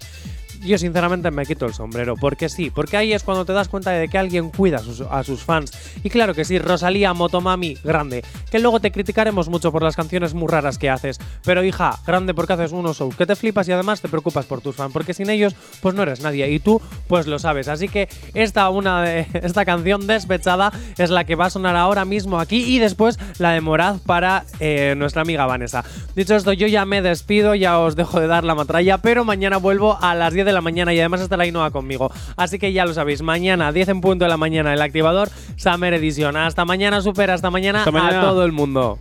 Yo 0.60 0.76
sinceramente 0.76 1.30
me 1.30 1.46
quito 1.46 1.64
el 1.64 1.72
sombrero, 1.72 2.16
porque 2.16 2.48
sí, 2.48 2.70
porque 2.70 2.96
ahí 2.96 3.12
es 3.12 3.22
cuando 3.22 3.44
te 3.44 3.52
das 3.52 3.68
cuenta 3.68 3.90
de 3.92 4.08
que 4.08 4.18
alguien 4.18 4.50
cuida 4.50 4.82
a 5.10 5.24
sus, 5.24 5.42
fans. 5.42 5.72
Y 6.04 6.10
claro 6.10 6.34
que 6.34 6.44
sí, 6.44 6.58
Rosalía, 6.58 7.14
Motomami, 7.14 7.76
grande. 7.82 8.22
Que 8.50 8.58
luego 8.58 8.78
te 8.78 8.92
criticaremos 8.92 9.48
mucho 9.48 9.72
por 9.72 9.82
las 9.82 9.96
canciones 9.96 10.34
muy 10.34 10.48
raras 10.48 10.76
que 10.76 10.90
haces. 10.90 11.18
Pero 11.44 11.64
hija, 11.64 11.98
grande 12.06 12.34
porque 12.34 12.52
haces 12.52 12.72
unos 12.72 12.98
shows 12.98 13.16
que 13.16 13.26
te 13.26 13.36
flipas 13.36 13.68
y 13.68 13.72
además 13.72 14.02
te 14.02 14.08
preocupas 14.08 14.44
por 14.44 14.60
tus 14.60 14.76
fans, 14.76 14.92
porque 14.92 15.14
sin 15.14 15.30
ellos, 15.30 15.54
pues 15.80 15.94
no 15.94 16.02
eres 16.02 16.20
nadie. 16.20 16.50
Y 16.50 16.58
tú, 16.58 16.80
pues 17.08 17.26
lo 17.26 17.38
sabes. 17.38 17.68
Así 17.68 17.88
que 17.88 18.08
esta, 18.34 18.68
una 18.68 19.02
de, 19.02 19.26
esta 19.42 19.64
canción 19.64 20.06
despechada 20.06 20.72
es 20.98 21.08
la 21.08 21.24
que 21.24 21.36
va 21.36 21.46
a 21.46 21.50
sonar 21.50 21.76
ahora 21.76 22.04
mismo 22.04 22.38
aquí 22.38 22.64
y 22.64 22.78
después 22.78 23.18
la 23.38 23.52
de 23.52 23.62
Moraz 23.62 24.00
para 24.00 24.44
eh, 24.58 24.94
nuestra 24.96 25.22
amiga 25.22 25.46
Vanessa. 25.46 25.84
Dicho 26.14 26.36
esto, 26.36 26.52
yo 26.52 26.66
ya 26.66 26.84
me 26.84 27.00
despido, 27.00 27.54
ya 27.54 27.78
os 27.78 27.96
dejo 27.96 28.20
de 28.20 28.26
dar 28.26 28.44
la 28.44 28.54
matralla, 28.54 28.98
pero 28.98 29.24
mañana 29.24 29.56
vuelvo 29.56 29.98
a 30.00 30.14
las 30.14 30.34
10 30.34 30.46
de 30.46 30.49
la 30.52 30.60
mañana 30.60 30.92
y 30.94 30.98
además 31.00 31.20
estará 31.20 31.42
Ainhoa 31.44 31.70
conmigo. 31.70 32.10
Así 32.36 32.58
que 32.58 32.72
ya 32.72 32.84
lo 32.84 32.94
sabéis, 32.94 33.22
mañana 33.22 33.72
10 33.72 33.88
en 33.88 34.00
punto 34.00 34.24
de 34.24 34.28
la 34.28 34.36
mañana 34.36 34.72
el 34.74 34.82
activador 34.82 35.30
Summer 35.56 35.94
Edition. 35.94 36.36
Hasta 36.36 36.64
mañana, 36.64 37.00
super, 37.00 37.30
hasta 37.30 37.50
mañana, 37.50 37.80
Hasta 37.80 37.90
mañana. 37.90 38.20
a 38.20 38.22
todo 38.22 38.44
el 38.44 38.52
mundo. 38.52 38.98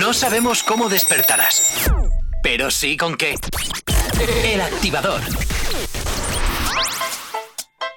No 0.00 0.12
sabemos 0.12 0.62
cómo 0.62 0.88
despertarás, 0.88 1.90
pero 2.42 2.70
sí 2.70 2.96
con 2.96 3.16
qué. 3.16 3.34
El 4.44 4.60
activador. 4.60 5.20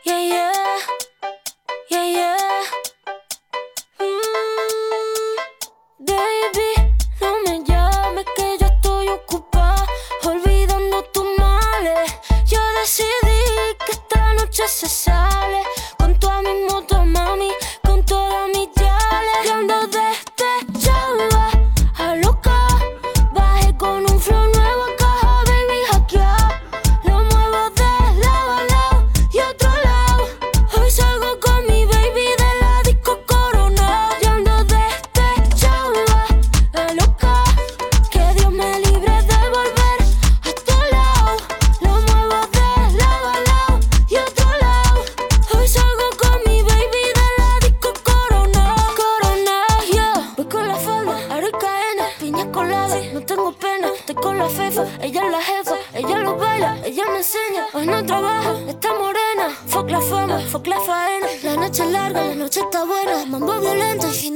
Yeah, 0.05 0.19
yeah. 0.27 0.51
Yeah, 1.89 2.35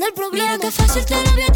el 0.08 0.14
problema. 0.14 0.58
Mira 0.58 0.60
que 0.60 0.72
fácil 0.72 1.06
te 1.06 1.16
lo 1.24 1.32
voy 1.32 1.44
a 1.44 1.52